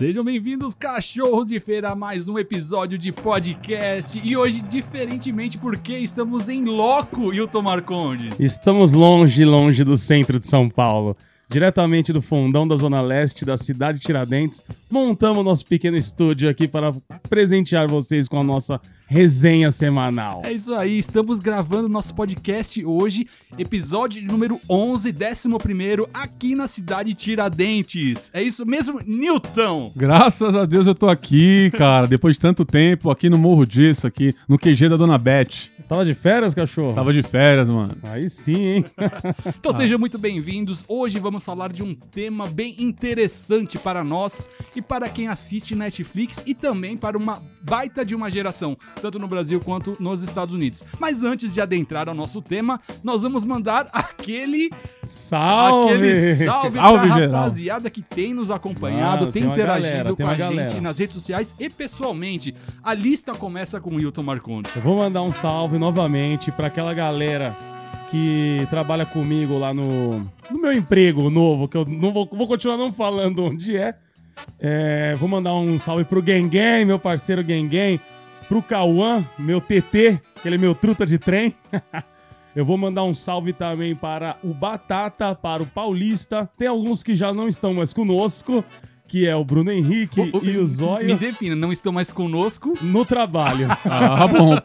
Sejam 0.00 0.24
bem-vindos, 0.24 0.74
cachorros 0.74 1.44
de 1.44 1.60
feira, 1.60 1.90
a 1.90 1.94
mais 1.94 2.26
um 2.26 2.38
episódio 2.38 2.96
de 2.96 3.12
podcast. 3.12 4.18
E 4.24 4.34
hoje, 4.34 4.62
diferentemente, 4.62 5.58
porque 5.58 5.98
estamos 5.98 6.48
em 6.48 6.64
loco, 6.64 7.34
Hilton 7.34 7.60
Marcondes. 7.60 8.40
Estamos 8.40 8.92
longe, 8.92 9.44
longe 9.44 9.84
do 9.84 9.98
centro 9.98 10.40
de 10.40 10.46
São 10.46 10.70
Paulo. 10.70 11.14
Diretamente 11.50 12.14
do 12.14 12.22
fundão 12.22 12.66
da 12.66 12.76
Zona 12.76 13.02
Leste 13.02 13.44
da 13.44 13.58
cidade 13.58 13.98
de 13.98 14.06
Tiradentes, 14.06 14.62
montamos 14.90 15.44
nosso 15.44 15.66
pequeno 15.66 15.98
estúdio 15.98 16.48
aqui 16.48 16.66
para 16.66 16.92
presentear 17.28 17.86
vocês 17.86 18.26
com 18.26 18.40
a 18.40 18.42
nossa 18.42 18.80
resenha 19.10 19.72
semanal. 19.72 20.40
É 20.44 20.52
isso 20.52 20.72
aí, 20.72 20.96
estamos 20.96 21.40
gravando 21.40 21.88
nosso 21.88 22.14
podcast 22.14 22.84
hoje, 22.84 23.26
episódio 23.58 24.24
número 24.24 24.60
11, 24.70 25.08
11 25.08 26.08
aqui 26.14 26.54
na 26.54 26.68
cidade 26.68 27.08
de 27.08 27.14
Tiradentes. 27.14 28.30
É 28.32 28.40
isso 28.40 28.64
mesmo, 28.64 29.00
Newton? 29.04 29.92
Graças 29.96 30.54
a 30.54 30.64
Deus 30.64 30.86
eu 30.86 30.94
tô 30.94 31.08
aqui, 31.08 31.72
cara, 31.76 32.06
depois 32.06 32.36
de 32.36 32.40
tanto 32.40 32.64
tempo, 32.64 33.10
aqui 33.10 33.28
no 33.28 33.36
Morro 33.36 33.66
Disso, 33.66 34.06
aqui 34.06 34.32
no 34.48 34.56
QG 34.56 34.88
da 34.88 34.96
Dona 34.96 35.18
Beth. 35.18 35.70
Tava 35.88 36.04
de 36.04 36.14
férias, 36.14 36.54
cachorro? 36.54 36.94
Tava 36.94 37.12
de 37.12 37.20
férias, 37.24 37.68
mano. 37.68 37.96
Aí 38.04 38.30
sim, 38.30 38.64
hein? 38.64 38.84
então 39.58 39.72
sejam 39.72 39.98
muito 39.98 40.18
bem-vindos. 40.18 40.84
Hoje 40.86 41.18
vamos 41.18 41.42
falar 41.42 41.72
de 41.72 41.82
um 41.82 41.96
tema 41.96 42.46
bem 42.46 42.76
interessante 42.78 43.76
para 43.76 44.04
nós 44.04 44.46
e 44.76 44.80
para 44.80 45.08
quem 45.08 45.26
assiste 45.26 45.74
Netflix 45.74 46.44
e 46.46 46.54
também 46.54 46.96
para 46.96 47.18
uma 47.18 47.42
baita 47.60 48.04
de 48.04 48.14
uma 48.14 48.30
geração, 48.30 48.76
tanto 49.00 49.18
no 49.18 49.26
Brasil 49.26 49.60
quanto 49.60 49.96
nos 49.98 50.22
Estados 50.22 50.54
Unidos. 50.54 50.84
Mas 50.98 51.22
antes 51.22 51.52
de 51.52 51.60
adentrar 51.60 52.08
ao 52.08 52.14
nosso 52.14 52.40
tema, 52.40 52.80
nós 53.02 53.22
vamos 53.22 53.44
mandar 53.44 53.88
aquele 53.92 54.70
salve, 55.04 55.94
aquele 55.94 56.34
salve, 56.46 56.78
salve 56.78 57.08
pra 57.08 57.16
geral. 57.18 57.32
rapaziada 57.32 57.90
que 57.90 58.02
tem 58.02 58.34
nos 58.34 58.50
acompanhado, 58.50 59.20
Mano, 59.20 59.32
tem, 59.32 59.42
tem 59.42 59.50
interagido 59.52 60.14
galera, 60.14 60.16
com 60.16 60.26
a 60.26 60.34
gente 60.34 60.56
galera. 60.56 60.80
nas 60.80 60.98
redes 60.98 61.14
sociais 61.14 61.54
e 61.58 61.68
pessoalmente. 61.70 62.54
A 62.82 62.94
lista 62.94 63.34
começa 63.34 63.80
com 63.80 63.90
o 63.90 64.00
Hilton 64.00 64.22
Marcondes. 64.22 64.76
Eu 64.76 64.82
vou 64.82 64.98
mandar 64.98 65.22
um 65.22 65.30
salve 65.30 65.78
novamente 65.78 66.52
para 66.52 66.66
aquela 66.66 66.92
galera 66.94 67.56
que 68.10 68.66
trabalha 68.68 69.06
comigo 69.06 69.56
lá 69.58 69.72
no, 69.72 70.18
no 70.50 70.60
meu 70.60 70.72
emprego 70.72 71.30
novo, 71.30 71.68
que 71.68 71.76
eu 71.76 71.84
não 71.84 72.12
vou, 72.12 72.28
vou 72.30 72.46
continuar 72.46 72.76
não 72.76 72.92
falando 72.92 73.44
onde 73.44 73.76
é. 73.76 73.94
É, 74.58 75.14
vou 75.14 75.28
mandar 75.28 75.54
um 75.54 75.78
salve 75.78 76.04
pro 76.04 76.24
Gengen, 76.24 76.84
meu 76.84 76.98
parceiro 76.98 77.42
Gengen, 77.42 78.00
pro 78.50 78.60
Cauã, 78.60 79.24
meu 79.38 79.60
TT, 79.60 80.20
aquele 80.36 80.58
meu 80.58 80.74
truta 80.74 81.06
de 81.06 81.18
trem. 81.18 81.54
Eu 82.54 82.64
vou 82.64 82.76
mandar 82.76 83.04
um 83.04 83.14
salve 83.14 83.52
também 83.52 83.94
para 83.94 84.36
o 84.42 84.52
Batata, 84.52 85.36
para 85.36 85.62
o 85.62 85.66
Paulista. 85.66 86.50
Tem 86.58 86.66
alguns 86.66 87.00
que 87.00 87.14
já 87.14 87.32
não 87.32 87.46
estão 87.46 87.72
mais 87.72 87.92
conosco, 87.92 88.64
que 89.06 89.24
é 89.24 89.36
o 89.36 89.44
Bruno 89.44 89.70
Henrique 89.70 90.20
O- 90.20 90.24
o- 90.38 90.44
e 90.44 90.56
o 90.56 90.60
Me 90.62 90.66
Zóio 90.66 91.16
defina, 91.16 91.54
não 91.54 91.70
estão 91.70 91.92
mais 91.92 92.10
conosco. 92.10 92.74
no 92.82 93.04
trabalho. 93.04 93.68
Ah, 93.88 94.26
bom. 94.26 94.56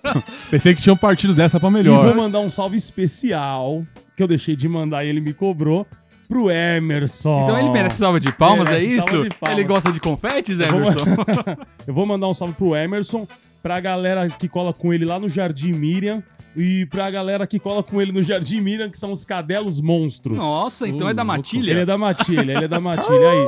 Pensei 0.50 0.74
que 0.74 0.82
tinham 0.82 0.98
partido 0.98 1.36
dessa 1.36 1.60
pra 1.60 1.70
E 1.70 1.74
melhor. 1.74 2.06
vou 2.08 2.16
mandar 2.16 2.40
um 2.40 2.50
salve 2.50 2.76
especial, 2.76 3.86
que 4.18 4.24
eu 4.24 4.28
deixei 4.28 4.56
de 4.56 4.68
mandar 4.68 5.06
e 5.06 5.10
ele 5.10 5.22
me 5.22 5.32
cobrou, 5.32 5.86
pro 6.28 6.50
Emerson. 6.50 7.44
Então 7.44 7.60
ele 7.60 7.70
merece 7.70 7.98
salva 7.98 8.20
de 8.20 8.32
palmas, 8.32 8.68
é 8.68 8.72
Merece 8.72 8.94
isso? 8.98 9.08
salva 9.08 9.30
de 9.30 9.36
palmas. 9.36 9.58
Ele 9.60 9.68
gosta 9.68 9.92
de 9.92 10.00
confetes, 10.00 10.58
vou- 10.58 10.66
Emerson? 10.68 11.06
Eu 11.86 11.94
vou 11.94 12.04
mandar 12.08 12.28
um 12.28 12.34
salve 12.34 12.56
pro 12.56 12.76
Emerson, 12.76 13.28
pra 13.66 13.80
galera 13.80 14.28
que 14.28 14.48
cola 14.48 14.72
com 14.72 14.94
ele 14.94 15.06
lá 15.06 15.20
no 15.20 15.28
Jardim 15.28 15.72
Miriam 15.72 16.22
e 16.56 16.86
pra 16.86 17.10
galera 17.10 17.48
que 17.48 17.58
cola 17.58 17.82
com 17.82 18.00
ele 18.00 18.12
no 18.12 18.22
Jardim 18.22 18.62
Miriam, 18.62 18.92
que 18.92 18.98
são 18.98 19.12
os 19.12 19.26
cadelos 19.26 19.82
monstros. 19.82 20.38
Nossa, 20.38 20.88
então 20.88 21.10
é 21.10 21.16
da 21.16 21.24
matilha? 21.24 21.72
Ele 21.72 21.80
é 21.80 21.86
da 21.86 21.98
matilha, 21.98 22.52
ele 22.52 22.66
é 22.66 22.68
da 22.68 22.80
matilha 22.80 23.28
aí. 23.28 23.48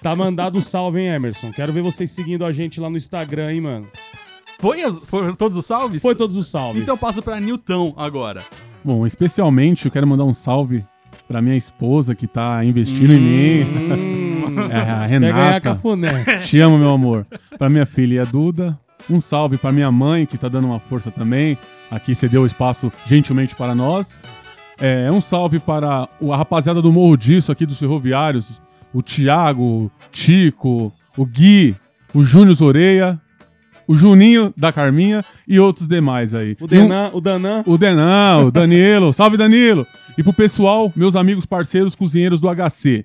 Tá 0.00 0.14
mandado 0.14 0.60
o 0.60 0.62
salve, 0.62 1.00
hein, 1.00 1.08
Emerson? 1.08 1.50
Quero 1.50 1.72
ver 1.72 1.82
vocês 1.82 2.12
seguindo 2.12 2.44
a 2.44 2.52
gente 2.52 2.80
lá 2.80 2.88
no 2.88 2.96
Instagram, 2.96 3.52
hein, 3.52 3.60
mano. 3.62 3.88
Foi 4.60 4.80
foram 5.06 5.34
todos 5.34 5.56
os 5.56 5.66
salves? 5.66 6.00
Foi 6.00 6.14
todos 6.14 6.36
os 6.36 6.46
salves. 6.46 6.80
Então 6.80 6.94
eu 6.94 6.98
passo 7.00 7.20
pra 7.20 7.40
Newton 7.40 7.94
agora. 7.96 8.44
Bom, 8.84 9.04
especialmente 9.04 9.86
eu 9.86 9.90
quero 9.90 10.06
mandar 10.06 10.22
um 10.22 10.32
salve 10.32 10.84
pra 11.26 11.42
minha 11.42 11.56
esposa 11.56 12.14
que 12.14 12.28
tá 12.28 12.64
investindo 12.64 13.12
em 13.12 13.18
mim. 13.18 13.62
Hum, 13.64 14.22
É, 14.70 14.76
a 14.76 15.08
quer 15.08 15.20
ganhar 15.20 15.34
Renata. 15.34 15.60
cafuné. 15.60 16.38
Te 16.44 16.60
amo, 16.60 16.78
meu 16.78 16.90
amor. 16.90 17.26
Pra 17.58 17.68
minha 17.68 17.86
filha 17.86 18.24
Duda. 18.24 18.78
Um 19.10 19.20
salve 19.20 19.56
pra 19.58 19.72
minha 19.72 19.90
mãe, 19.90 20.26
que 20.26 20.38
tá 20.38 20.48
dando 20.48 20.66
uma 20.66 20.78
força 20.78 21.10
também. 21.10 21.58
Aqui 21.90 22.14
cedeu 22.14 22.42
o 22.42 22.46
espaço 22.46 22.90
gentilmente 23.06 23.54
para 23.54 23.74
nós. 23.74 24.22
É, 24.80 25.10
um 25.12 25.20
salve 25.20 25.58
para 25.58 26.08
a 26.30 26.36
rapaziada 26.36 26.80
do 26.80 26.92
Morro 26.92 27.16
Disso 27.16 27.52
aqui 27.52 27.66
dos 27.66 27.78
Ferroviários. 27.78 28.60
O 28.92 29.02
Thiago, 29.02 29.62
o 29.62 29.90
Tico, 30.10 30.92
o 31.16 31.26
Gui, 31.26 31.76
o 32.14 32.24
Júnior 32.24 32.54
Zoreia, 32.54 33.20
o 33.86 33.94
Juninho 33.94 34.52
da 34.56 34.72
Carminha 34.72 35.24
e 35.46 35.58
outros 35.58 35.86
demais 35.88 36.34
aí. 36.34 36.56
O 36.60 36.64
E 36.64 36.64
um- 36.64 36.66
Denan, 36.66 37.10
o 37.12 37.20
Danan. 37.20 37.62
o 37.66 37.76
Denan, 37.78 38.38
o 38.46 38.50
Danilo. 38.50 39.12
salve, 39.14 39.36
Danilo! 39.36 39.86
E 40.16 40.22
pro 40.22 40.32
pessoal, 40.32 40.92
meus 40.94 41.16
amigos 41.16 41.46
parceiros 41.46 41.94
cozinheiros 41.94 42.40
do 42.40 42.48
HC. 42.48 43.04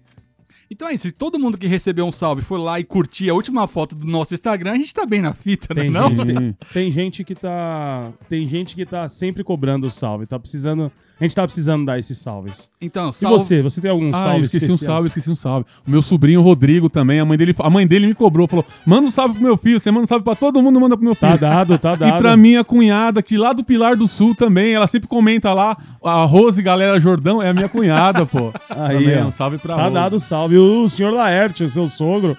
Então 0.69 0.87
é 0.87 0.93
isso, 0.93 1.07
se 1.07 1.13
todo 1.13 1.39
mundo 1.39 1.57
que 1.57 1.65
recebeu 1.65 2.05
um 2.05 2.11
salve 2.11 2.41
for 2.41 2.57
lá 2.57 2.79
e 2.79 2.83
curtir 2.83 3.29
a 3.29 3.33
última 3.33 3.67
foto 3.67 3.95
do 3.95 4.05
nosso 4.05 4.33
Instagram, 4.33 4.73
a 4.73 4.75
gente 4.75 4.93
tá 4.93 5.05
bem 5.05 5.21
na 5.21 5.33
fita, 5.33 5.73
né? 5.73 5.83
Tem 5.83 5.91
Não? 5.91 6.09
gente, 6.09 6.57
tem 6.73 6.91
gente 6.91 7.23
que 7.23 7.33
tá. 7.33 8.11
Tem 8.27 8.45
gente 8.47 8.75
que 8.75 8.85
tá 8.85 9.07
sempre 9.07 9.43
cobrando 9.43 9.87
o 9.87 9.91
salve. 9.91 10.25
Tá 10.25 10.37
precisando. 10.37 10.91
A 11.19 11.23
gente 11.23 11.35
tá 11.35 11.43
precisando 11.45 11.83
dar 11.85 11.97
esses 11.97 12.17
salves. 12.19 12.69
Então, 12.79 13.09
E 13.09 13.13
salve. 13.13 13.37
você? 13.39 13.61
Você 13.63 13.81
tem 13.81 13.89
algum 13.89 14.09
Ah, 14.09 14.21
salve 14.21 14.37
eu 14.37 14.41
esqueci 14.43 14.65
especial? 14.65 14.75
um 14.75 14.93
salve, 14.95 15.07
esqueci 15.07 15.31
um 15.31 15.35
salve. 15.35 15.65
O 15.87 15.89
meu 15.89 16.01
sobrinho 16.01 16.41
Rodrigo 16.41 16.89
também, 16.89 17.19
a 17.19 17.25
mãe 17.25 17.37
dele, 17.37 17.55
a 17.57 17.69
mãe 17.71 17.87
dele 17.87 18.05
me 18.07 18.13
cobrou, 18.13 18.47
falou: 18.47 18.63
manda 18.85 19.07
um 19.07 19.11
salve 19.11 19.33
pro 19.33 19.43
meu 19.43 19.57
filho, 19.57 19.79
você 19.79 19.89
manda 19.89 20.03
um 20.03 20.07
salve 20.07 20.23
pra 20.23 20.35
todo 20.35 20.61
mundo, 20.61 20.79
manda 20.79 20.95
pro 20.95 21.03
meu 21.03 21.15
filho. 21.15 21.31
Tá 21.31 21.37
dado, 21.37 21.77
tá 21.79 21.95
dado. 21.95 22.13
E 22.17 22.19
pra 22.19 22.37
minha 22.37 22.63
cunhada, 22.63 23.21
que 23.23 23.35
lá 23.37 23.51
do 23.51 23.63
Pilar 23.63 23.95
do 23.95 24.07
Sul 24.07 24.35
também, 24.35 24.73
ela 24.73 24.85
sempre 24.85 25.07
comenta 25.07 25.53
lá, 25.53 25.75
a 26.03 26.23
Rose 26.25 26.61
Galera 26.61 26.99
Jordão 26.99 27.41
é 27.41 27.49
a 27.49 27.53
minha 27.53 27.67
cunhada, 27.67 28.25
pô. 28.25 28.51
Aí, 28.69 28.97
também, 29.05 29.21
ó. 29.23 29.25
um 29.27 29.31
salve 29.31 29.57
pra 29.57 29.75
Tá 29.75 29.81
Rose. 29.83 29.93
dado 29.95 30.15
o 30.17 30.19
salve. 30.19 30.57
O 30.57 30.87
senhor 30.87 31.11
Laerte, 31.13 31.63
o 31.63 31.69
seu 31.69 31.87
sogro. 31.87 32.37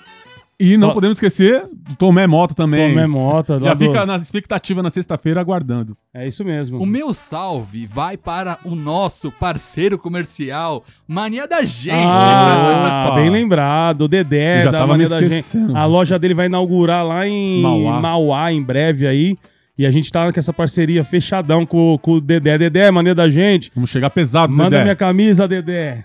E 0.61 0.77
não 0.77 0.89
Ó. 0.89 0.93
podemos 0.93 1.17
esquecer 1.19 1.67
do 1.89 1.95
Tomé 1.95 2.27
Mota 2.27 2.53
também. 2.53 2.89
Tomé 2.91 3.07
Mota. 3.07 3.61
Já 3.61 3.75
do- 3.75 3.79
fica 3.79 4.05
na 4.05 4.17
expectativa 4.17 4.83
na 4.83 4.91
sexta-feira 4.91 5.41
aguardando. 5.41 5.97
É 6.13 6.27
isso 6.27 6.45
mesmo. 6.45 6.81
O 6.83 6.87
meu 6.87 7.15
salve 7.15 7.87
vai 7.87 8.17
para 8.17 8.59
o 8.65 8.75
nosso 8.75 9.31
parceiro 9.31 9.97
comercial, 9.97 10.83
Mania 11.07 11.47
da 11.47 11.63
Gente. 11.63 11.95
Ah, 11.97 13.13
bem 13.15 13.31
lembrado. 13.31 14.03
O 14.03 14.09
Dedé 14.09 14.59
Eu 14.61 14.65
já 14.65 14.71
da 14.73 14.79
tava 14.81 14.93
Mania 14.93 15.07
me 15.07 15.11
da 15.11 15.21
Gente. 15.23 15.57
A 15.75 15.85
loja 15.85 16.19
dele 16.19 16.35
vai 16.35 16.47
inaugurar 16.47 17.07
lá 17.07 17.25
em 17.27 17.63
Mauá. 17.63 18.01
Mauá 18.01 18.53
em 18.53 18.61
breve 18.63 19.07
aí. 19.07 19.37
E 19.79 19.87
a 19.87 19.93
gente 19.93 20.11
tá 20.11 20.33
com 20.33 20.41
essa 20.41 20.53
parceria 20.53 21.05
fechadão 21.05 21.65
com, 21.65 21.97
com 22.03 22.15
o 22.15 22.21
Dedé. 22.21 22.59
Dedé, 22.59 22.91
Mania 22.91 23.15
da 23.15 23.29
Gente. 23.29 23.71
Vamos 23.77 23.91
chegar 23.91 24.11
pesado, 24.11 24.53
Manda 24.53 24.71
Dedé. 24.71 24.83
minha 24.83 24.97
camisa, 24.97 25.47
Dedé. 25.47 26.03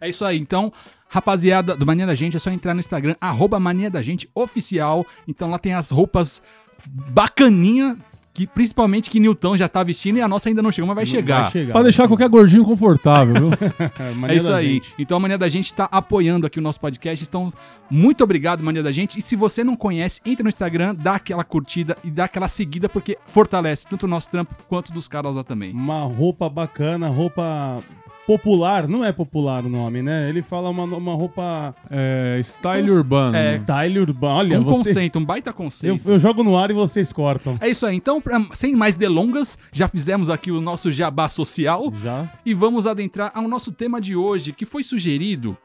É 0.00 0.08
isso 0.08 0.24
aí. 0.24 0.38
Então, 0.38 0.72
rapaziada 1.08 1.76
do 1.76 1.86
Mania 1.86 2.06
da 2.06 2.14
Gente, 2.14 2.36
é 2.36 2.40
só 2.40 2.50
entrar 2.50 2.74
no 2.74 2.80
Instagram, 2.80 3.14
arroba 3.20 3.58
Mania 3.60 3.90
da 3.90 4.02
Gente 4.02 4.28
Oficial. 4.34 5.04
Então 5.26 5.50
lá 5.50 5.58
tem 5.58 5.74
as 5.74 5.90
roupas 5.90 6.42
bacaninha, 6.86 7.96
que 8.36 8.46
principalmente 8.46 9.08
que 9.08 9.18
Newton 9.18 9.56
já 9.56 9.66
tá 9.66 9.82
vestindo 9.82 10.18
e 10.18 10.20
a 10.20 10.28
nossa 10.28 10.50
ainda 10.50 10.60
não 10.60 10.70
chegou, 10.70 10.86
mas 10.86 10.96
vai 10.96 11.06
chegar. 11.06 11.42
Vai 11.44 11.50
chegar. 11.52 11.72
Pra 11.72 11.82
deixar 11.82 12.06
qualquer 12.06 12.28
gordinho 12.28 12.64
confortável, 12.64 13.34
viu? 13.34 13.50
É, 14.28 14.36
isso 14.36 14.52
aí. 14.52 14.74
Gente. 14.74 14.94
Então 14.98 15.16
a 15.16 15.20
Mania 15.20 15.38
da 15.38 15.48
Gente 15.48 15.72
tá 15.72 15.88
apoiando 15.90 16.46
aqui 16.46 16.58
o 16.58 16.62
nosso 16.62 16.78
podcast. 16.78 17.24
Então, 17.26 17.52
muito 17.90 18.22
obrigado, 18.22 18.62
Mania 18.62 18.82
da 18.82 18.92
Gente. 18.92 19.18
E 19.18 19.22
se 19.22 19.36
você 19.36 19.64
não 19.64 19.74
conhece, 19.74 20.20
entra 20.24 20.42
no 20.42 20.50
Instagram, 20.50 20.94
dá 20.94 21.14
aquela 21.14 21.44
curtida 21.44 21.96
e 22.04 22.10
dá 22.10 22.24
aquela 22.24 22.48
seguida, 22.48 22.88
porque 22.88 23.16
fortalece 23.26 23.86
tanto 23.86 24.04
o 24.04 24.08
nosso 24.08 24.28
trampo 24.28 24.54
quanto 24.68 24.92
dos 24.92 25.08
caras 25.08 25.34
lá 25.34 25.42
também. 25.42 25.72
Uma 25.72 26.04
roupa 26.04 26.48
bacana, 26.50 27.08
roupa 27.08 27.82
popular. 28.26 28.88
Não 28.88 29.04
é 29.04 29.12
popular 29.12 29.64
o 29.64 29.68
nome, 29.68 30.02
né? 30.02 30.28
Ele 30.28 30.42
fala 30.42 30.68
uma, 30.70 30.84
uma 30.84 31.14
roupa 31.14 31.74
É, 31.90 32.40
style 32.42 32.88
Cons- 32.88 32.96
urbano. 32.96 33.36
é. 33.36 33.54
style 33.58 33.98
urbana. 34.00 34.34
Olha, 34.34 34.60
um 34.60 34.64
vocês- 34.64 34.86
conceito, 34.94 35.18
um 35.18 35.24
baita 35.24 35.50
Eu, 35.50 35.54
conceito. 35.54 36.10
eu 36.10 36.18
jogo 36.18 36.42
no 36.42 36.56
ar 36.56 36.70
e 36.70 36.74
vocês 36.74 37.12
cortam. 37.12 37.56
É 37.60 37.68
isso 37.68 37.86
aí. 37.86 37.96
Então, 37.96 38.20
pra- 38.20 38.44
sem 38.54 38.74
mais 38.74 38.94
delongas, 38.94 39.58
já 39.72 39.88
fizemos 39.88 40.28
aqui 40.28 40.50
o 40.50 40.60
nosso 40.60 40.90
jabá 40.90 41.28
social 41.28 41.92
Já? 42.02 42.28
e 42.44 42.52
vamos 42.52 42.86
adentrar 42.86 43.30
ao 43.34 43.46
nosso 43.48 43.70
tema 43.72 44.00
de 44.00 44.16
hoje, 44.16 44.52
que 44.52 44.64
foi 44.66 44.82
sugerido, 44.82 45.56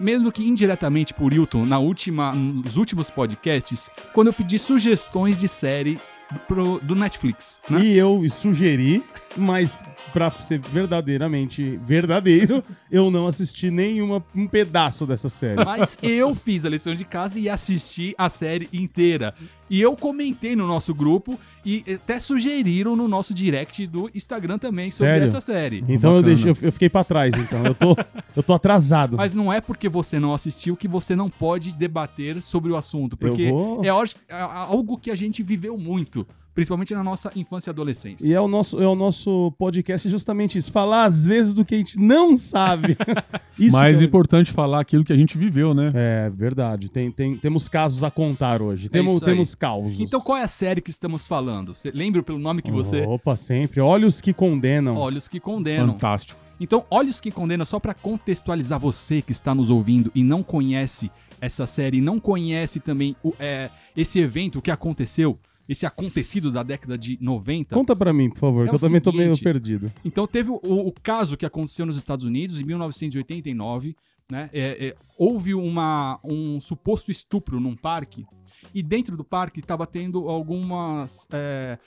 mesmo 0.00 0.30
que 0.32 0.46
indiretamente 0.46 1.12
por 1.12 1.32
Hilton, 1.32 1.64
na 1.66 1.78
última, 1.78 2.32
nos 2.32 2.76
últimos 2.76 3.10
podcasts, 3.10 3.90
quando 4.14 4.28
eu 4.28 4.32
pedi 4.32 4.58
sugestões 4.58 5.36
de 5.36 5.48
série 5.48 5.98
pro- 6.46 6.80
do 6.82 6.94
Netflix. 6.94 7.60
Né? 7.68 7.80
E 7.84 7.96
eu 7.98 8.22
sugeri, 8.30 9.02
mas 9.36 9.82
pra 10.12 10.30
ser 10.30 10.58
verdadeiramente 10.60 11.78
verdadeiro, 11.82 12.62
eu 12.90 13.10
não 13.10 13.26
assisti 13.26 13.70
nenhuma 13.70 14.24
um 14.34 14.46
pedaço 14.46 15.06
dessa 15.06 15.28
série. 15.28 15.62
Mas 15.64 15.98
eu 16.02 16.34
fiz 16.34 16.64
a 16.64 16.68
lição 16.68 16.94
de 16.94 17.04
casa 17.04 17.38
e 17.38 17.48
assisti 17.48 18.14
a 18.18 18.28
série 18.30 18.68
inteira. 18.72 19.34
E 19.70 19.80
eu 19.80 19.96
comentei 19.96 20.56
no 20.56 20.66
nosso 20.66 20.94
grupo 20.94 21.38
e 21.64 21.84
até 21.94 22.18
sugeriram 22.18 22.96
no 22.96 23.06
nosso 23.06 23.34
direct 23.34 23.86
do 23.86 24.10
Instagram 24.14 24.58
também 24.58 24.90
sobre 24.90 25.12
Sério? 25.14 25.26
essa 25.26 25.40
série. 25.40 25.84
Então 25.88 26.16
eu, 26.16 26.22
deixei, 26.22 26.50
eu, 26.50 26.72
fiquei 26.72 26.88
pra 26.88 27.04
trás, 27.04 27.34
então. 27.34 27.64
Eu 27.64 27.74
tô, 27.74 27.96
eu 28.34 28.42
tô 28.42 28.54
atrasado. 28.54 29.16
Mas 29.16 29.34
não 29.34 29.52
é 29.52 29.60
porque 29.60 29.88
você 29.88 30.18
não 30.18 30.32
assistiu 30.32 30.76
que 30.76 30.88
você 30.88 31.14
não 31.14 31.28
pode 31.28 31.72
debater 31.74 32.40
sobre 32.42 32.72
o 32.72 32.76
assunto. 32.76 33.16
Porque 33.16 33.50
vou- 33.50 33.84
é 33.84 33.92
hoje- 33.92 34.14
é 34.28 34.40
algo 34.40 34.96
que 34.96 35.10
a 35.10 35.14
gente 35.14 35.42
viveu 35.42 35.76
muito, 35.76 36.26
principalmente 36.58 36.92
na 36.92 37.04
nossa 37.04 37.30
infância 37.36 37.70
e 37.70 37.72
adolescência. 37.72 38.28
E 38.28 38.32
é 38.34 38.40
o, 38.40 38.48
nosso, 38.48 38.82
é 38.82 38.86
o 38.88 38.96
nosso 38.96 39.52
podcast 39.56 40.08
justamente 40.08 40.58
isso. 40.58 40.72
Falar 40.72 41.04
às 41.04 41.24
vezes 41.24 41.54
do 41.54 41.64
que 41.64 41.76
a 41.76 41.78
gente 41.78 41.96
não 42.00 42.36
sabe. 42.36 42.96
isso 43.56 43.76
Mais 43.76 44.00
é- 44.02 44.04
importante 44.04 44.50
falar 44.50 44.80
aquilo 44.80 45.04
que 45.04 45.12
a 45.12 45.16
gente 45.16 45.38
viveu, 45.38 45.72
né? 45.72 45.92
É, 45.94 46.28
verdade. 46.30 46.88
Tem, 46.90 47.12
tem, 47.12 47.36
temos 47.36 47.68
casos 47.68 48.02
a 48.02 48.10
contar 48.10 48.60
hoje. 48.60 48.88
Temos, 48.88 49.22
É 49.22 49.24
temos 49.24 49.54
causos. 49.54 50.00
Então 50.00 50.20
qual 50.20 50.36
é 50.36 50.42
a 50.42 50.48
série 50.48 50.80
que 50.80 50.90
estamos 50.90 51.28
falando? 51.28 51.76
Você 51.76 51.92
lembra 51.92 52.24
pelo 52.24 52.40
nome 52.40 52.60
que 52.60 52.72
você... 52.72 53.02
Opa, 53.02 53.36
sempre. 53.36 53.80
Olhos 53.80 54.20
que 54.20 54.32
condenam. 54.32 54.96
Olhos 54.96 55.28
que 55.28 55.38
Condenam. 55.38 55.92
Fantástico. 55.92 56.40
Então, 56.58 56.84
Olhos 56.90 57.20
que 57.20 57.30
Condenam, 57.30 57.64
só 57.64 57.78
pra 57.78 57.94
contextualizar 57.94 58.80
você 58.80 59.22
que 59.22 59.30
está 59.30 59.54
nos 59.54 59.70
ouvindo 59.70 60.10
e 60.12 60.24
não 60.24 60.42
conhece 60.42 61.08
essa 61.40 61.68
série, 61.68 62.00
não 62.00 62.18
conhece 62.18 62.80
também 62.80 63.14
o- 63.22 63.32
é, 63.38 63.70
esse 63.96 64.18
evento, 64.18 64.58
o 64.58 64.62
que 64.62 64.72
aconteceu, 64.72 65.38
esse 65.68 65.84
acontecido 65.84 66.50
da 66.50 66.62
década 66.62 66.96
de 66.96 67.18
90. 67.20 67.74
Conta 67.74 67.94
pra 67.94 68.12
mim, 68.12 68.30
por 68.30 68.38
favor, 68.38 68.64
É 68.66 68.68
que 68.68 68.74
eu 68.74 68.78
também 68.78 69.00
tô 69.00 69.12
meio 69.12 69.38
perdido. 69.38 69.92
Então 70.04 70.26
teve 70.26 70.50
o, 70.50 70.60
o 70.62 70.92
caso 71.02 71.36
que 71.36 71.44
aconteceu 71.44 71.84
nos 71.84 71.98
Estados 71.98 72.24
Unidos 72.24 72.60
em 72.60 72.64
1989, 72.64 73.94
né? 74.30 74.48
É, 74.52 74.88
é, 74.88 74.96
houve 75.16 75.54
uma, 75.54 76.18
um 76.24 76.58
suposto 76.60 77.10
estupro 77.10 77.60
num 77.60 77.76
parque 77.76 78.24
e 78.74 78.82
dentro 78.82 79.16
do 79.16 79.24
parque 79.24 79.60
estava 79.60 79.86
tendo 79.86 80.28
algumas 80.28 81.26
é, 81.32 81.78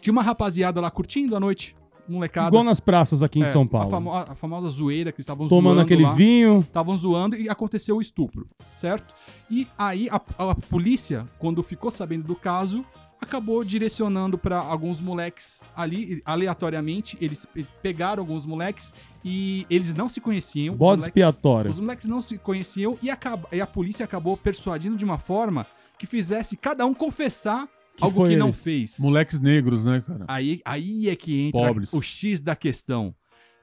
tinha 0.00 0.12
uma 0.12 0.22
rapaziada 0.22 0.80
lá 0.80 0.90
curtindo 0.90 1.34
a 1.36 1.40
noite, 1.40 1.74
molecada. 2.08 2.48
Igual 2.48 2.64
nas 2.64 2.80
praças 2.80 3.22
aqui 3.22 3.38
em 3.40 3.42
É, 3.42 3.52
São 3.52 3.62
A, 3.62 3.66
Paulo. 3.66 3.90
famo- 3.90 4.12
a 4.14 4.34
famosa 4.34 4.68
zoeira 4.70 5.12
que 5.12 5.16
eles 5.16 5.24
estavam 5.24 5.48
Tomando 5.48 5.74
zoando 5.74 5.80
aquele 5.82 6.02
lá. 6.02 6.12
vinho. 6.14 6.58
Estavam 6.60 6.96
zoando 6.96 7.36
e 7.36 7.48
aconteceu 7.48 7.96
o 7.96 8.00
estupro, 8.00 8.48
certo? 8.74 9.14
E 9.50 9.66
aí 9.76 10.08
a, 10.10 10.16
a 10.50 10.54
polícia, 10.54 11.26
quando 11.38 11.62
ficou 11.62 11.90
sabendo 11.90 12.24
do 12.24 12.34
caso, 12.36 12.84
acabou 13.20 13.64
direcionando 13.64 14.38
pra 14.38 14.58
alguns 14.58 15.00
moleques 15.00 15.62
ali, 15.76 16.22
aleatoriamente. 16.24 17.18
Eles, 17.20 17.46
eles 17.54 17.68
pegaram 17.82 18.22
alguns 18.22 18.46
moleques 18.46 18.92
e 19.24 19.66
eles 19.68 19.92
não 19.94 20.08
se 20.08 20.20
conheciam. 20.20 20.74
Bode 20.76 21.02
expiatório. 21.02 21.70
os 21.70 21.80
moleques 21.80 22.06
não 22.06 22.20
se 22.20 22.38
conheciam 22.38 22.96
e, 23.02 23.08
e 23.52 23.60
a 23.60 23.66
polícia 23.66 24.04
acabou 24.04 24.36
persuadindo 24.36 24.96
de 24.96 25.04
uma 25.04 25.18
forma 25.18 25.66
que 25.98 26.06
fizesse 26.06 26.56
cada 26.56 26.86
um 26.86 26.94
confessar 26.94 27.68
Que 27.98 28.04
algo 28.04 28.26
que 28.28 28.36
não 28.36 28.46
eles? 28.46 28.62
fez. 28.64 28.96
Moleques 28.98 29.40
negros, 29.40 29.84
né, 29.84 30.02
cara? 30.06 30.24
Aí, 30.28 30.60
aí 30.64 31.08
é 31.08 31.16
que 31.16 31.48
entra 31.48 31.60
Pobres. 31.66 31.92
o 31.92 32.00
X 32.00 32.40
da 32.40 32.54
questão. 32.56 33.14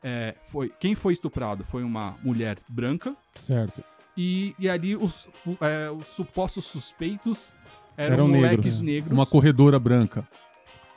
É, 0.04 0.36
foi, 0.52 0.72
quem 0.80 0.94
foi 0.94 1.14
estuprado 1.14 1.64
foi 1.64 1.84
uma 1.84 2.16
mulher 2.24 2.58
branca 2.70 3.16
Certo. 3.34 3.84
e, 4.16 4.54
e 4.60 4.70
ali 4.70 4.96
os, 4.96 5.28
é, 5.62 5.90
os 5.90 6.06
supostos 6.08 6.66
suspeitos 6.66 7.54
eram, 7.98 8.14
Eram 8.14 8.28
moleques 8.28 8.80
negros. 8.80 8.82
negros. 8.82 9.12
Uma 9.14 9.26
corredora 9.26 9.80
branca. 9.80 10.28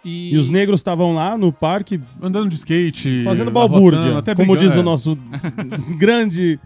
e, 0.04 0.34
E 0.34 0.36
os 0.36 0.50
negros 0.50 0.80
estavam 0.80 1.14
lá 1.14 1.38
no 1.38 1.50
parque 1.50 1.98
Andando 2.20 2.50
de 2.50 2.56
skate. 2.56 3.22
fazendo 3.24 3.50
balbúrdia, 3.50 4.18
até 4.18 4.34
como 4.34 4.48
brigando, 4.52 4.68
diz 4.68 4.76
o 4.76 4.80
é. 4.80 4.82
nosso 4.82 5.16
grande 5.96 6.60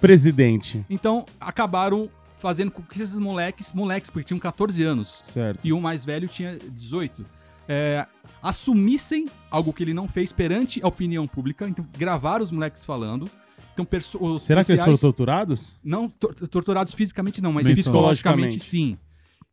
presidente. 0.00 0.84
Então 0.88 1.26
acabaram 1.40 2.08
fazendo 2.38 2.70
com 2.70 2.82
que 2.82 3.00
esses 3.02 3.18
moleques, 3.18 3.72
moleques, 3.72 4.10
porque 4.10 4.24
tinham 4.26 4.38
14 4.38 4.82
anos, 4.82 5.22
Certo. 5.24 5.66
e 5.66 5.72
o 5.72 5.80
mais 5.80 6.04
velho 6.04 6.28
tinha 6.28 6.58
18, 6.58 7.24
é, 7.68 8.06
assumissem 8.42 9.26
algo 9.50 9.72
que 9.72 9.82
ele 9.82 9.92
não 9.94 10.08
fez 10.08 10.32
perante 10.32 10.80
a 10.82 10.88
opinião 10.88 11.26
pública, 11.26 11.68
então 11.68 11.86
gravaram 11.96 12.42
os 12.42 12.50
moleques 12.50 12.84
falando. 12.84 13.28
Então, 13.74 13.86
os 14.20 14.42
Será 14.42 14.64
que 14.64 14.72
eles 14.72 14.82
foram 14.82 14.96
torturados? 14.96 15.76
Não 15.84 16.08
tor- 16.08 16.34
torturados 16.48 16.94
fisicamente, 16.94 17.40
não, 17.40 17.52
mas 17.52 17.68
psicologicamente 17.68 18.56
Psicologicamente. 18.56 18.60
sim. 18.60 18.98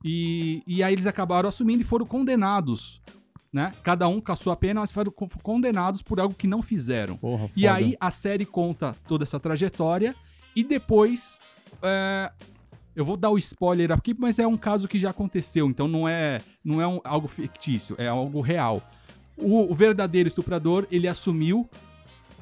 E, 0.04 0.64
e 0.66 0.82
aí 0.84 0.94
eles 0.94 1.06
acabaram 1.08 1.48
assumindo 1.50 1.82
e 1.82 1.84
foram 1.86 2.06
condenados. 2.06 3.02
Né? 3.54 3.72
Cada 3.84 4.08
um 4.08 4.20
com 4.20 4.32
a 4.32 4.36
sua 4.36 4.56
pena, 4.56 4.82
mas 4.82 4.92
foram 4.92 5.12
con- 5.12 5.30
condenados 5.42 6.02
por 6.02 6.20
algo 6.20 6.34
que 6.36 6.46
não 6.48 6.62
fizeram. 6.62 7.16
Porra, 7.18 7.50
E 7.56 7.68
aí 7.68 7.96
a 8.02 8.12
série 8.12 8.46
conta 8.46 8.96
toda 9.08 9.24
essa 9.24 9.40
trajetória 9.40 10.16
e 10.56 10.64
depois. 10.64 11.40
é, 11.82 12.32
eu 12.96 13.04
vou 13.06 13.18
dar 13.18 13.30
o 13.30 13.38
spoiler 13.38 13.92
aqui, 13.92 14.16
mas 14.18 14.40
é 14.40 14.48
um 14.48 14.58
caso 14.58 14.88
que 14.88 14.98
já 15.00 15.10
aconteceu, 15.10 15.68
então 15.70 15.88
não 15.88 16.08
é, 16.08 16.42
não 16.64 16.82
é 16.82 16.88
um- 16.88 17.02
algo 17.04 17.28
fictício, 17.28 17.96
é 18.00 18.08
algo 18.08 18.42
real. 18.42 18.82
O, 19.38 19.72
o 19.72 19.76
verdadeiro 19.76 20.28
estuprador, 20.28 20.88
ele 20.90 21.08
assumiu 21.08 21.70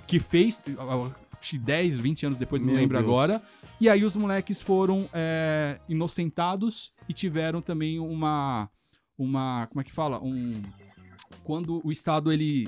que 0.06 0.20
fez, 0.20 0.64
ah, 0.78 1.10
acho 1.40 1.52
que 1.52 1.58
10, 1.58 1.98
20 1.98 2.26
anos 2.28 2.38
depois, 2.38 2.62
não 2.62 2.70
Meu 2.72 2.78
lembro 2.78 2.98
Deus. 2.98 3.10
agora. 3.10 3.42
E 3.82 3.90
aí 3.90 4.04
os 4.06 4.16
moleques 4.16 4.62
foram 4.62 5.10
é, 5.12 5.80
inocentados 5.90 6.94
e 7.10 7.14
tiveram 7.14 7.62
também 7.62 8.00
uma. 8.00 8.70
Uma. 9.18 9.68
Como 9.68 9.82
é 9.82 9.84
que 9.84 9.92
fala? 9.92 10.24
Um. 10.24 10.62
Quando 11.44 11.82
o 11.84 11.92
Estado 11.92 12.32
ele 12.32 12.68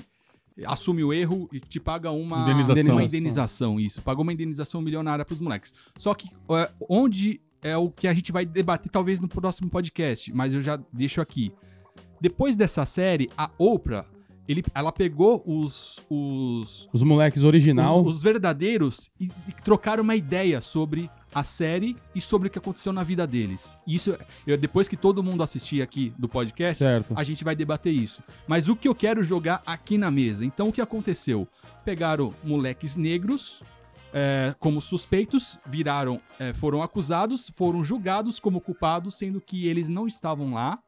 assume 0.66 1.04
o 1.04 1.14
erro 1.14 1.48
e 1.54 1.60
te 1.60 1.80
paga 1.80 2.12
uma 2.12 2.44
Indenização. 2.50 2.94
uma 2.96 3.04
indenização, 3.04 3.80
isso. 3.80 4.02
Pagou 4.02 4.24
uma 4.24 4.34
indenização 4.34 4.82
milionária 4.82 5.24
pros 5.26 5.40
moleques. 5.40 5.74
Só 5.98 6.14
que 6.14 6.30
é, 6.50 6.72
onde 6.90 7.40
é 7.66 7.76
o 7.76 7.90
que 7.90 8.08
a 8.08 8.14
gente 8.14 8.32
vai 8.32 8.46
debater 8.46 8.92
talvez 8.92 9.20
no 9.20 9.28
próximo 9.28 9.70
podcast, 9.72 10.32
mas 10.32 10.54
eu 10.54 10.62
já 10.62 10.80
deixo 10.94 11.20
aqui. 11.20 11.52
Depois 12.22 12.56
dessa 12.56 12.86
série, 12.86 13.28
a 13.36 13.50
Oprah, 13.58 14.06
ele, 14.48 14.64
ela 14.76 14.92
pegou 14.92 15.42
os, 15.46 16.00
os, 16.08 16.88
Os 16.94 17.02
moleques 17.02 17.44
original. 17.44 18.02
os, 18.02 18.18
os 18.18 18.22
verdadeiros 18.24 19.10
e, 19.20 19.32
e 19.48 19.52
trocaram 19.64 20.04
uma 20.04 20.16
ideia 20.16 20.62
sobre 20.62 21.10
a 21.34 21.44
série 21.44 21.98
e 22.14 22.22
sobre 22.22 22.48
o 22.48 22.52
que 22.52 22.60
aconteceu 22.60 22.94
na 22.94 23.04
vida 23.04 23.26
deles. 23.26 23.76
Isso, 23.88 24.16
eu, 24.46 24.56
depois 24.58 24.88
que 24.88 24.96
todo 24.96 25.24
mundo 25.24 25.42
assistir 25.42 25.82
aqui 25.82 26.14
do 26.20 26.30
podcast, 26.30 26.78
Certo. 26.78 27.14
a 27.18 27.24
gente 27.24 27.44
vai 27.44 27.56
debater 27.56 27.92
isso. 27.92 28.22
Mas 28.48 28.70
o 28.70 28.76
que 28.76 28.88
eu 28.88 28.94
quero 28.94 29.24
jogar 29.24 29.64
aqui 29.66 29.98
na 29.98 30.12
mesa? 30.12 30.46
Então, 30.46 30.70
o 30.70 30.72
que 30.72 30.82
aconteceu? 30.82 31.48
Pegaram 31.84 32.32
moleques 32.44 32.96
negros 32.96 33.64
é, 34.18 34.56
como 34.60 34.80
suspeitos, 34.80 35.60
viraram, 35.66 36.22
é, 36.40 36.54
foram 36.54 36.82
acusados, 36.82 37.52
foram 37.54 37.84
julgados 37.84 38.40
como 38.40 38.62
culpados, 38.62 39.18
sendo 39.18 39.42
que 39.42 39.68
eles 39.68 39.90
não 39.90 40.08
estavam 40.08 40.54
lá 40.54 40.80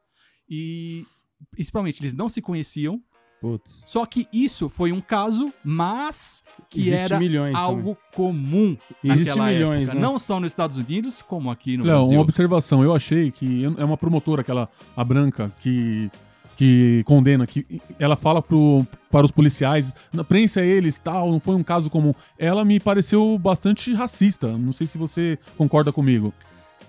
e, 0.48 1.04
principalmente, 1.50 2.00
eles 2.00 2.14
não 2.14 2.30
se 2.30 2.40
conheciam. 2.40 3.02
Putz. 3.38 3.84
Só 3.86 4.04
que 4.06 4.26
isso 4.32 4.68
foi 4.70 4.90
um 4.92 5.00
caso, 5.00 5.52
mas 5.62 6.42
que 6.70 6.80
Existe 6.80 7.04
era 7.04 7.20
milhões 7.20 7.54
algo 7.54 7.96
comum 8.12 8.76
Existe 9.04 9.28
naquela 9.28 9.50
milhões, 9.52 9.88
época. 9.90 9.94
né? 9.94 10.00
Não 10.00 10.18
só 10.18 10.40
nos 10.40 10.50
Estados 10.50 10.76
Unidos, 10.78 11.22
como 11.22 11.50
aqui 11.50 11.76
no 11.76 11.84
Léo, 11.84 11.98
Brasil. 11.98 12.16
uma 12.16 12.22
observação. 12.22 12.82
Eu 12.82 12.94
achei 12.94 13.30
que 13.30 13.64
é 13.64 13.84
uma 13.84 13.96
promotora, 13.96 14.40
aquela, 14.40 14.68
a 14.96 15.04
branca, 15.04 15.54
que, 15.60 16.10
que 16.58 17.04
condena, 17.04 17.46
que 17.46 17.64
ela 18.00 18.16
fala 18.16 18.42
pro, 18.42 18.84
para 19.12 19.24
os 19.24 19.30
policiais, 19.30 19.94
"Não, 20.12 20.24
prensa 20.24 20.60
eles, 20.60 20.98
tal, 20.98 21.30
não 21.30 21.38
foi 21.38 21.54
um 21.54 21.62
caso 21.62 21.88
comum. 21.88 22.12
Ela 22.36 22.64
me 22.64 22.80
pareceu 22.80 23.38
bastante 23.38 23.94
racista. 23.94 24.48
Não 24.58 24.72
sei 24.72 24.84
se 24.84 24.98
você 24.98 25.38
concorda 25.56 25.92
comigo. 25.92 26.34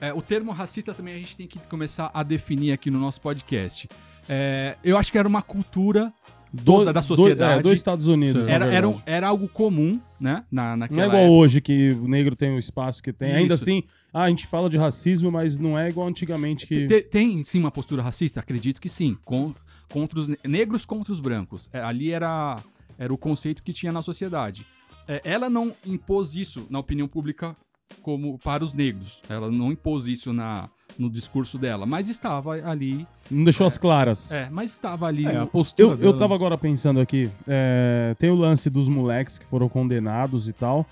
É, 0.02 0.12
o 0.12 0.24
termo 0.24 0.52
racista 0.52 0.92
também 0.92 1.14
a 1.14 1.18
gente 1.20 1.36
tem 1.36 1.46
que 1.46 1.60
começar 1.68 2.10
a 2.12 2.24
definir 2.24 2.72
aqui 2.72 2.90
no 2.90 3.00
nosso 3.00 3.22
podcast. 3.22 3.88
É, 4.28 4.76
eu 4.84 4.98
acho 4.98 5.12
que 5.12 5.20
era 5.20 5.28
uma 5.28 5.44
cultura 5.44 6.12
toda 6.65 6.86
Do- 6.86 6.94
da 6.94 7.00
do- 7.00 7.03
sociedade. 7.06 7.60
é, 7.60 7.62
dos 7.63 7.72
Estados 7.74 8.08
Unidos. 8.08 8.48
era, 8.48 8.65
era, 8.65 8.96
era 9.06 9.27
algo 9.27 9.48
comum, 9.48 10.00
né? 10.20 10.44
Na, 10.51 10.72
Não 10.72 10.77
naquela 10.77 11.03
é 11.03 11.06
igual 11.08 11.22
época. 11.24 11.34
hoje 11.38 11.62
que 11.62 11.91
o 11.91 12.08
negro 12.08 12.36
tem 12.36 12.51
o 12.56 12.60
espaço 12.60 13.01
que 13.03 13.13
tem. 13.13 13.34
Ainda 13.34 13.53
Isso. 13.56 13.63
assim, 13.63 13.84
ah, 14.13 14.24
a 14.24 14.29
gente 14.29 14.48
fala 14.48 14.70
de 14.70 14.77
racismo, 14.77 15.32
mas 15.32 15.58
não 15.58 15.77
é 15.77 15.89
igual 15.89 16.08
antigamente 16.08 16.65
que. 16.68 16.88
Te- 16.88 17.01
Tem, 17.03 17.44
sim 17.44 17.60
uma 17.60 17.72
postura 17.72 18.01
racista? 18.01 18.39
Acredito 18.39 18.82
que 18.82 18.89
sim. 18.89 19.18
Com, 19.24 19.53
contra 19.89 20.20
os 20.20 20.27
ne- 20.27 20.38
negros 20.46 20.86
contra 20.86 21.13
os 21.13 21.20
brancos. 21.20 21.70
É, 21.72 21.82
ali 21.82 22.12
era, 22.12 22.58
era 22.98 23.13
o 23.13 23.18
conceito 23.18 23.62
que 23.63 23.72
tinha 23.74 23.91
na 23.91 24.01
sociedade. 24.01 24.65
É, 25.08 25.22
ela 25.24 25.50
não 25.50 25.74
impôs 25.86 26.36
isso 26.36 26.65
na 26.70 26.79
opinião 26.79 27.08
pública 27.08 27.56
como 28.01 28.38
para 28.39 28.63
os 28.63 28.74
negros. 28.74 29.22
Ela 29.29 29.50
não 29.51 29.72
impôs 29.72 30.06
isso 30.08 30.32
na, 30.32 30.70
no 31.00 31.10
discurso 31.10 31.58
dela, 31.58 31.86
mas 31.86 32.10
estava 32.10 32.51
ali. 32.70 33.08
Não 33.32 33.44
deixou 33.46 33.65
as 33.65 33.77
claras. 33.77 34.32
É, 34.34 34.50
mas 34.51 34.72
estava 34.72 35.08
ali. 35.08 35.25
É, 35.25 35.38
a 35.38 35.46
postura 35.46 35.88
Eu, 35.88 35.91
eu 35.94 35.98
dela- 35.98 36.18
tava 36.20 36.36
agora 36.36 36.58
pensando 36.58 37.00
aqui, 37.00 37.32
é, 37.48 38.13
tem 38.20 38.29
o 38.29 38.36
lance 38.36 38.70
dos 38.70 38.88
moleques 38.89 39.39
que 39.39 39.46
foram 39.46 39.70
condenados 39.70 40.50
e 40.50 40.53
tal, 40.53 40.86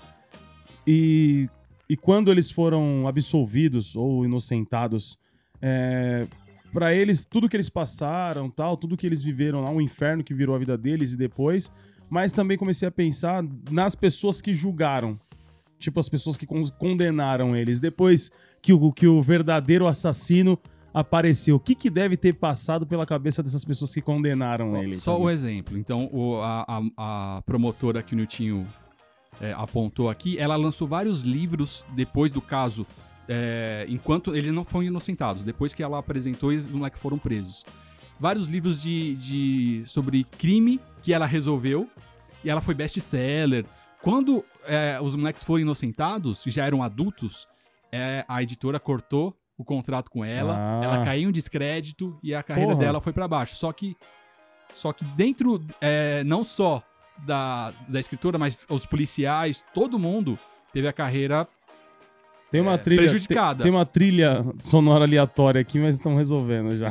e, 0.86 1.48
e 1.88 1.96
quando 1.96 2.30
eles 2.30 2.50
foram 2.50 3.06
absolvidos 3.06 3.94
ou 3.94 4.24
inocentados, 4.24 5.18
é, 5.60 6.26
para 6.72 6.94
eles, 6.94 7.24
tudo 7.24 7.48
que 7.48 7.56
eles 7.56 7.68
passaram, 7.68 8.50
tal, 8.50 8.76
tudo 8.76 8.96
que 8.96 9.06
eles 9.06 9.22
viveram 9.22 9.60
lá, 9.60 9.70
o 9.70 9.80
inferno 9.80 10.22
que 10.24 10.34
virou 10.34 10.54
a 10.54 10.58
vida 10.58 10.76
deles 10.76 11.12
e 11.12 11.16
depois, 11.16 11.72
mas 12.08 12.32
também 12.32 12.56
comecei 12.56 12.88
a 12.88 12.90
pensar 12.90 13.44
nas 13.70 13.94
pessoas 13.94 14.40
que 14.40 14.54
julgaram, 14.54 15.18
tipo 15.78 16.00
as 16.00 16.08
pessoas 16.08 16.36
que 16.36 16.46
con- 16.46 16.68
condenaram 16.78 17.54
eles, 17.56 17.80
depois 17.80 18.30
que 18.62 18.72
o, 18.72 18.92
que 18.92 19.06
o 19.06 19.22
verdadeiro 19.22 19.86
assassino 19.86 20.58
apareceu. 20.92 21.56
O 21.56 21.60
que, 21.60 21.74
que 21.74 21.88
deve 21.90 22.16
ter 22.16 22.34
passado 22.34 22.86
pela 22.86 23.06
cabeça 23.06 23.42
dessas 23.42 23.64
pessoas 23.64 23.92
que 23.94 24.00
condenaram 24.00 24.76
ele? 24.76 24.96
Só 24.96 25.12
também? 25.12 25.26
o 25.26 25.30
exemplo. 25.30 25.78
Então, 25.78 26.08
o- 26.12 26.40
a, 26.40 26.64
a- 26.66 27.36
a 27.36 27.42
promotora 27.42 28.02
que 28.02 28.14
o 28.14 28.16
Niltinho 28.16 28.66
é, 29.40 29.52
apontou 29.52 30.08
aqui, 30.10 30.36
ela 30.38 30.56
lançou 30.56 30.88
vários 30.88 31.22
livros 31.22 31.84
depois 31.94 32.32
do 32.32 32.40
caso, 32.40 32.84
é, 33.28 33.86
enquanto 33.88 34.34
eles 34.34 34.50
não 34.52 34.64
foram 34.64 34.84
inocentados, 34.86 35.44
depois 35.44 35.72
que 35.72 35.82
ela 35.82 35.98
apresentou, 35.98 36.50
os 36.50 36.66
moleques 36.66 37.00
foram 37.00 37.18
presos. 37.18 37.64
Vários 38.18 38.48
livros 38.48 38.82
de, 38.82 39.14
de- 39.14 39.82
sobre 39.86 40.24
crime 40.24 40.80
que 41.02 41.12
ela 41.12 41.26
resolveu, 41.26 41.88
e 42.42 42.50
ela 42.50 42.60
foi 42.60 42.74
best-seller. 42.74 43.64
Quando 44.02 44.44
é, 44.66 44.98
os 45.00 45.14
moleques 45.14 45.44
foram 45.44 45.60
inocentados, 45.60 46.44
e 46.46 46.50
já 46.50 46.64
eram 46.64 46.82
adultos, 46.82 47.46
é, 47.92 48.24
a 48.28 48.42
editora 48.42 48.78
cortou 48.80 49.36
o 49.56 49.64
contrato 49.64 50.10
com 50.10 50.24
ela, 50.24 50.56
Ah. 50.56 50.84
ela 50.84 51.04
caiu 51.04 51.28
em 51.28 51.32
descrédito 51.32 52.18
e 52.22 52.34
a 52.34 52.42
carreira 52.42 52.72
Porra. 52.72 52.84
dela 52.84 53.00
foi 53.00 53.12
pra 53.12 53.26
baixo. 53.26 53.54
Só 53.56 53.72
que 53.72 53.96
só 54.72 54.92
que 54.92 55.04
dentro, 55.04 55.60
é, 55.80 56.22
não 56.24 56.44
só 56.44 56.82
da, 57.26 57.72
da 57.88 57.98
escritora, 57.98 58.38
mas 58.38 58.66
os 58.68 58.84
policiais, 58.86 59.64
todo 59.74 59.98
mundo 59.98 60.38
teve 60.72 60.86
a 60.86 60.92
carreira. 60.92 61.48
Tem 62.50 62.60
uma 62.60 62.74
é, 62.74 62.78
trilha. 62.78 63.02
prejudicada. 63.02 63.62
Tem, 63.62 63.70
tem 63.70 63.78
uma 63.78 63.84
trilha 63.84 64.44
sonora 64.60 65.04
aleatória 65.04 65.60
aqui, 65.60 65.78
mas 65.78 65.96
estão 65.96 66.16
resolvendo 66.16 66.76
já. 66.76 66.90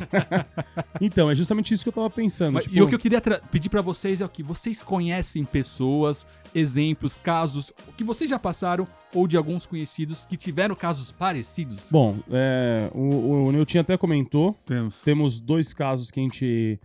então, 1.02 1.32
é 1.32 1.36
justamente 1.36 1.74
isso 1.74 1.84
que 1.84 1.90
eu 1.90 1.94
tava 1.94 2.10
pensando. 2.10 2.54
Mas- 2.54 2.66
tipo, 2.66 2.76
E 2.76 2.82
o 2.82 2.88
que 2.88 2.94
eu 2.94 3.00
queria 3.00 3.22
pedir 3.52 3.70
pra 3.70 3.82
vocês 3.82 4.22
é 4.22 4.26
o 4.26 4.30
que 4.30 4.44
vocês 4.44 4.84
conhecem 4.84 5.44
pessoas, 5.44 6.28
exemplos, 6.54 7.18
casos 7.18 7.72
que 7.96 8.04
vocês 8.04 8.30
já 8.30 8.38
passaram 8.38 8.88
ou 9.14 9.28
de 9.28 9.36
alguns 9.36 9.66
conhecidos 9.66 10.26
que 10.26 10.38
tiveram 10.38 10.76
casos 10.76 11.12
parecidos. 11.12 11.90
Bom, 11.92 12.18
é, 12.32 12.90
o, 12.94 13.46
o 13.48 13.52
Nilton 13.52 13.80
até 13.80 13.98
comentou. 13.98 14.56
Temos. 14.66 15.02
Temos 15.02 15.40
dois 15.40 15.74
casos 15.74 16.12
que 16.12 16.20
a 16.20 16.24
gente. 16.24 16.80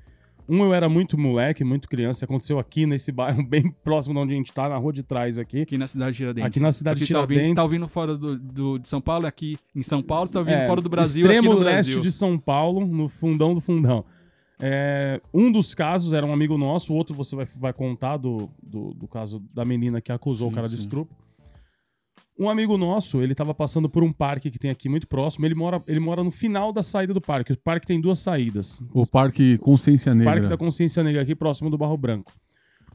Um 0.48 0.64
eu 0.64 0.74
era 0.74 0.88
muito 0.88 1.16
moleque, 1.18 1.62
muito 1.64 1.88
criança, 1.88 2.24
aconteceu 2.24 2.58
aqui 2.58 2.84
nesse 2.86 3.10
bairro, 3.12 3.42
bem 3.46 3.70
próximo 3.84 4.14
de 4.14 4.20
onde 4.20 4.32
a 4.32 4.36
gente 4.36 4.52
tá, 4.52 4.68
na 4.68 4.76
rua 4.76 4.92
de 4.92 5.02
trás 5.02 5.38
aqui. 5.38 5.62
Aqui 5.62 5.78
na 5.78 5.86
cidade 5.86 6.12
de 6.12 6.16
Tiradentes. 6.18 6.46
Aqui 6.46 6.60
na 6.60 6.72
cidade 6.72 6.98
de 6.98 7.04
Porque 7.04 7.12
tá 7.14 7.20
ouvindo, 7.20 7.34
Tiradentes. 7.36 7.50
Você 7.50 7.54
tá 7.56 7.62
ouvindo 7.62 7.88
fora 7.88 8.16
do, 8.16 8.38
do- 8.38 8.78
de 8.78 8.88
São 8.88 9.00
Paulo, 9.00 9.26
aqui 9.26 9.56
em 9.74 9.82
São 9.82 10.02
Paulo, 10.02 10.26
você 10.26 10.32
tá 10.34 10.40
ouvindo 10.40 10.56
É, 10.56 10.66
fora 10.66 10.80
do 10.80 10.88
Brasil, 10.88 11.24
Extremo 11.26 11.50
aqui 11.52 11.58
no 11.60 11.64
leste 11.64 11.86
Brasil. 11.88 12.00
de 12.00 12.12
São 12.12 12.38
Paulo, 12.38 12.86
no 12.86 13.08
fundão 13.08 13.54
do 13.54 13.60
fundão. 13.60 14.04
É, 14.60 15.20
um 15.34 15.50
dos 15.50 15.74
casos 15.74 16.12
era 16.12 16.24
um 16.24 16.32
amigo 16.32 16.56
nosso, 16.56 16.92
o 16.92 16.96
outro 16.96 17.14
você 17.16 17.34
vai, 17.34 17.46
vai 17.56 17.72
contar 17.72 18.16
do, 18.16 18.48
do, 18.62 18.94
do 18.94 19.08
caso 19.08 19.42
da 19.52 19.64
menina 19.64 20.00
que 20.00 20.12
acusou 20.12 20.48
Sim, 20.48 20.52
o 20.52 20.54
cara 20.54 20.68
de 20.68 20.76
estupro. 20.76 21.16
Um 22.38 22.48
amigo 22.48 22.78
nosso, 22.78 23.20
ele 23.22 23.34
tava 23.34 23.54
passando 23.54 23.88
por 23.88 24.02
um 24.02 24.10
parque 24.12 24.50
que 24.50 24.58
tem 24.58 24.70
aqui 24.70 24.88
muito 24.88 25.06
próximo. 25.06 25.44
Ele 25.46 25.54
mora, 25.54 25.82
ele 25.86 26.00
mora 26.00 26.24
no 26.24 26.30
final 26.30 26.72
da 26.72 26.82
saída 26.82 27.12
do 27.12 27.20
parque. 27.20 27.52
O 27.52 27.58
parque 27.58 27.86
tem 27.86 28.00
duas 28.00 28.18
saídas. 28.18 28.82
O 28.92 29.06
Parque 29.06 29.58
Consciência 29.58 30.12
O 30.12 30.14
Negra. 30.14 30.32
Parque 30.32 30.48
da 30.48 30.56
Consciência 30.56 31.02
Negra, 31.02 31.22
aqui 31.22 31.34
próximo 31.34 31.68
do 31.70 31.76
Barro 31.76 31.96
Branco. 31.96 32.32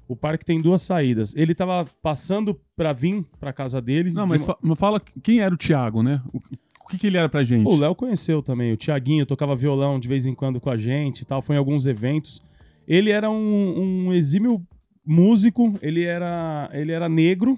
O 0.08 0.16
parque 0.16 0.44
tem 0.44 0.60
duas 0.62 0.82
saídas. 0.82 1.36
Ele 1.36 1.54
tava 1.54 1.86
passando 2.02 2.60
pra 2.76 2.94
vir 2.94 3.24
pra 3.40 3.54
casa 3.54 3.80
dele. 3.82 4.12
Não, 4.12 4.24
de 4.24 4.30
mas 4.30 4.42
uma- 4.42 4.48
fa- 4.48 4.58
mas 4.62 4.80
fala 4.80 5.00
quem 5.22 5.40
era 5.40 5.54
o 5.54 5.58
Thiago, 5.58 6.02
né? 6.02 6.22
O, 6.34 6.38
o 6.40 6.88
que, 6.90 6.98
que 6.98 7.08
ele 7.08 7.18
era 7.18 7.30
pra 7.30 7.44
gente? 7.44 7.68
O 7.68 7.76
Léo 7.78 7.94
conheceu 7.94 8.42
também. 8.42 8.72
O 8.74 8.78
Tiaguinho 8.78 9.26
tocava 9.26 9.56
violão 9.56 10.00
de 10.00 10.08
vez 10.08 10.26
em 10.26 10.34
quando 10.34 10.60
com 10.60 10.70
a 10.70 10.78
gente 10.78 11.22
e 11.22 11.26
tal. 11.26 11.42
Foi 11.42 11.56
em 11.56 11.60
alguns 11.60 11.86
eventos. 11.86 12.42
Ele 12.88 13.12
era 13.12 13.30
um, 13.30 14.06
um 14.08 14.14
exímio 14.14 14.66
músico. 15.06 15.74
Ele 15.82 16.04
era, 16.06 16.70
ele 16.74 16.92
era 16.92 17.08
negro. 17.08 17.58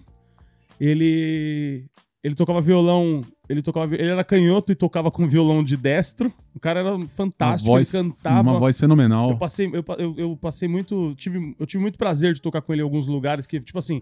Ele, 0.80 1.86
ele 2.24 2.36
tocava 2.36 2.62
violão. 2.62 3.22
Ele 3.48 3.62
tocava, 3.62 3.96
ele 3.96 4.10
era 4.10 4.24
canhoto 4.24 4.72
e 4.72 4.76
tocava 4.76 5.10
com 5.12 5.28
violão 5.28 5.64
de 5.64 5.76
destro. 5.76 6.32
O 6.54 6.60
cara 6.60 6.80
era 6.82 6.96
uma 6.96 7.08
fantástico. 7.08 7.72
voz, 7.72 7.94
ele 7.94 8.04
cantava. 8.04 8.42
uma 8.42 8.60
voz 8.60 8.78
fenomenal. 8.78 9.32
Eu 9.32 9.38
passei, 9.38 9.68
eu, 9.68 9.84
eu, 9.98 10.16
eu 10.18 10.38
passei 10.38 10.68
muito. 10.68 11.16
Tive, 11.16 11.56
eu 11.60 11.66
tive 11.66 11.82
muito 11.82 11.98
prazer 11.98 12.34
de 12.34 12.42
tocar 12.42 12.62
com 12.62 12.72
ele 12.74 12.82
em 12.82 12.86
alguns 12.86 13.08
lugares 13.08 13.46
que, 13.46 13.60
tipo 13.60 13.80
assim, 13.80 14.02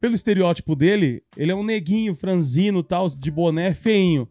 pelo 0.00 0.14
estereótipo 0.14 0.74
dele, 0.74 1.22
ele 1.36 1.52
é 1.52 1.54
um 1.54 1.64
neguinho, 1.64 2.14
franzino 2.14 2.82
tal, 2.82 3.08
de 3.08 3.30
boné, 3.30 3.74
feinho. 3.74 4.28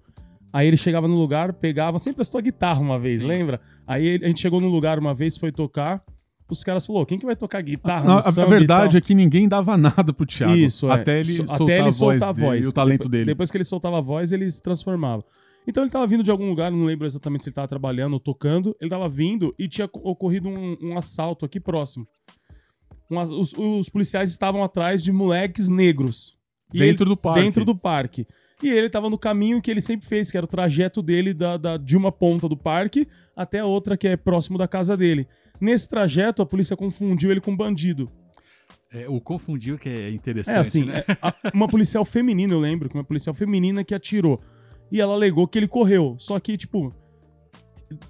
Aí 0.53 0.67
ele 0.67 0.77
chegava 0.77 1.07
no 1.07 1.15
lugar, 1.15 1.51
pegava, 1.53 1.99
sempre 1.99 2.15
prestou 2.17 2.39
a 2.39 2.41
guitarra 2.41 2.79
uma 2.79 2.97
vez, 2.97 3.19
Sim. 3.19 3.27
lembra? 3.27 3.59
Aí 3.85 4.19
a 4.23 4.27
gente 4.27 4.39
chegou 4.39 4.61
no 4.61 4.69
lugar 4.69 4.97
uma 4.97 5.13
vez, 5.13 5.37
foi 5.37 5.51
tocar. 5.51 6.01
Os 6.49 6.63
caras 6.63 6.85
falaram, 6.85 7.05
quem 7.05 7.17
que 7.17 7.25
vai 7.25 7.35
tocar 7.35 7.59
guitarra? 7.61 8.19
A, 8.19 8.31
verdade 8.45 8.91
tal?" 8.91 8.97
é 8.99 9.01
que 9.01 9.15
ninguém 9.15 9.47
dava 9.47 9.75
nada 9.77 10.13
pro 10.13 10.25
Thiago. 10.25 10.53
Isso, 10.55 10.87
é. 10.89 10.93
Até 10.93 11.15
ele 11.19 11.25
So- 11.25 11.37
soltar, 11.37 11.55
até 11.61 11.73
ele 11.73 11.81
a, 11.81 11.83
voz 11.85 11.95
soltar 11.97 12.29
a 12.29 12.31
dele 12.33 12.45
voz. 12.47 12.65
e 12.65 12.69
o 12.69 12.73
talento 12.73 12.97
Depois- 12.99 13.11
dele. 13.11 13.25
Depois 13.25 13.51
que 13.51 13.57
ele 13.57 13.63
soltava 13.63 13.97
a 13.97 14.01
voz, 14.01 14.31
ele 14.31 14.49
se 14.49 14.61
transformava. 14.61 15.23
Então 15.67 15.83
ele 15.83 15.89
tava 15.91 16.05
vindo 16.05 16.21
de 16.21 16.29
algum 16.29 16.47
lugar, 16.47 16.71
não 16.71 16.85
lembro 16.85 17.07
exatamente 17.07 17.43
se 17.43 17.49
ele 17.49 17.55
tava 17.55 17.67
trabalhando 17.67 18.13
ou 18.13 18.19
tocando. 18.19 18.75
Ele 18.79 18.89
tava 18.89 19.09
vindo 19.09 19.55
e 19.57 19.67
tinha 19.67 19.87
co- 19.87 19.99
ocorrido 20.03 20.47
um, 20.47 20.77
um 20.81 20.97
assalto 20.97 21.43
aqui 21.45 21.59
próximo. 21.59 22.07
Um 23.09 23.19
os, 23.19 23.53
os 23.53 23.89
policiais 23.89 24.29
estavam 24.29 24.63
atrás 24.63 25.03
de 25.03 25.11
moleques 25.11 25.67
negros. 25.67 26.35
Dentro 26.71 27.03
ele- 27.05 27.09
do 27.09 27.17
parque. 27.17 27.41
Dentro 27.41 27.65
do 27.65 27.75
parque. 27.75 28.27
E 28.63 28.69
ele 28.69 28.89
tava 28.89 29.09
no 29.09 29.17
caminho 29.17 29.61
que 29.61 29.69
ele 29.69 29.81
sempre 29.81 30.07
fez, 30.07 30.31
que 30.31 30.37
era 30.37 30.45
o 30.45 30.49
trajeto 30.49 31.01
dele 31.01 31.33
da, 31.33 31.57
da- 31.57 31.77
de 31.77 31.97
uma 31.97 32.11
ponta 32.11 32.47
do 32.47 32.55
parque 32.55 33.07
até 33.35 33.59
a 33.59 33.65
outra 33.65 33.97
que 33.97 34.07
é 34.07 34.15
próximo 34.15 34.57
da 34.57 34.67
casa 34.67 34.95
dele. 34.95 35.27
Nesse 35.59 35.89
trajeto, 35.89 36.41
a 36.41 36.45
polícia 36.45 36.75
confundiu 36.75 37.31
ele 37.31 37.41
com 37.41 37.51
um 37.51 37.57
bandido. 37.57 38.09
É, 38.91 39.09
o 39.09 39.19
confundiu 39.19 39.77
que 39.77 39.89
é 39.89 40.09
interessante, 40.11 40.55
É 40.55 40.59
assim, 40.59 40.85
né? 40.85 41.03
é, 41.07 41.17
a- 41.21 41.33
uma 41.53 41.67
policial 41.67 42.05
feminina, 42.05 42.53
eu 42.53 42.59
lembro, 42.59 42.87
que 42.89 42.95
uma 42.95 43.03
policial 43.03 43.33
feminina 43.33 43.83
que 43.83 43.93
atirou. 43.95 44.41
E 44.91 45.01
ela 45.01 45.13
alegou 45.13 45.47
que 45.47 45.57
ele 45.57 45.67
correu. 45.67 46.15
Só 46.19 46.39
que, 46.39 46.55
tipo, 46.57 46.93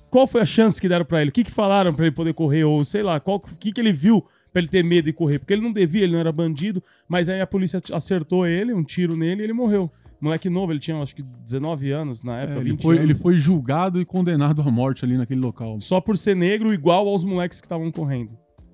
qual 0.10 0.28
foi 0.28 0.42
a 0.42 0.46
chance 0.46 0.80
que 0.80 0.88
deram 0.90 1.06
pra 1.06 1.22
ele? 1.22 1.30
O 1.30 1.34
que, 1.34 1.44
que 1.44 1.52
falaram 1.52 1.94
pra 1.94 2.06
ele 2.06 2.16
poder 2.16 2.34
correr? 2.34 2.64
Ou 2.64 2.84
sei 2.84 3.02
lá, 3.04 3.20
qual, 3.20 3.38
o 3.38 3.40
que, 3.58 3.72
que 3.72 3.80
ele 3.82 3.92
viu 3.94 4.22
pra 4.52 4.62
ele 4.62 4.68
ter 4.70 4.84
medo 4.84 5.06
de 5.06 5.14
correr? 5.14 5.40
Porque 5.40 5.54
ele 5.54 5.62
não 5.62 5.72
devia, 5.74 6.04
ele 6.04 6.14
não 6.14 6.20
era 6.20 6.32
bandido. 6.32 6.84
Mas 7.08 7.30
aí 7.30 7.42
a 7.42 7.48
polícia 7.48 7.80
acertou 7.94 8.46
ele, 8.46 8.74
um 8.74 8.84
tiro 8.84 9.16
nele 9.16 9.42
e 9.42 9.46
ele 9.46 9.54
morreu. 9.54 9.92
Moleque 10.22 10.50
novo, 10.50 10.72
ele 10.72 10.80
tinha 10.80 10.98
acho 11.02 11.16
que 11.16 11.22
19 11.24 11.92
anos 11.92 12.24
na 12.24 12.40
É, 12.40 12.44
época. 12.44 12.60
ele, 12.62 12.72
20 12.72 12.82
foi, 12.82 12.96
anos. 12.98 13.10
ele 13.10 13.14
foi 13.20 13.36
julgado 13.36 14.00
e 14.02 14.06
condenado 14.06 14.62
à 14.62 14.72
morte 14.72 15.04
ali 15.06 15.18
naquele 15.18 15.42
local. 15.42 15.80
Só 15.82 16.00
por 16.02 16.18
ser 16.18 16.36
negro, 16.36 16.74
igual 16.74 17.08
aos 17.08 17.24
moleques 17.24 17.60
que 17.60 17.66
estavam 17.66 17.92
correndo. 17.92 18.32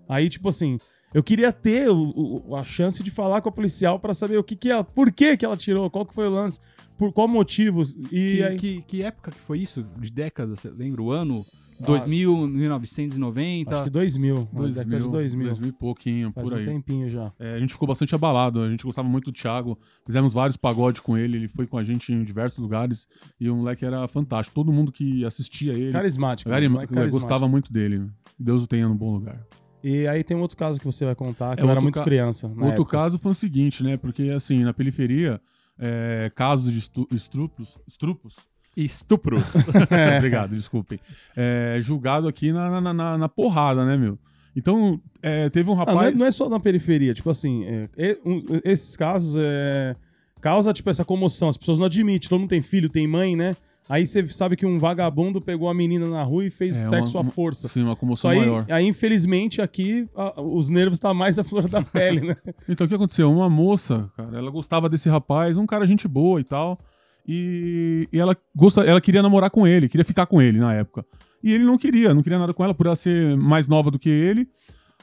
Aí, 0.08 0.30
tipo 0.30 0.48
assim, 0.50 0.78
eu 1.14 1.24
queria 1.24 1.52
ter 1.52 1.90
o- 1.90 2.44
o- 2.50 2.56
a 2.56 2.64
chance 2.64 3.02
de 3.04 3.10
falar 3.12 3.42
com 3.42 3.50
a 3.50 3.52
policial 3.52 4.00
pra 4.00 4.14
saber 4.14 4.38
o 4.38 4.44
que 4.44 4.56
que 4.56 4.70
ela, 4.70 4.84
por 4.84 5.12
que 5.12 5.36
que 5.38 5.44
ela 5.46 5.58
tirou, 5.58 5.90
qual 5.90 6.06
que 6.06 6.14
foi 6.14 6.28
o 6.28 6.32
lance, 6.32 6.60
por 6.98 7.12
qual 7.12 7.28
motivo. 7.28 7.82
E 8.12 8.36
Que, 8.38 8.44
aí, 8.44 8.56
que, 8.58 8.82
que 8.84 9.02
época 9.04 9.32
que 9.32 9.40
foi 9.40 9.60
isso? 9.60 9.86
De 10.00 10.12
décadas, 10.12 10.60
você 10.60 10.70
lembra 10.70 11.02
o 11.02 11.12
ano? 11.12 11.44
2000, 11.86 12.48
1990? 12.48 13.72
Ah, 13.72 13.76
acho 13.76 13.84
que 13.86 13.90
2000, 13.90 14.36
na 14.52 14.62
década 14.68 14.84
de 15.00 15.10
2000. 15.10 15.46
2000 15.48 15.70
e 15.70 15.72
pouquinho, 15.72 16.32
Faz 16.32 16.48
por 16.50 16.56
um 16.58 16.60
aí. 16.60 16.66
tempinho 16.66 17.10
já. 17.10 17.32
É, 17.40 17.56
a 17.56 17.60
gente 17.60 17.74
ficou 17.74 17.88
bastante 17.88 18.14
abalado, 18.16 18.62
a 18.62 18.70
gente 18.70 18.84
gostava 18.84 19.08
muito 19.08 19.32
do 19.32 19.34
Thiago, 19.34 19.78
fizemos 20.06 20.34
vários 20.34 20.58
pagodes 20.58 21.02
com 21.02 21.18
ele, 21.18 21.38
ele 21.38 21.48
foi 21.48 21.66
com 21.68 21.78
a 21.78 21.84
gente 21.84 22.14
em 22.14 22.24
diversos 22.24 22.60
lugares 22.60 23.08
e 23.40 23.50
o 23.50 23.56
moleque 23.56 23.84
era 23.86 24.08
fantástico. 24.08 24.56
Todo 24.56 24.72
mundo 24.72 24.92
que 24.92 25.24
assistia 25.26 25.74
ele 25.74 25.92
Carismático. 25.92 26.50
carismático. 26.50 26.96
gostava 27.12 27.48
muito 27.48 27.72
dele. 27.72 28.10
Deus 28.40 28.64
o 28.64 28.68
tenha 28.68 28.88
no 28.88 28.96
bom 28.96 29.14
lugar. 29.14 29.46
E 29.84 30.06
aí 30.08 30.24
tem 30.24 30.38
um 30.38 30.42
outro 30.42 30.56
caso 30.58 30.80
que 30.80 30.86
você 30.86 31.06
vai 31.06 31.16
contar, 31.16 31.56
que 31.56 31.62
É, 31.62 31.66
eu 31.66 31.70
era 31.70 31.82
muito 31.82 31.96
ca- 31.96 32.04
criança. 32.04 32.48
Outro 32.48 32.66
época. 32.68 32.92
caso 32.98 33.18
foi 33.18 33.32
o 33.32 33.36
seguinte, 33.36 33.84
né? 33.84 33.98
Porque 33.98 34.30
assim, 34.30 34.60
na 34.60 34.74
periferia, 34.74 35.42
é, 35.80 36.32
casos 36.36 36.72
de 36.72 36.78
estu- 36.80 37.08
estrupos, 37.12 37.78
estrupos 37.88 38.36
Estupros. 38.75 39.56
Obrigado, 40.18 40.56
desculpem. 40.56 41.00
É, 41.36 41.78
julgado 41.82 42.28
aqui 42.28 42.51
na, 42.51 42.82
na, 42.82 42.94
na- 42.94 43.18
na 43.18 43.30
porrada, 43.30 43.86
né, 43.86 43.98
meu? 43.98 44.18
Então, 44.56 45.00
é, 45.22 45.50
teve 45.50 45.70
um 45.70 45.74
Ah, 45.74 45.78
rapaz. 45.78 45.96
não, 45.98 46.04
é, 46.04 46.12
não 46.12 46.25
é 46.25 46.32
só 46.32 46.50
na 46.50 46.60
periferia, 46.60 47.13
tipo 47.13 47.30
assim, 47.30 47.63
é, 47.98 48.18
um- 48.25 48.44
esses 48.66 48.96
casos 48.98 49.36
é, 49.42 49.96
causa 50.42 50.74
tipo 50.74 50.90
essa 50.90 51.06
comoção, 51.06 51.48
as 51.48 51.56
pessoas 51.58 51.78
não 51.80 51.86
admitem, 51.86 52.28
todo 52.30 52.40
mundo 52.40 52.50
tem 52.50 52.62
filho, 52.62 52.90
tem 52.90 53.08
mãe, 53.08 53.36
né? 53.36 53.56
Aí 53.90 54.08
você 54.08 54.25
sabe 54.30 54.56
que 54.56 54.66
um 54.66 54.78
vagabundo 54.80 55.42
pegou 55.42 55.70
a 55.70 55.74
menina 55.74 56.06
na 56.08 56.24
rua 56.24 56.46
e 56.46 56.50
fez 56.50 56.75
É, 56.75 56.88
sexo 56.88 57.18
uma- 57.18 57.28
à 57.30 57.32
força. 57.32 57.68
Sim, 57.68 57.84
uma 57.84 57.96
comoção 57.96 58.30
aí, 58.32 58.40
maior. 58.40 58.66
aí, 58.70 58.86
infelizmente, 58.88 59.62
aqui 59.62 60.08
a- 60.16 60.42
os 60.42 60.70
nervos 60.70 60.96
estão 60.98 61.13
mais 61.13 61.38
à 61.38 61.44
flor 61.44 61.68
da 61.68 61.82
pele, 61.84 62.22
né? 62.22 62.36
Então, 62.70 62.86
o 62.86 62.90
que 62.90 62.96
aconteceu? 62.96 63.30
Uma 63.32 63.50
moça, 63.50 64.10
cara, 64.16 64.38
ela 64.38 64.50
gostava 64.50 64.88
desse 64.88 65.10
rapaz, 65.10 65.58
um 65.58 65.66
cara 65.66 65.86
gente 65.86 66.08
boa 66.08 66.40
e 66.40 66.44
tal. 66.44 66.80
E, 67.28 68.08
e 68.12 68.20
ela, 68.20 68.36
gosta, 68.56 68.82
ela 68.82 69.00
queria 69.01 69.22
namorar 69.22 69.50
com 69.50 69.66
ele, 69.68 69.88
queria 69.90 70.04
ficar 70.06 70.25
com 70.25 70.42
ele 70.42 70.60
na 70.60 70.74
época. 70.74 71.06
E 71.44 71.54
ele 71.54 71.63
não 71.63 71.78
queria, 71.78 72.13
não 72.13 72.22
queria 72.24 72.38
nada 72.40 72.54
com 72.54 72.63
ela, 72.63 72.74
por 72.74 72.86
ela 72.86 72.96
ser 72.96 73.36
mais 73.38 73.68
nova 73.68 73.90
do 73.90 73.98
que 74.00 74.10
ele. 74.10 74.48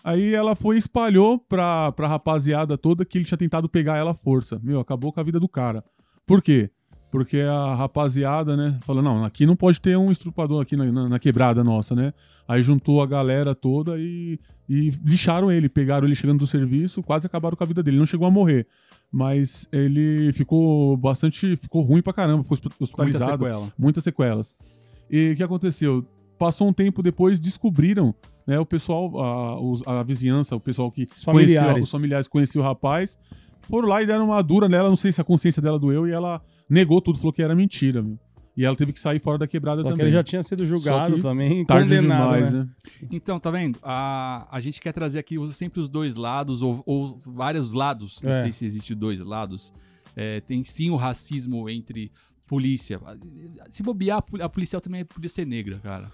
Aí 0.05 0.33
ela 0.35 0.55
foi 0.55 0.77
e 0.77 0.79
espalhou 0.79 1.39
pra, 1.39 1.91
pra 1.93 2.07
rapaziada 2.09 2.79
toda 2.79 3.05
que 3.05 3.19
ele 3.19 3.25
tinha 3.25 3.37
tentado 3.39 3.69
pegar 3.69 3.97
ela 3.97 4.13
à 4.13 4.15
força. 4.15 4.61
Meu, 4.63 4.79
acabou 4.81 5.13
com 5.13 5.21
a 5.21 5.23
vida 5.25 5.41
do 5.41 5.49
cara. 5.49 5.83
Por 6.27 6.41
quê? 6.41 6.71
Porque 7.11 7.41
a 7.41 7.75
rapaziada, 7.75 8.57
né, 8.57 8.79
falou, 8.83 9.03
não, 9.03 9.25
aqui 9.25 9.47
não 9.47 9.57
pode 9.57 9.81
ter 9.81 9.97
um 9.97 10.13
estrupador 10.13 10.63
aqui 10.63 10.77
na, 10.77 10.85
na- 10.93 11.09
na 11.09 11.19
quebrada 11.19 11.65
nossa, 11.65 11.95
né? 11.95 12.13
Aí 12.47 12.63
juntou 12.63 13.03
a 13.03 13.07
galera 13.07 13.55
toda 13.55 13.99
e, 13.99 14.39
e 14.69 14.91
lixaram 15.05 15.51
ele, 15.51 15.69
pegaram 15.69 16.07
ele 16.07 16.15
chegando 16.15 16.39
do 16.39 16.47
serviço, 16.47 17.03
quase 17.03 17.27
acabaram 17.27 17.57
com 17.57 17.65
a 17.65 17.67
vida 17.67 17.83
dele. 17.83 17.97
Ele 17.97 18.01
não 18.01 18.07
chegou 18.07 18.27
a 18.27 18.31
morrer, 18.31 18.67
mas 19.11 19.67
ele 19.73 20.33
ficou 20.33 20.97
bastante, 20.97 21.57
ficou 21.57 21.83
ruim 21.83 22.03
pra 22.03 22.13
caramba, 22.13 22.43
ficou 22.43 22.55
hospi- 22.55 22.69
Muita 22.69 22.85
hospitalizado 22.85 23.45
sequela. 23.45 23.73
muitas 23.79 24.05
sequelas. 24.05 24.57
E 25.11 25.33
o 25.33 25.37
que 25.37 25.43
aconteceu? 25.43 26.05
Passou 26.39 26.69
um 26.69 26.73
tempo 26.73 27.03
depois, 27.03 27.41
descobriram, 27.41 28.15
né, 28.47 28.59
o 28.61 28.67
pessoal, 28.67 29.19
a, 29.19 29.61
os- 29.61 29.83
a 29.87 30.03
vizinhança, 30.03 30.55
o 30.55 30.61
pessoal 30.61 30.91
que 30.93 31.05
Os 31.17 31.25
conhecia, 31.25 31.57
familiares. 31.61 31.85
os 31.87 31.91
familiares 31.91 32.29
conheciam 32.29 32.63
o 32.63 32.65
rapaz, 32.67 33.19
foram 33.69 33.89
lá 33.89 34.03
e 34.03 34.07
deram 34.07 34.27
uma 34.27 34.43
dura 34.43 34.69
nela, 34.69 34.89
não 34.89 34.97
sei 34.97 35.11
se 35.13 35.21
a 35.21 35.25
consciência 35.25 35.61
dela 35.61 35.79
doeu, 35.79 36.07
e 36.07 36.13
ela 36.13 36.41
negou 36.69 37.01
tudo, 37.01 37.19
falou 37.19 37.33
que 37.33 37.43
era 37.43 37.55
mentira, 37.55 38.03
meu. 38.03 38.19
E 38.61 38.65
ela 38.65 38.75
teve 38.75 38.93
que 38.93 38.99
sair 38.99 39.21
fora 39.21 39.39
da 39.39 39.47
quebrada 39.47 39.83
Só 39.83 39.87
que 39.87 39.93
também. 39.93 40.07
ele 40.07 40.13
já 40.17 40.25
tinha 40.25 40.43
sido 40.43 40.67
julgado 40.67 41.11
Só 41.11 41.17
que 41.17 41.23
também, 41.23 41.65
Tarde 41.65 41.95
condenado, 41.95 42.33
demais, 42.35 42.53
né? 42.53 42.59
né? 42.61 42.69
Então, 43.13 43.39
tá 43.39 43.53
vendo? 43.53 43.79
A, 43.83 44.49
a 44.51 44.61
gente 44.61 44.81
quer 44.81 44.93
trazer 44.93 45.21
aqui 45.21 45.37
sempre 45.53 45.79
os 45.81 45.89
dois 45.89 46.17
lados, 46.17 46.61
ou, 46.61 46.83
ou 46.85 47.17
vários 47.25 47.73
lados. 47.73 48.21
Não 48.21 48.33
É. 48.33 48.41
sei 48.43 48.53
se 48.53 48.65
existe 48.67 48.97
dois 48.97 49.21
lados. 49.21 49.73
É, 50.17 50.41
tem 50.41 50.65
sim 50.65 50.91
o 50.91 50.97
racismo 50.97 51.71
entre 51.71 52.11
polícia. 52.49 52.99
Se 53.71 53.81
bobear, 53.83 54.19
a 54.19 54.23
pol- 54.23 54.43
a 54.43 54.49
policial 54.49 54.81
também 54.81 55.05
podia 55.05 55.29
ser 55.31 55.47
negra, 55.47 55.79
cara. 55.81 56.11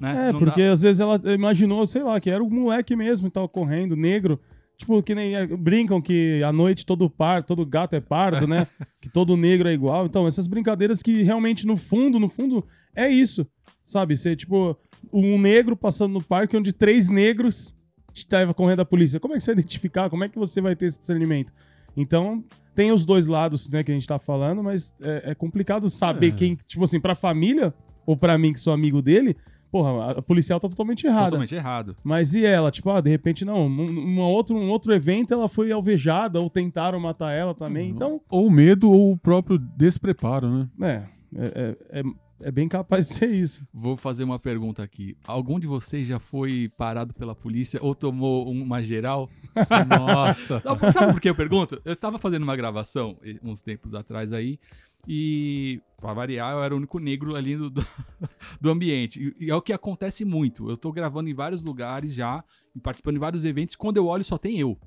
Né? 0.00 0.28
É, 0.28 0.32
Não 0.32 0.38
porque 0.38 0.62
dá- 0.66 0.72
às 0.72 0.82
vezes 0.82 1.00
ela 1.00 1.20
imaginou, 1.34 1.84
sei 1.84 2.04
lá, 2.04 2.20
que 2.20 2.30
era 2.30 2.44
o 2.44 2.48
moleque 2.48 2.94
mesmo 2.94 3.26
que 3.26 3.34
tava 3.34 3.48
correndo, 3.48 3.96
negro. 3.96 4.38
Tipo, 4.78 5.02
que 5.02 5.12
nem 5.12 5.34
eh, 5.34 5.44
brincam 5.46 6.00
que 6.00 6.40
à 6.44 6.52
noite 6.52 6.86
todo 6.86 7.10
par, 7.10 7.42
todo 7.42 7.66
gato 7.66 7.94
é 7.96 8.00
pardo, 8.00 8.46
né? 8.46 8.66
que 9.02 9.08
todo 9.10 9.36
negro 9.36 9.68
é 9.68 9.72
igual. 9.72 10.06
Então, 10.06 10.26
essas 10.26 10.46
brincadeiras 10.46 11.02
que 11.02 11.22
realmente 11.22 11.66
no 11.66 11.76
fundo, 11.76 12.20
no 12.20 12.28
fundo, 12.28 12.64
é 12.94 13.08
isso. 13.10 13.44
Sabe? 13.84 14.16
Ser 14.16 14.36
tipo 14.36 14.78
um 15.12 15.36
negro 15.38 15.76
passando 15.76 16.12
no 16.12 16.22
parque 16.22 16.56
onde 16.56 16.72
três 16.72 17.08
negros 17.08 17.74
estavam 18.14 18.54
correndo 18.54 18.80
a 18.80 18.84
polícia. 18.84 19.18
Como 19.18 19.34
é 19.34 19.38
que 19.38 19.42
você 19.44 19.50
vai 19.52 19.60
identificar? 19.60 20.08
Como 20.10 20.22
é 20.24 20.28
que 20.28 20.38
você 20.38 20.60
vai 20.60 20.76
ter 20.76 20.86
esse 20.86 20.98
discernimento? 20.98 21.52
Então, 21.96 22.44
tem 22.74 22.92
os 22.92 23.04
dois 23.04 23.26
lados, 23.26 23.68
né, 23.68 23.82
que 23.82 23.90
a 23.90 23.94
gente 23.94 24.06
tá 24.06 24.18
falando, 24.20 24.62
mas 24.62 24.94
é, 25.02 25.32
é 25.32 25.34
complicado 25.34 25.90
saber 25.90 26.28
É. 26.28 26.30
quem, 26.30 26.56
tipo 26.66 26.84
assim, 26.84 27.00
pra 27.00 27.16
família, 27.16 27.74
ou 28.06 28.16
pra 28.16 28.38
mim 28.38 28.52
que 28.52 28.60
sou 28.60 28.72
amigo 28.72 29.02
dele, 29.02 29.36
porra, 29.70 30.12
a 30.12 30.22
policial 30.22 30.58
tá 30.58 30.68
totalmente 30.68 31.06
errada. 31.06 31.26
totalmente 31.26 31.54
errado. 31.54 31.96
Mas 32.02 32.34
e 32.34 32.44
ela? 32.44 32.70
Tipo, 32.70 32.90
ah, 32.90 33.00
de 33.00 33.10
repente, 33.10 33.44
não, 33.44 33.66
um, 33.66 34.20
outro, 34.20 34.56
um 34.56 34.70
outro 34.70 34.92
evento 34.92 35.32
ela 35.32 35.48
foi 35.48 35.70
alvejada 35.72 36.40
ou 36.40 36.50
tentaram 36.50 36.98
matar 37.00 37.32
ela 37.32 37.54
também. 37.54 37.90
Então, 37.90 38.20
Ou 38.28 38.50
medo 38.50 38.90
ou 38.90 39.12
o 39.12 39.18
próprio 39.18 39.58
despreparo, 39.58 40.48
né? 40.48 40.68
é, 40.80 41.02
é, 41.36 42.00
é, 42.00 42.02
é 42.40 42.50
bem 42.50 42.68
capaz 42.68 43.08
de 43.08 43.14
ser 43.14 43.30
isso. 43.30 43.66
Vou 43.72 43.96
fazer 43.96 44.24
uma 44.24 44.38
pergunta 44.38 44.82
aqui. 44.82 45.16
Algum 45.26 45.58
de 45.58 45.66
vocês 45.66 46.06
já 46.06 46.18
foi 46.18 46.70
parado 46.76 47.12
pela 47.14 47.34
polícia 47.34 47.80
ou 47.82 47.94
tomou 47.94 48.50
uma 48.50 48.82
geral? 48.82 49.28
Nossa. 49.88 50.62
Sabe 50.92 51.12
por 51.12 51.20
que 51.20 51.28
eu 51.28 51.34
pergunto? 51.34 51.80
Eu 51.84 51.92
estava 51.92 52.18
fazendo 52.18 52.44
uma 52.44 52.56
gravação 52.56 53.16
uns 53.42 53.60
tempos 53.60 53.94
atrás 53.94 54.32
aí 54.32 54.58
e, 55.06 55.80
pra 56.00 56.12
variar, 56.12 56.52
eu 56.52 56.62
era 56.62 56.74
o 56.74 56.76
único 56.76 56.98
negro 56.98 57.34
ali 57.36 57.56
do, 57.56 57.70
do, 57.70 57.86
do 58.60 58.70
ambiente. 58.70 59.34
E, 59.38 59.46
e 59.46 59.50
é 59.50 59.54
o 59.54 59.62
que 59.62 59.72
acontece 59.72 60.24
muito. 60.24 60.68
Eu 60.70 60.76
tô 60.76 60.92
gravando 60.92 61.28
em 61.28 61.34
vários 61.34 61.62
lugares 61.62 62.14
já, 62.14 62.42
participando 62.82 63.14
de 63.14 63.20
vários 63.20 63.44
eventos, 63.44 63.76
quando 63.76 63.96
eu 63.96 64.06
olho 64.06 64.24
só 64.24 64.36
tem 64.38 64.58
eu. 64.58 64.78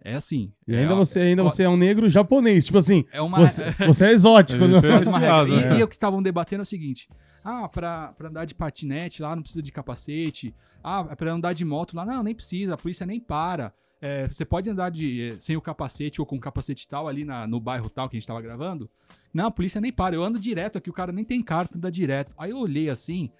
É 0.00 0.14
assim. 0.14 0.52
E 0.66 0.74
é, 0.74 0.80
ainda, 0.80 0.94
você, 0.94 1.18
ainda 1.20 1.42
ó, 1.44 1.48
você 1.48 1.64
é 1.64 1.68
um 1.68 1.76
negro 1.76 2.08
japonês. 2.08 2.66
Tipo 2.66 2.78
assim, 2.78 3.04
É 3.12 3.20
uma... 3.20 3.38
você, 3.40 3.64
você 3.86 4.06
é 4.06 4.12
exótico. 4.12 4.62
É 4.62 4.66
regra. 4.66 4.80
Diferenciado, 5.00 5.48
E, 5.52 5.56
né? 5.60 5.78
e 5.80 5.82
o 5.82 5.88
que 5.88 5.94
estavam 5.94 6.22
debatendo 6.22 6.62
é 6.62 6.64
o 6.64 6.66
seguinte: 6.66 7.08
ah, 7.44 7.68
pra, 7.68 8.12
pra 8.12 8.28
andar 8.28 8.44
de 8.44 8.54
patinete 8.54 9.20
lá 9.22 9.34
não 9.34 9.42
precisa 9.42 9.62
de 9.62 9.72
capacete. 9.72 10.54
Ah, 10.82 11.02
pra 11.16 11.32
andar 11.32 11.52
de 11.52 11.64
moto 11.64 11.96
lá, 11.96 12.06
não, 12.06 12.22
nem 12.22 12.34
precisa, 12.34 12.74
a 12.74 12.76
polícia 12.76 13.04
nem 13.04 13.18
para. 13.20 13.72
É, 14.00 14.28
você 14.28 14.44
pode 14.44 14.70
andar 14.70 14.90
de, 14.90 15.32
eh, 15.32 15.36
sem 15.40 15.56
o 15.56 15.60
capacete 15.60 16.20
ou 16.20 16.26
com 16.26 16.36
o 16.36 16.40
capacete 16.40 16.86
tal 16.86 17.08
ali 17.08 17.24
na- 17.24 17.48
no 17.48 17.58
bairro 17.58 17.90
tal 17.90 18.08
que 18.08 18.16
a 18.16 18.20
gente 18.20 18.26
tava 18.28 18.40
gravando. 18.40 18.88
Não, 19.32 19.46
a 19.46 19.50
polícia 19.50 19.80
nem 19.80 19.92
para. 19.92 20.14
Eu 20.14 20.22
ando 20.22 20.38
direto 20.38 20.78
aqui, 20.78 20.90
o 20.90 20.92
cara 20.92 21.12
nem 21.12 21.24
tem 21.24 21.42
carta, 21.42 21.76
anda 21.76 21.90
direto. 21.90 22.34
Aí 22.38 22.50
eu 22.50 22.58
olhei 22.58 22.88
assim, 22.90 23.30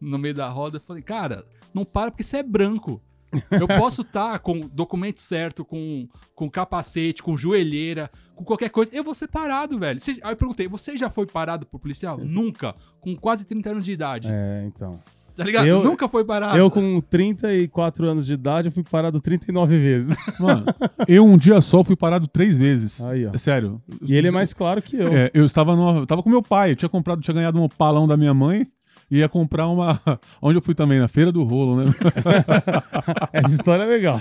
no 0.00 0.18
meio 0.18 0.34
da 0.34 0.48
roda, 0.48 0.78
falei, 0.80 1.02
cara, 1.02 1.44
não 1.74 1.84
para 1.84 2.10
porque 2.10 2.22
você 2.22 2.38
é 2.38 2.42
branco. 2.42 3.02
Eu 3.50 3.66
posso 3.78 4.02
estar 4.02 4.38
com 4.38 4.60
documento 4.60 5.20
certo, 5.20 5.64
com, 5.64 6.08
com 6.34 6.48
capacete, 6.50 7.22
com 7.22 7.36
joelheira, 7.36 8.10
com 8.34 8.44
qualquer 8.44 8.70
coisa. 8.70 8.90
Eu 8.94 9.04
vou 9.04 9.14
ser 9.14 9.28
parado, 9.28 9.78
velho. 9.78 10.00
Você- 10.00 10.18
aí 10.22 10.32
eu 10.32 10.36
perguntei, 10.36 10.66
você 10.68 10.96
já 10.96 11.10
foi 11.10 11.26
parado 11.26 11.66
por 11.66 11.78
policial? 11.78 12.16
Nunca. 12.18 12.74
Com 13.00 13.14
quase 13.16 13.44
30 13.44 13.70
anos 13.70 13.84
de 13.84 13.92
idade. 13.92 14.28
É, 14.30 14.64
então. 14.66 15.00
Tá 15.38 15.44
ligado? 15.44 15.66
Eu- 15.68 15.84
Nunca 15.84 16.08
foi 16.08 16.24
parado. 16.24 16.58
Eu, 16.58 16.68
com 16.68 17.00
34 17.00 18.08
anos 18.08 18.26
de 18.26 18.32
idade, 18.32 18.66
eu 18.66 18.72
fui 18.72 18.82
parado 18.82 19.20
39 19.20 19.78
vezes. 19.78 20.16
Mano, 20.40 20.64
eu 21.06 21.24
um 21.24 21.38
dia 21.38 21.60
só 21.60 21.84
fui 21.84 21.94
parado 21.94 22.26
três 22.26 22.58
vezes. 22.58 23.00
Aí, 23.06 23.24
ó. 23.24 23.30
É 23.32 23.38
sério. 23.38 23.80
E 24.04 24.16
ele 24.16 24.26
é 24.26 24.30
mais 24.32 24.52
claro 24.52 24.82
que 24.82 24.96
eu. 24.96 25.06
É, 25.06 25.30
eu 25.32 25.44
estava 25.44 25.76
no, 25.76 25.98
eu 25.98 26.06
tava 26.08 26.24
com 26.24 26.28
meu 26.28 26.42
pai, 26.42 26.72
eu 26.72 26.76
tinha 26.76 26.88
comprado, 26.88 27.20
tinha 27.22 27.32
ganhado 27.36 27.56
um 27.56 27.62
opalão 27.62 28.08
da 28.08 28.16
minha 28.16 28.34
mãe 28.34 28.66
e 29.08 29.18
ia 29.18 29.28
comprar 29.28 29.68
uma. 29.68 30.00
Onde 30.42 30.58
eu 30.58 30.62
fui 30.62 30.74
também, 30.74 30.98
na 30.98 31.06
Feira 31.06 31.30
do 31.30 31.44
Rolo, 31.44 31.76
né? 31.76 31.84
Essa 33.32 33.54
história 33.54 33.84
é 33.84 33.86
legal. 33.86 34.20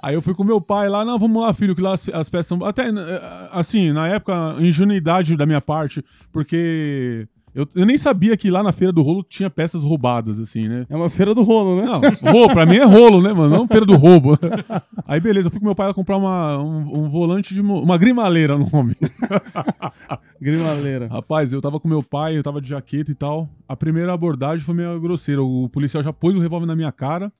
Aí 0.00 0.14
eu 0.14 0.22
fui 0.22 0.32
com 0.32 0.44
meu 0.44 0.60
pai 0.60 0.88
lá, 0.88 1.04
não, 1.04 1.18
vamos 1.18 1.42
lá, 1.42 1.52
filho, 1.52 1.74
que 1.74 1.82
lá 1.82 1.94
as, 1.94 2.08
as 2.08 2.30
peças 2.30 2.46
são. 2.46 2.64
Até, 2.64 2.88
eh, 2.88 3.48
assim, 3.50 3.90
na 3.90 4.06
época, 4.06 4.54
ingenuidade 4.60 5.36
da 5.36 5.44
minha 5.44 5.60
parte, 5.60 6.04
porque 6.32 7.26
eu, 7.54 7.66
eu 7.74 7.84
nem 7.84 7.98
sabia 7.98 8.36
que 8.36 8.50
lá 8.50 8.62
na 8.62 8.72
Feira 8.72 8.92
do 8.92 9.02
Rolo 9.02 9.22
tinha 9.22 9.50
peças 9.50 9.84
roubadas, 9.84 10.40
assim, 10.40 10.68
né? 10.68 10.86
É 10.88 10.96
uma 10.96 11.10
feira 11.10 11.34
do 11.34 11.42
rolo, 11.42 11.80
né? 11.80 11.86
Não, 11.86 12.32
rolo, 12.32 12.48
pra 12.52 12.64
mim 12.64 12.76
é 12.76 12.84
rolo, 12.84 13.20
né, 13.20 13.32
mano? 13.32 13.54
Não 13.54 13.68
feira 13.68 13.84
do 13.84 13.94
roubo. 13.94 14.38
Aí 15.06 15.20
beleza, 15.20 15.48
eu 15.48 15.50
fui 15.50 15.60
com 15.60 15.66
meu 15.66 15.74
pai 15.74 15.88
lá 15.88 15.94
comprar 15.94 16.16
uma, 16.16 16.58
um, 16.58 17.04
um 17.04 17.08
volante 17.10 17.54
de. 17.54 17.60
Uma 17.60 17.98
grimaleira 17.98 18.56
no 18.56 18.68
nome. 18.70 18.96
Grimaleira. 20.40 21.06
Rapaz, 21.08 21.52
eu 21.52 21.60
tava 21.60 21.78
com 21.78 21.88
meu 21.88 22.02
pai, 22.02 22.36
eu 22.36 22.42
tava 22.42 22.60
de 22.60 22.68
jaqueta 22.68 23.10
e 23.10 23.14
tal. 23.14 23.48
A 23.68 23.76
primeira 23.76 24.12
abordagem 24.12 24.64
foi 24.64 24.74
meio 24.74 25.00
grosseira. 25.00 25.42
O 25.42 25.68
policial 25.68 26.02
já 26.02 26.12
pôs 26.12 26.34
o 26.36 26.40
revólver 26.40 26.66
na 26.66 26.76
minha 26.76 26.92
cara. 26.92 27.32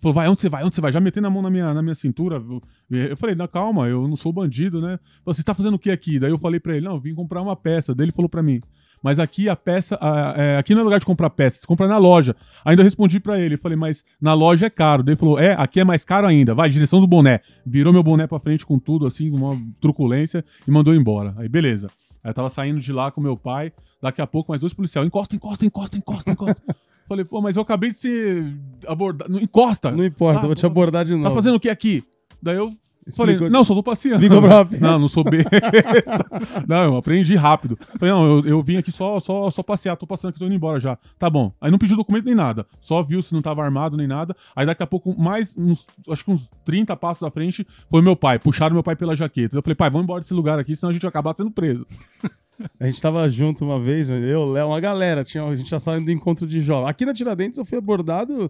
Falou, 0.00 0.14
vai, 0.14 0.28
onde 0.28 0.40
você 0.40 0.48
vai? 0.48 0.64
Onde 0.64 0.74
você 0.74 0.80
vai? 0.80 0.90
Já 0.90 1.00
metendo 1.00 1.28
a 1.28 1.30
mão 1.30 1.40
na 1.42 1.48
minha, 1.48 1.72
na 1.72 1.80
minha 1.80 1.94
cintura. 1.94 2.42
Eu- 2.90 3.16
falei, 3.16 3.36
não, 3.36 3.46
calma, 3.46 3.88
eu 3.88 4.08
não 4.08 4.16
sou 4.16 4.32
bandido, 4.32 4.80
né? 4.80 4.98
Você 5.24 5.44
tá 5.44 5.54
fazendo 5.54 5.74
o 5.74 5.78
que 5.78 5.90
aqui? 5.92 6.18
Daí 6.18 6.30
eu 6.32 6.38
falei 6.38 6.58
pra 6.58 6.76
ele, 6.76 6.84
não, 6.84 6.94
eu 6.94 7.00
vim 7.00 7.14
comprar 7.14 7.40
uma 7.40 7.54
peça. 7.54 7.94
Daí 7.94 8.06
ele 8.06 8.12
falou 8.12 8.28
pra 8.28 8.42
mim, 8.42 8.60
mas 9.02 9.18
aqui 9.18 9.48
a 9.48 9.56
peça, 9.56 9.98
a- 10.00 10.34
é, 10.36 10.56
aqui 10.58 10.74
não 10.74 10.82
é 10.82 10.84
lugar 10.84 10.98
de 11.00 11.06
comprar 11.06 11.30
peça, 11.30 11.60
você 11.60 11.66
compra 11.66 11.86
na 11.88 11.98
loja. 11.98 12.36
Ainda 12.64 12.82
eu 12.82 12.84
respondi 12.84 13.18
pra 13.20 13.40
ele, 13.40 13.56
falei, 13.56 13.76
mas 13.76 14.04
na 14.20 14.32
loja 14.34 14.66
é 14.66 14.70
caro. 14.70 15.02
Daí 15.02 15.12
ele 15.14 15.18
falou, 15.20 15.38
é, 15.38 15.54
aqui 15.58 15.80
é 15.80 15.84
mais 15.84 16.04
caro 16.04 16.26
ainda, 16.26 16.54
vai, 16.54 16.68
direção 16.68 17.00
do 17.00 17.06
boné. 17.06 17.40
Virou 17.66 17.92
meu 17.92 18.02
boné 18.02 18.26
pra 18.26 18.38
frente 18.38 18.64
com 18.64 18.78
tudo, 18.78 19.06
assim, 19.06 19.30
uma 19.30 19.58
truculência, 19.80 20.44
e 20.66 20.70
mandou 20.70 20.94
embora. 20.94 21.34
Aí 21.36 21.48
beleza. 21.48 21.88
Aí 22.22 22.30
eu 22.30 22.34
tava 22.34 22.48
saindo 22.48 22.78
de 22.78 22.92
lá 22.92 23.10
com 23.10 23.20
meu 23.20 23.36
pai, 23.36 23.72
daqui 24.00 24.20
a 24.22 24.26
pouco 24.26 24.52
mais 24.52 24.60
dois 24.60 24.72
policiais, 24.72 25.06
encosta, 25.06 25.34
encosta, 25.34 25.66
encosta, 25.66 25.98
encosta, 25.98 26.30
encosta. 26.30 26.62
falei, 27.08 27.24
pô, 27.24 27.42
mas 27.42 27.56
eu 27.56 27.62
acabei 27.62 27.90
de 27.90 27.96
ser 27.96 28.46
abordado, 28.86 29.30
não 29.32 29.40
encosta. 29.40 29.90
Não 29.90 30.04
importa, 30.04 30.40
Ah, 30.40 30.46
vou 30.46 30.54
te 30.54 30.64
abordar 30.64 31.04
de 31.04 31.12
novo. 31.12 31.24
Tá 31.24 31.30
fazendo 31.30 31.56
o 31.56 31.60
que 31.60 31.68
aqui? 31.68 32.04
Daí 32.40 32.56
eu 32.56 32.70
falei, 33.16 33.34
Explicou- 33.34 33.50
não, 33.50 33.64
só 33.64 33.74
tô 33.74 33.82
passeando. 33.82 34.22
Explicou 34.24 34.42
pra. 34.48 34.66
Não, 34.80 34.98
não 34.98 35.08
sou 35.08 35.24
besta. 35.24 35.50
não, 36.68 36.84
eu 36.84 36.96
aprendi 36.96 37.34
rápido. 37.34 37.76
Falei, 37.98 38.14
não, 38.14 38.24
eu, 38.38 38.46
eu 38.46 38.62
vim 38.62 38.76
aqui 38.76 38.92
só, 38.92 39.18
só, 39.18 39.50
só 39.50 39.62
passear, 39.62 39.96
tô 39.96 40.06
passando 40.06 40.30
aqui, 40.30 40.38
tô 40.38 40.46
indo 40.46 40.54
embora 40.54 40.78
já. 40.78 40.96
Tá 41.18 41.28
bom. 41.28 41.52
Aí 41.60 41.70
não 41.70 41.78
pediu 41.78 41.96
documento 41.96 42.24
nem 42.24 42.34
nada. 42.34 42.66
Só 42.80 43.02
viu 43.02 43.20
se 43.20 43.34
não 43.34 43.42
tava 43.42 43.62
armado 43.64 43.96
nem 43.96 44.06
nada. 44.06 44.36
Aí 44.54 44.64
daqui 44.64 44.82
a 44.82 44.86
pouco, 44.86 45.18
mais 45.20 45.56
uns, 45.56 45.86
acho 46.08 46.24
que 46.24 46.30
uns 46.30 46.48
30 46.64 46.96
passos 46.96 47.22
à 47.22 47.30
frente, 47.30 47.66
foi 47.90 48.02
meu 48.02 48.14
pai. 48.14 48.38
Puxaram 48.38 48.74
meu 48.74 48.82
pai 48.82 48.94
pela 48.94 49.16
jaqueta. 49.16 49.56
Eu 49.56 49.62
falei, 49.62 49.74
pai, 49.74 49.90
vamos 49.90 50.04
embora 50.04 50.20
desse 50.20 50.34
lugar 50.34 50.58
aqui, 50.58 50.76
senão 50.76 50.90
a 50.90 50.92
gente 50.92 51.02
vai 51.02 51.08
acabar 51.08 51.34
sendo 51.36 51.50
preso. 51.50 51.86
A 52.78 52.86
gente 52.86 53.00
tava 53.00 53.28
junto 53.28 53.64
uma 53.64 53.80
vez, 53.80 54.08
eu, 54.08 54.52
Léo, 54.52 54.68
uma 54.68 54.78
galera, 54.78 55.24
tinha, 55.24 55.42
a 55.42 55.56
gente 55.56 55.68
já 55.68 55.80
saindo 55.80 56.04
do 56.04 56.12
encontro 56.12 56.46
de 56.46 56.60
jovem. 56.60 56.88
Aqui 56.88 57.04
na 57.04 57.12
Tiradentes 57.12 57.58
eu 57.58 57.64
fui 57.64 57.76
abordado 57.78 58.48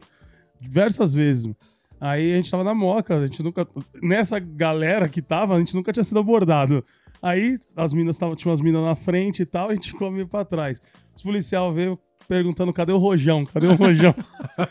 diversas 0.60 1.14
vezes. 1.14 1.50
Aí 2.04 2.32
a 2.32 2.36
gente 2.36 2.50
tava 2.50 2.64
na 2.64 2.74
moca, 2.74 3.16
a 3.16 3.26
gente 3.26 3.42
nunca. 3.44 3.64
Nessa 4.02 4.40
galera 4.40 5.08
que 5.08 5.22
tava, 5.22 5.54
a 5.54 5.58
gente 5.60 5.72
nunca 5.74 5.92
tinha 5.92 6.02
sido 6.02 6.18
abordado. 6.18 6.84
Aí 7.22 7.56
as 7.76 7.92
minas 7.92 8.18
tavam, 8.18 8.34
tinha 8.34 8.50
umas 8.50 8.60
minas 8.60 8.82
na 8.84 8.96
frente 8.96 9.42
e 9.42 9.46
tal, 9.46 9.70
a 9.70 9.74
gente 9.74 9.92
ficou 9.92 10.10
meio 10.10 10.26
pra 10.26 10.44
trás. 10.44 10.82
Os 11.14 11.22
policial 11.22 11.72
veio 11.72 11.96
perguntando 12.26 12.72
cadê 12.72 12.90
o 12.92 12.98
Rojão? 12.98 13.44
Cadê 13.44 13.68
o 13.68 13.74
Rojão? 13.74 14.12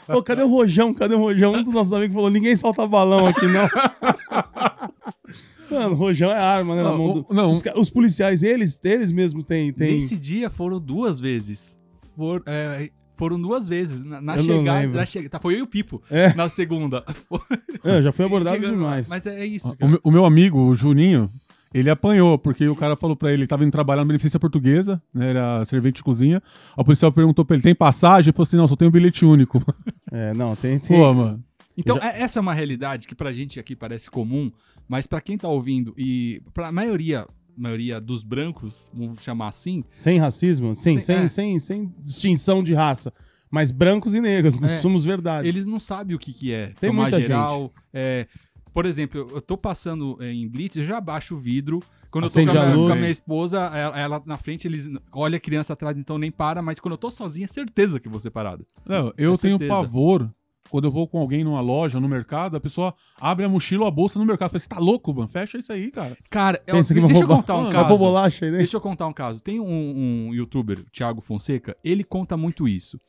Ô, 0.10 0.22
cadê 0.22 0.42
o 0.42 0.50
Rojão? 0.50 0.94
Cadê 0.94 1.16
o 1.16 1.20
Rojão? 1.20 1.54
Um 1.54 1.64
dos 1.64 1.74
nossos 1.74 1.94
amigos 1.94 2.14
falou: 2.14 2.30
ninguém 2.30 2.54
solta 2.58 2.86
balão 2.86 3.26
aqui, 3.26 3.46
não. 3.48 3.70
Mano, 5.72 5.96
Rojão 5.96 6.30
é 6.30 6.38
arma, 6.38 6.76
né? 6.76 6.84
na 6.84 6.90
Não, 6.92 6.98
mão 6.98 7.14
do- 7.22 7.34
não. 7.34 7.50
Os, 7.52 7.64
os 7.78 7.90
policiais, 7.90 8.44
eles, 8.44 8.78
eles 8.84 9.10
mesmos 9.10 9.46
têm. 9.46 9.72
têm... 9.72 10.02
Nesse 10.02 10.20
dia 10.20 10.50
foram 10.50 10.82
duas 10.82 11.18
vezes. 11.18 11.78
For- 12.14 12.44
é, 12.46 12.90
foram 13.16 13.40
duas 13.42 13.68
vezes. 13.68 14.04
Na, 14.04 14.20
na 14.22 14.38
chegada. 14.38 14.88
Na 14.88 15.06
che- 15.06 15.30
tá, 15.30 15.40
foi 15.40 15.56
eu 15.56 15.60
e 15.60 15.62
o 15.62 15.68
Pipo. 15.68 16.02
É. 16.10 16.34
Na 16.34 16.48
segunda. 16.50 17.04
Foi- 17.30 17.40
É, 17.84 18.02
já 18.02 18.12
fui 18.12 18.26
abordado 18.26 18.56
chegando 18.56 18.74
demais. 18.76 19.08
Mas 19.10 19.26
é 19.26 19.46
isso. 19.46 19.76
O 19.82 19.88
meu, 19.88 20.00
o 20.04 20.12
meu 20.12 20.26
amigo, 20.26 20.60
o 20.60 20.76
Juninho, 20.76 21.30
ele 21.74 21.90
apanhou, 21.90 22.38
porque 22.38 22.68
o 22.68 22.76
cara 22.76 22.96
falou 22.96 23.16
pra 23.16 23.32
ele, 23.32 23.42
ele 23.44 23.48
tava 23.48 23.64
indo 23.64 23.72
trabalhar 23.72 24.02
na 24.02 24.08
Beneficência 24.08 24.40
Portuguesa, 24.40 25.02
né, 25.14 25.30
era 25.30 25.64
servente 25.66 25.96
de 25.98 26.04
cozinha. 26.04 26.42
O 26.76 26.84
policial 26.84 27.12
perguntou 27.12 27.46
pra 27.46 27.56
ele, 27.56 27.64
tem 27.64 27.74
passagem? 27.76 28.30
Ele 28.30 28.36
falou 28.36 28.44
assim, 28.48 28.58
não, 28.58 28.68
só 28.68 28.76
tem 28.76 28.88
um 28.88 28.92
bilhete 28.92 29.26
único. 29.26 29.62
É, 30.14 30.34
não, 30.34 30.56
tem. 30.58 30.78
tem... 30.78 30.98
Pô, 30.98 31.14
mano. 31.14 31.42
Então, 31.78 31.96
Já- 31.98 32.10
é- 32.12 32.22
essa 32.24 32.38
é 32.38 32.42
uma 32.42 32.54
realidade 32.54 33.08
que 33.08 33.16
pra 33.16 33.32
gente 33.32 33.60
aqui 33.62 33.76
parece 33.78 34.12
comum, 34.12 34.52
mas 34.90 35.08
pra 35.08 35.22
quem 35.22 35.38
tá 35.38 35.48
ouvindo 35.48 35.94
e 35.98 36.42
pra 36.54 36.70
maioria, 36.70 37.26
maioria 37.58 38.00
dos 38.02 38.24
brancos, 38.24 38.90
vamos 38.94 39.22
chamar 39.22 39.50
assim, 39.50 39.84
Sem 39.94 40.18
racismo? 40.20 40.74
Sim, 40.76 41.00
Sem- 41.00 41.00
sem, 41.00 41.16
é. 41.18 41.28
sem, 41.28 41.60
sem 41.60 41.94
distinção 42.00 42.62
de 42.64 42.74
raça. 42.74 43.14
Mas 43.50 43.70
brancos 43.72 44.16
e 44.16 44.22
negros, 44.22 44.62
É. 44.62 44.80
somos 44.80 45.04
verdade. 45.04 45.48
Eles 45.48 45.66
não 45.66 45.80
sabem 45.80 46.16
o 46.16 46.20
que, 46.20 46.32
que 46.34 46.54
é. 46.54 46.68
Tem 46.80 46.90
tomar 46.90 47.04
muita 47.04 47.20
geral. 47.22 47.74
é, 47.94 48.26
por 48.74 48.86
exemplo, 48.86 49.28
eu- 49.32 49.42
tô 49.42 49.58
passando 49.58 50.18
é, 50.22 50.32
em 50.32 50.48
Blitz, 50.48 50.78
eu 50.78 50.84
já 50.86 50.98
abaixo 50.98 51.36
o 51.36 51.38
vidro. 51.38 51.82
Quando 52.10 52.26
Acende 52.26 52.48
eu 52.50 52.54
tô 52.54 52.60
com 52.60 52.66
a, 52.66 52.74
minha, 52.76 52.88
com 52.88 52.94
a 52.94 52.96
minha 52.96 53.10
esposa, 53.10 53.58
ela, 53.74 53.98
ela 54.00 54.24
na 54.26 54.38
frente, 54.38 54.68
eles 54.68 54.90
olha 55.14 55.38
a 55.38 55.40
criança 55.40 55.72
atrás, 55.74 55.98
então 55.98 56.18
nem 56.18 56.30
para, 56.30 56.62
mas 56.62 56.78
quando 56.80 56.94
eu 56.94 56.98
tô 56.98 57.10
sozinha, 57.10 57.46
é 57.46 57.48
certeza 57.48 58.00
que 58.02 58.10
vou 58.10 58.20
ser 58.20 58.32
parado. 58.32 58.66
Não, 58.86 59.14
eu 59.18 59.34
É 59.34 59.38
tenho 59.38 59.38
certeza. 59.38 59.70
pavor 59.70 60.30
quando 60.72 60.86
eu 60.86 60.92
vou 60.92 61.08
com 61.08 61.20
alguém 61.20 61.44
numa 61.44 61.60
loja, 61.62 62.00
no 62.00 62.08
mercado, 62.08 62.56
a 62.56 62.60
pessoa 62.60 62.96
abre 63.20 63.46
a 63.46 63.50
mochila 63.50 63.84
ou 63.84 63.88
a 63.88 63.92
bolsa 63.92 64.18
no 64.18 64.26
mercado. 64.26 64.50
Fala, 64.50 64.60
você 64.60 64.68
tá 64.70 64.80
louco, 64.80 65.14
mano? 65.14 65.28
Fecha 65.30 65.58
isso 65.58 65.72
aí, 65.72 65.92
cara. 65.92 66.18
Cara, 66.30 66.62
eu- 66.66 66.82
que 66.84 66.94
vão 66.94 67.08
deixa 67.08 67.24
eu 67.24 67.28
roubar- 67.28 67.36
contar 67.38 67.58
um 67.58 67.72
caso. 67.72 67.98
bolacha 67.98 68.46
aí, 68.46 68.52
né? 68.52 68.58
Deixa 68.60 68.78
eu 68.78 68.82
contar 68.82 69.08
um 69.08 69.14
caso. 69.14 69.44
Tem 69.44 69.60
um, 69.60 70.28
um 70.30 70.34
youtuber, 70.34 70.80
o 70.80 70.84
Thiago 70.90 71.20
Fonseca, 71.22 71.76
ele 71.84 72.04
conta 72.04 72.36
muito 72.38 72.68
isso. 72.68 73.00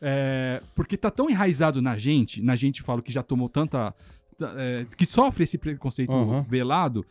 É, 0.00 0.62
porque 0.74 0.96
tá 0.96 1.10
tão 1.10 1.28
enraizado 1.28 1.82
na 1.82 1.98
gente, 1.98 2.40
na 2.40 2.56
gente 2.56 2.82
falo 2.82 3.02
que 3.02 3.12
já 3.12 3.22
tomou 3.22 3.48
tanta. 3.48 3.94
ta- 4.38 4.54
é, 4.56 4.86
que 4.96 5.04
sofre 5.04 5.44
esse 5.44 5.58
preconceito 5.58 6.12
Aham. 6.12 6.42
velado, 6.48 7.04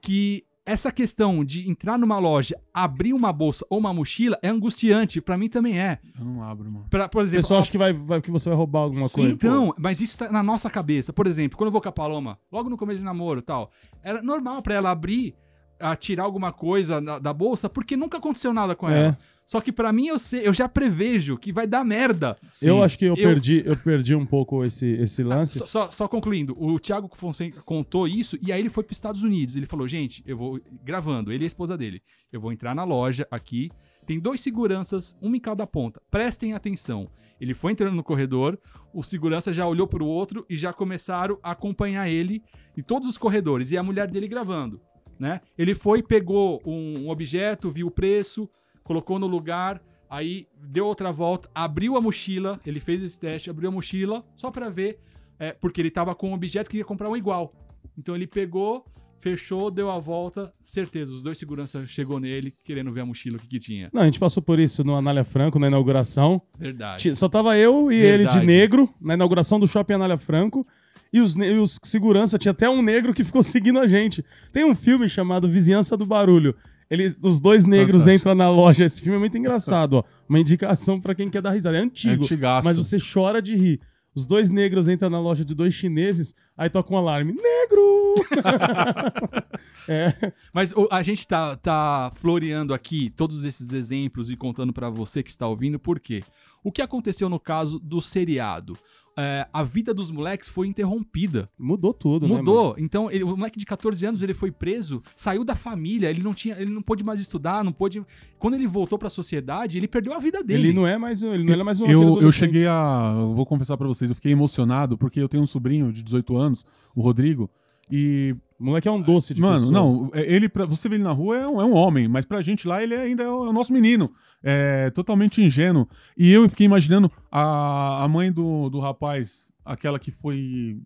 que 0.00 0.44
essa 0.66 0.90
questão 0.90 1.44
de 1.44 1.68
entrar 1.68 1.98
numa 1.98 2.18
loja, 2.18 2.58
abrir 2.72 3.12
uma 3.12 3.32
bolsa 3.32 3.66
ou 3.68 3.78
uma 3.78 3.92
mochila 3.92 4.38
é 4.42 4.48
angustiante. 4.48 5.20
Pra 5.20 5.36
mim 5.36 5.48
também 5.48 5.78
é. 5.78 5.98
Eu 6.18 6.24
não 6.24 6.42
abro, 6.42 6.70
mano. 6.70 6.86
Pra, 6.88 7.08
por 7.08 7.18
O 7.22 7.24
exemplo, 7.24 7.42
pessoal 7.42 7.60
acha 7.60 7.70
que, 7.70 7.76
vai, 7.78 7.92
vai- 7.92 8.20
que 8.20 8.30
você 8.30 8.48
vai 8.48 8.56
roubar 8.56 8.80
alguma 8.80 9.08
coisa. 9.10 9.30
então, 9.30 9.74
mas 9.78 10.00
isso 10.00 10.18
tá 10.18 10.30
na 10.32 10.42
nossa 10.42 10.70
cabeça. 10.70 11.12
Por 11.12 11.26
exemplo, 11.26 11.58
quando 11.58 11.68
eu 11.68 11.72
vou 11.72 11.80
com 11.82 11.88
a 11.88 11.92
Paloma, 11.92 12.38
logo 12.50 12.70
no 12.70 12.76
começo 12.78 12.98
de 12.98 13.04
namoro 13.04 13.40
e 13.40 13.42
tal, 13.42 13.70
era 14.02 14.22
normal 14.22 14.62
pra 14.62 14.74
ela 14.74 14.90
abrir, 14.90 15.34
a 15.78 15.94
tirar 15.96 16.22
alguma 16.22 16.52
coisa 16.52 17.00
da, 17.00 17.18
da 17.18 17.32
bolsa, 17.32 17.68
porque 17.68 17.96
nunca 17.96 18.16
aconteceu 18.18 18.54
nada 18.54 18.74
com 18.74 18.88
É. 18.88 19.06
ela. 19.06 19.18
Só 19.46 19.60
que 19.60 19.70
pra 19.70 19.92
mim 19.92 20.06
eu 20.06 20.18
sei, 20.18 20.46
eu 20.46 20.52
já 20.54 20.68
prevejo 20.68 21.36
que 21.36 21.52
vai 21.52 21.66
dar 21.66 21.84
merda. 21.84 22.36
Eu 22.62 22.82
acho 22.82 22.98
que 22.98 23.04
eu, 23.04 23.14
Eu- 23.14 23.16
Perdi, 23.16 23.62
eu 23.66 23.76
perdi 23.76 24.14
um 24.14 24.24
pouco 24.24 24.64
esse, 24.64 24.86
esse 24.86 25.22
lance. 25.22 25.58
Só, 25.58 25.66
só- 25.66 25.90
só 25.90 26.08
concluindo, 26.08 26.56
o 26.58 26.78
Thiago 26.78 27.08
Fonseca 27.14 27.60
contou 27.62 28.08
isso 28.08 28.38
e 28.42 28.50
aí 28.52 28.58
ele 28.60 28.70
foi 28.70 28.82
pros 28.82 28.96
Estados 28.96 29.22
Unidos. 29.22 29.54
Ele 29.54 29.66
falou: 29.66 29.86
gente, 29.86 30.22
eu 30.26 30.36
vou 30.36 30.60
gravando, 30.82 31.30
ele 31.30 31.44
e 31.44 31.46
a 31.46 31.48
esposa 31.48 31.76
dele. 31.76 32.02
Eu 32.32 32.40
vou 32.40 32.52
entrar 32.52 32.74
na 32.74 32.84
loja 32.84 33.26
aqui. 33.30 33.70
Tem 34.06 34.18
dois 34.20 34.40
seguranças, 34.40 35.16
um 35.22 35.34
em 35.34 35.40
cada 35.40 35.66
ponta. 35.66 36.00
Prestem 36.10 36.52
atenção. 36.52 37.08
Ele 37.40 37.52
foi 37.54 37.72
entrando 37.72 37.94
no 37.94 38.02
corredor, 38.04 38.58
o 38.94 39.02
segurança 39.02 39.52
já 39.52 39.66
olhou 39.66 39.86
pro 39.86 40.06
outro 40.06 40.46
e 40.48 40.56
já 40.56 40.72
começaram 40.72 41.38
a 41.42 41.50
acompanhar 41.50 42.08
ele 42.08 42.42
em 42.76 42.82
todos 42.82 43.08
os 43.08 43.18
corredores. 43.18 43.70
E 43.70 43.76
a 43.76 43.82
mulher 43.82 44.06
dele 44.08 44.28
gravando, 44.28 44.80
né? 45.18 45.40
Ele 45.58 45.74
foi, 45.74 46.02
pegou 46.02 46.62
um 46.64 47.08
objeto, 47.10 47.70
viu 47.70 47.86
o 47.88 47.90
preço, 47.90 48.48
colocou 48.84 49.18
no 49.18 49.26
lugar, 49.26 49.82
aí 50.08 50.46
deu 50.62 50.86
outra 50.86 51.10
volta, 51.10 51.48
abriu 51.54 51.96
a 51.96 52.00
mochila, 52.00 52.60
ele 52.64 52.78
fez 52.78 53.02
esse 53.02 53.18
teste, 53.18 53.50
abriu 53.50 53.70
a 53.70 53.72
mochila 53.72 54.24
só 54.36 54.50
pra 54.50 54.68
ver, 54.68 55.00
é, 55.38 55.52
porque 55.52 55.80
ele 55.80 55.90
tava 55.90 56.14
com 56.14 56.30
um 56.30 56.34
objeto 56.34 56.70
que 56.70 56.76
ia 56.76 56.84
comprar 56.84 57.08
um 57.08 57.16
igual. 57.16 57.52
Então 57.98 58.14
ele 58.14 58.26
pegou, 58.26 58.84
fechou, 59.18 59.70
deu 59.70 59.90
a 59.90 59.98
volta, 59.98 60.52
certeza, 60.62 61.10
os 61.10 61.22
dois 61.22 61.38
seguranças 61.38 61.88
chegou 61.88 62.20
nele 62.20 62.54
querendo 62.62 62.92
ver 62.92 63.00
a 63.00 63.06
mochila 63.06 63.38
o 63.38 63.40
que, 63.40 63.48
que 63.48 63.58
tinha. 63.58 63.88
Não, 63.92 64.02
a 64.02 64.04
gente 64.04 64.20
passou 64.20 64.42
por 64.42 64.58
isso 64.58 64.84
no 64.84 64.94
Anália 64.94 65.24
Franco, 65.24 65.58
na 65.58 65.66
inauguração. 65.66 66.42
Verdade. 66.58 67.16
Só 67.16 67.28
tava 67.28 67.56
eu 67.56 67.90
e 67.90 67.96
ele 67.96 68.18
Verdade. 68.18 68.40
de 68.40 68.46
negro, 68.46 68.94
na 69.00 69.14
inauguração 69.14 69.58
do 69.58 69.66
Shopping 69.66 69.94
Anália 69.94 70.18
Franco. 70.18 70.66
E 71.12 71.20
os, 71.20 71.36
e 71.36 71.52
os 71.52 71.78
segurança, 71.84 72.36
tinha 72.36 72.50
até 72.50 72.68
um 72.68 72.82
negro 72.82 73.14
que 73.14 73.22
ficou 73.22 73.40
seguindo 73.44 73.78
a 73.78 73.86
gente. 73.86 74.24
Tem 74.52 74.64
um 74.64 74.74
filme 74.74 75.08
chamado 75.08 75.48
Vizinhança 75.48 75.96
do 75.96 76.04
Barulho. 76.04 76.56
Eles, 76.90 77.18
os 77.22 77.40
dois 77.40 77.64
negros 77.64 78.02
Fantástico. 78.02 78.22
entram 78.22 78.34
na 78.34 78.50
loja. 78.50 78.84
Esse 78.84 79.00
filme 79.00 79.16
é 79.16 79.20
muito 79.20 79.36
engraçado, 79.38 79.94
ó. 79.94 80.04
Uma 80.28 80.38
indicação 80.38 81.00
pra 81.00 81.14
quem 81.14 81.28
quer 81.30 81.40
dar 81.42 81.50
risada. 81.50 81.76
É 81.76 81.80
antigo, 81.80 82.22
antigaço. 82.24 82.66
mas 82.66 82.76
você 82.76 82.98
chora 82.98 83.40
de 83.42 83.56
rir. 83.56 83.80
Os 84.14 84.26
dois 84.26 84.48
negros 84.50 84.88
entram 84.88 85.10
na 85.10 85.18
loja 85.18 85.44
de 85.44 85.54
dois 85.56 85.74
chineses, 85.74 86.34
aí 86.56 86.70
toca 86.70 86.92
um 86.94 86.96
alarme. 86.96 87.32
Negro! 87.32 88.14
é. 89.88 90.32
Mas 90.52 90.72
o- 90.72 90.88
a 90.90 91.02
gente 91.02 91.26
tá, 91.26 91.56
tá 91.56 92.12
floreando 92.14 92.72
aqui 92.72 93.10
todos 93.10 93.44
esses 93.44 93.72
exemplos 93.72 94.30
e 94.30 94.36
contando 94.36 94.72
pra 94.72 94.88
você 94.90 95.22
que 95.22 95.30
está 95.30 95.46
ouvindo, 95.46 95.78
por 95.78 95.98
quê? 96.00 96.22
O 96.62 96.72
que 96.72 96.80
aconteceu 96.80 97.28
no 97.28 97.38
caso 97.40 97.78
do 97.78 98.00
seriado? 98.00 98.76
É, 99.16 99.46
a 99.52 99.62
vida 99.62 99.94
dos 99.94 100.10
moleques 100.10 100.48
foi 100.48 100.66
interrompida. 100.66 101.48
Mudou 101.58 101.94
tudo, 101.94 102.26
né? 102.26 102.36
Mudou. 102.36 102.74
Então, 102.78 103.10
ele- 103.10 103.22
o 103.24 103.36
moleque 103.36 103.58
de 103.58 103.64
14 103.64 104.04
anos, 104.04 104.22
ele 104.22 104.34
foi 104.34 104.50
preso, 104.50 105.02
saiu 105.14 105.44
da 105.44 105.54
família, 105.54 106.10
ele 106.10 106.22
não 106.22 106.34
tinha, 106.34 106.56
ele 106.60 106.70
não 106.72 106.82
pôde 106.82 107.04
mais 107.04 107.20
estudar, 107.20 107.62
não 107.62 107.70
pôde. 107.72 108.04
Quando 108.38 108.54
ele 108.54 108.66
voltou 108.66 108.98
pra 108.98 109.08
sociedade, 109.08 109.78
ele 109.78 109.86
perdeu 109.86 110.12
a 110.12 110.18
vida 110.18 110.42
dele. 110.42 110.68
Ele 110.68 110.72
não 110.72 110.86
é 110.86 110.98
mais, 110.98 111.22
um- 111.22 111.32
ele 111.32 111.44
não 111.44 111.52
era 111.52 111.62
mais 111.64 111.80
um 111.80 111.86
Eu, 111.86 112.20
eu 112.22 112.32
cheguei 112.32 112.66
a. 112.66 113.14
Eu 113.16 113.34
vou 113.34 113.46
confessar 113.46 113.76
pra 113.76 113.86
vocês, 113.86 114.10
eu 114.10 114.14
fiquei 114.16 114.32
emocionado 114.32 114.98
porque 114.98 115.20
eu 115.20 115.28
tenho 115.28 115.42
um 115.42 115.46
sobrinho 115.46 115.92
de 115.92 116.02
18 116.02 116.36
anos, 116.36 116.64
o 116.94 117.00
Rodrigo, 117.00 117.48
e. 117.90 118.34
O 118.58 118.64
moleque 118.66 118.86
é 118.86 118.90
um 118.90 119.00
doce 119.00 119.34
de 119.34 119.40
Mano, 119.40 119.66
pessoa. 119.66 119.72
não, 119.72 120.10
é- 120.14 120.32
ele, 120.32 120.48
pra, 120.48 120.64
você 120.64 120.88
vê 120.88 120.94
ele 120.94 121.02
na 121.02 121.10
rua, 121.10 121.36
é 121.36 121.46
um, 121.46 121.60
é 121.60 121.64
um 121.64 121.74
homem, 121.74 122.06
mas 122.06 122.24
pra 122.24 122.40
gente 122.40 122.68
lá 122.68 122.82
ele 122.82 122.94
ainda 122.94 123.24
é 123.24 123.28
o, 123.28 123.46
é 123.46 123.50
o 123.50 123.52
nosso 123.52 123.72
menino. 123.72 124.10
É 124.42 124.90
totalmente 124.90 125.42
ingênuo. 125.42 125.88
E 126.16 126.30
eu 126.32 126.48
fiquei 126.48 126.64
imaginando 126.64 127.10
a, 127.30 128.04
a 128.04 128.08
mãe 128.08 128.30
do, 128.32 128.70
do 128.70 128.78
rapaz, 128.78 129.50
aquela 129.64 129.98
que 129.98 130.10
foi. 130.12 130.78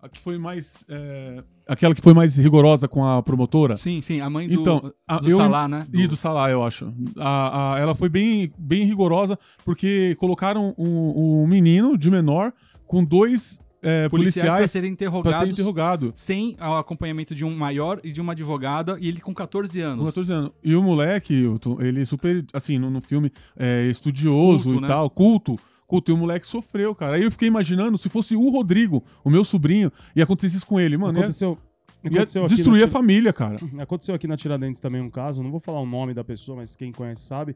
A 0.00 0.08
que 0.08 0.20
foi 0.20 0.36
mais. 0.36 0.84
é, 0.88 1.42
aquela 1.66 1.94
que 1.94 2.02
foi 2.02 2.12
mais 2.12 2.36
rigorosa 2.36 2.86
com 2.86 3.04
a 3.06 3.22
promotora. 3.22 3.74
Sim, 3.74 4.02
sim, 4.02 4.20
a 4.20 4.28
mãe 4.28 4.46
do, 4.46 4.60
Então, 4.60 4.92
a- 5.08 5.18
do 5.18 5.30
eu- 5.30 5.38
Salah, 5.38 5.66
né? 5.66 5.86
E 5.94 6.06
do 6.06 6.14
Salah, 6.14 6.50
eu 6.50 6.62
acho. 6.62 6.92
A, 7.16 7.74
a- 7.74 7.78
ela 7.80 7.94
foi 7.94 8.10
bem, 8.10 8.52
bem 8.58 8.84
rigorosa, 8.84 9.38
porque 9.64 10.14
colocaram 10.20 10.74
um, 10.76 11.42
um 11.42 11.46
menino 11.46 11.96
de 11.96 12.10
menor 12.10 12.52
com 12.86 13.02
dois 13.02 13.58
é, 13.84 14.08
policiais, 14.08 14.10
policiais, 14.10 14.54
pra 14.56 14.66
serem 14.66 14.94
pra 14.94 14.98
ter 14.98 15.04
interrogados 15.04 15.52
interrogado. 15.52 16.12
sem 16.14 16.56
o 16.60 16.74
acompanhamento 16.74 17.34
de 17.34 17.44
um 17.44 17.54
maior 17.54 18.00
e 18.02 18.10
de 18.10 18.20
uma 18.20 18.32
advogada, 18.32 18.96
e 18.98 19.08
ele 19.08 19.20
com 19.20 19.34
14 19.34 19.80
Com 19.80 19.86
anos. 19.86 20.06
14 20.06 20.32
anos. 20.32 20.50
E 20.62 20.74
o 20.74 20.82
moleque, 20.82 21.44
ele 21.80 22.04
super, 22.04 22.44
assim, 22.52 22.78
no, 22.78 22.90
no 22.90 23.00
filme, 23.00 23.30
é, 23.56 23.86
estudioso 23.86 24.64
Culto, 24.64 24.78
e 24.78 24.82
né? 24.82 24.88
tal, 24.88 25.10
culto. 25.10 25.56
Culto, 25.86 26.10
e 26.10 26.14
o 26.14 26.16
moleque 26.16 26.46
sofreu, 26.46 26.94
cara. 26.94 27.16
Aí 27.16 27.22
eu 27.22 27.30
fiquei 27.30 27.46
imaginando, 27.46 27.98
se 27.98 28.08
fosse 28.08 28.34
o 28.34 28.48
Rodrigo, 28.48 29.04
o 29.22 29.30
meu 29.30 29.44
sobrinho, 29.44 29.92
e 30.16 30.22
acontecesse 30.22 30.56
isso 30.56 30.66
com 30.66 30.80
ele, 30.80 30.96
mano, 30.96 31.18
ia, 31.18 31.24
Aconteceu, 31.24 31.58
ia 32.02 32.10
aconteceu 32.10 32.44
aqui 32.44 32.54
destruir 32.54 32.80
na 32.80 32.86
a 32.86 32.88
família, 32.88 33.32
cara. 33.32 33.58
Aconteceu 33.78 34.14
aqui 34.14 34.26
na 34.26 34.36
Tiradentes 34.36 34.80
também 34.80 35.02
um 35.02 35.10
caso, 35.10 35.42
não 35.42 35.50
vou 35.50 35.60
falar 35.60 35.80
o 35.80 35.86
nome 35.86 36.14
da 36.14 36.24
pessoa, 36.24 36.56
mas 36.56 36.74
quem 36.74 36.90
conhece 36.90 37.22
sabe. 37.22 37.54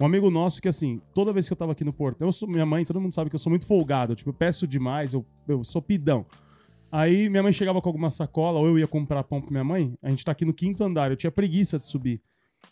Um 0.00 0.06
amigo 0.06 0.28
nosso 0.28 0.60
que, 0.60 0.68
assim, 0.68 1.00
toda 1.14 1.32
vez 1.32 1.46
que 1.46 1.52
eu 1.52 1.56
tava 1.56 1.72
aqui 1.72 1.84
no 1.84 1.92
portão, 1.92 2.26
eu 2.26 2.32
sou, 2.32 2.48
minha 2.48 2.66
mãe, 2.66 2.84
todo 2.84 3.00
mundo 3.00 3.14
sabe 3.14 3.30
que 3.30 3.36
eu 3.36 3.40
sou 3.40 3.50
muito 3.50 3.66
folgado, 3.66 4.16
tipo, 4.16 4.30
eu 4.30 4.34
peço 4.34 4.66
demais, 4.66 5.14
eu, 5.14 5.24
eu 5.46 5.62
sou 5.62 5.80
pidão. 5.80 6.26
Aí 6.90 7.28
minha 7.28 7.42
mãe 7.42 7.52
chegava 7.52 7.80
com 7.80 7.88
alguma 7.88 8.10
sacola, 8.10 8.58
ou 8.58 8.66
eu 8.66 8.78
ia 8.78 8.86
comprar 8.86 9.22
pão 9.24 9.40
pra 9.40 9.50
minha 9.50 9.64
mãe, 9.64 9.94
a 10.02 10.10
gente 10.10 10.24
tá 10.24 10.32
aqui 10.32 10.44
no 10.44 10.52
quinto 10.52 10.82
andar, 10.82 11.10
eu 11.10 11.16
tinha 11.16 11.30
preguiça 11.30 11.78
de 11.78 11.86
subir. 11.86 12.20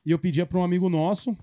E 0.04 0.10
eu 0.10 0.18
pedia 0.18 0.44
pra 0.44 0.58
um 0.58 0.64
amigo 0.64 0.88
nosso 0.88 1.36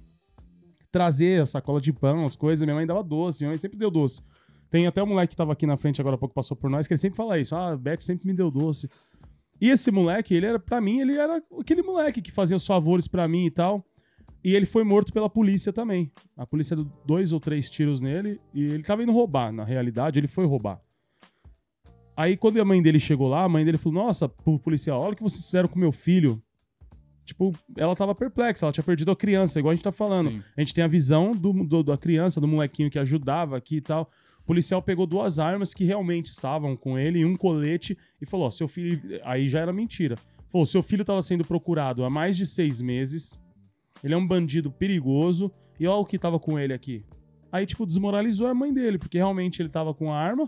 trazer 0.92 1.42
a 1.42 1.46
sacola 1.46 1.80
de 1.80 1.94
pão, 1.94 2.26
as 2.26 2.36
coisas, 2.36 2.64
minha 2.66 2.76
mãe 2.76 2.86
dava 2.86 3.04
doce, 3.04 3.44
minha 3.44 3.52
mãe 3.52 3.58
sempre 3.58 3.78
deu 3.78 3.92
doce. 3.92 4.22
Tem 4.70 4.86
até 4.86 5.02
o 5.02 5.08
moleque 5.08 5.32
que 5.32 5.38
tava 5.38 5.54
aqui 5.54 5.66
na 5.66 5.78
frente 5.78 6.02
agora 6.02 6.16
há 6.16 6.18
pouco, 6.18 6.36
passou 6.36 6.58
por 6.58 6.70
nós, 6.70 6.88
que 6.88 6.94
ele 6.94 7.00
sempre 7.00 7.16
fala 7.16 7.40
isso, 7.40 7.56
ah, 7.56 7.76
Beth 7.76 8.02
sempre 8.02 8.28
me 8.28 8.34
deu 8.34 8.52
doce. 8.52 8.90
E 9.62 9.70
esse 9.70 9.92
moleque, 9.92 10.34
ele 10.34 10.46
era, 10.46 10.60
pra 10.60 10.80
mim, 10.80 11.00
ele 11.00 11.18
era 11.18 11.42
aquele 11.60 11.82
moleque 11.82 12.22
que 12.22 12.32
fazia 12.32 12.56
os 12.56 12.66
favores 12.66 13.08
pra 13.08 13.28
mim 13.28 13.46
e 13.46 13.52
tal. 13.52 13.86
E 14.44 14.56
ele 14.56 14.66
foi 14.66 14.84
morto 14.84 15.12
pela 15.12 15.30
polícia 15.30 15.74
também. 15.74 16.12
A 16.38 16.46
polícia 16.46 16.76
deu 16.76 16.86
dois 17.06 17.34
ou 17.34 17.40
três 17.40 17.70
tiros 17.70 18.00
nele 18.00 18.40
e 18.54 18.64
ele 18.64 18.84
tava 18.84 19.04
indo 19.04 19.12
roubar. 19.12 19.52
Na 19.52 19.64
realidade, 19.66 20.20
ele 20.20 20.28
foi 20.28 20.46
roubar. 20.46 20.80
Aí, 22.16 22.36
quando 22.36 22.60
a 22.60 22.66
mãe 22.66 22.82
dele 22.82 23.00
chegou 23.00 23.28
lá, 23.28 23.44
a 23.44 23.50
mãe 23.50 23.64
dele 23.64 23.78
falou: 23.78 24.04
Nossa, 24.04 24.28
po- 24.28 24.60
policial, 24.60 25.02
olha 25.02 25.14
o 25.14 25.16
que 25.16 25.24
vocês 25.24 25.46
fizeram 25.46 25.70
com 25.70 25.80
meu 25.80 25.92
filho. 25.92 26.42
Tipo, 27.26 27.54
ela 27.78 27.96
tava 27.96 28.16
perplexa, 28.16 28.66
ela 28.66 28.74
tinha 28.74 28.84
perdido 28.84 29.12
a 29.12 29.16
criança, 29.16 29.60
igual 29.60 29.72
a 29.72 29.76
gente 29.76 29.84
tá 29.84 29.92
falando. 29.92 30.32
Sim. 30.32 30.44
A 30.58 30.62
gente 30.62 30.74
tem 30.74 30.84
a 30.84 30.88
visão 30.88 31.32
do, 31.32 31.54
do- 31.64 31.84
da 31.84 31.98
criança, 31.98 32.42
do 32.42 32.48
molequinho 32.48 32.90
que 32.90 32.98
ajudava 33.00 33.56
aqui 33.56 33.78
e 33.78 33.82
tal. 33.82 34.10
O 34.42 34.44
policial 34.50 34.82
pegou 34.82 35.06
duas 35.06 35.38
armas 35.38 35.74
que 35.74 35.84
realmente 35.86 36.26
estavam 36.28 36.76
com 36.76 36.98
ele 36.98 37.20
e 37.20 37.26
um 37.26 37.36
colete 37.38 37.98
e 38.22 38.26
falou: 38.26 38.48
ó, 38.48 38.52
seu 38.52 38.68
filho. 38.68 39.00
Aí 39.24 39.48
já 39.48 39.60
era 39.60 39.72
mentira. 39.72 40.16
Falou: 40.50 40.66
seu 40.66 40.82
filho 40.82 41.02
estava 41.02 41.22
sendo 41.22 41.46
procurado 41.46 42.04
há 42.04 42.10
mais 42.10 42.36
de 42.36 42.46
seis 42.48 42.82
meses. 42.82 43.40
Ele 44.04 44.14
é 44.14 44.18
um 44.18 44.28
bandido 44.28 44.72
perigoso. 44.72 45.52
E 45.80 45.88
olha 45.88 46.00
o 46.00 46.06
que 46.06 46.20
tava 46.20 46.40
com 46.40 46.60
ele 46.60 46.74
aqui. 46.74 47.06
Aí, 47.52 47.66
tipo, 47.66 47.86
desmoralizou 47.86 48.48
a 48.48 48.54
mãe 48.54 48.74
dele, 48.74 48.98
porque 48.98 49.18
realmente 49.18 49.62
ele 49.62 49.70
tava 49.70 49.94
com 49.94 50.12
a 50.12 50.18
arma, 50.18 50.48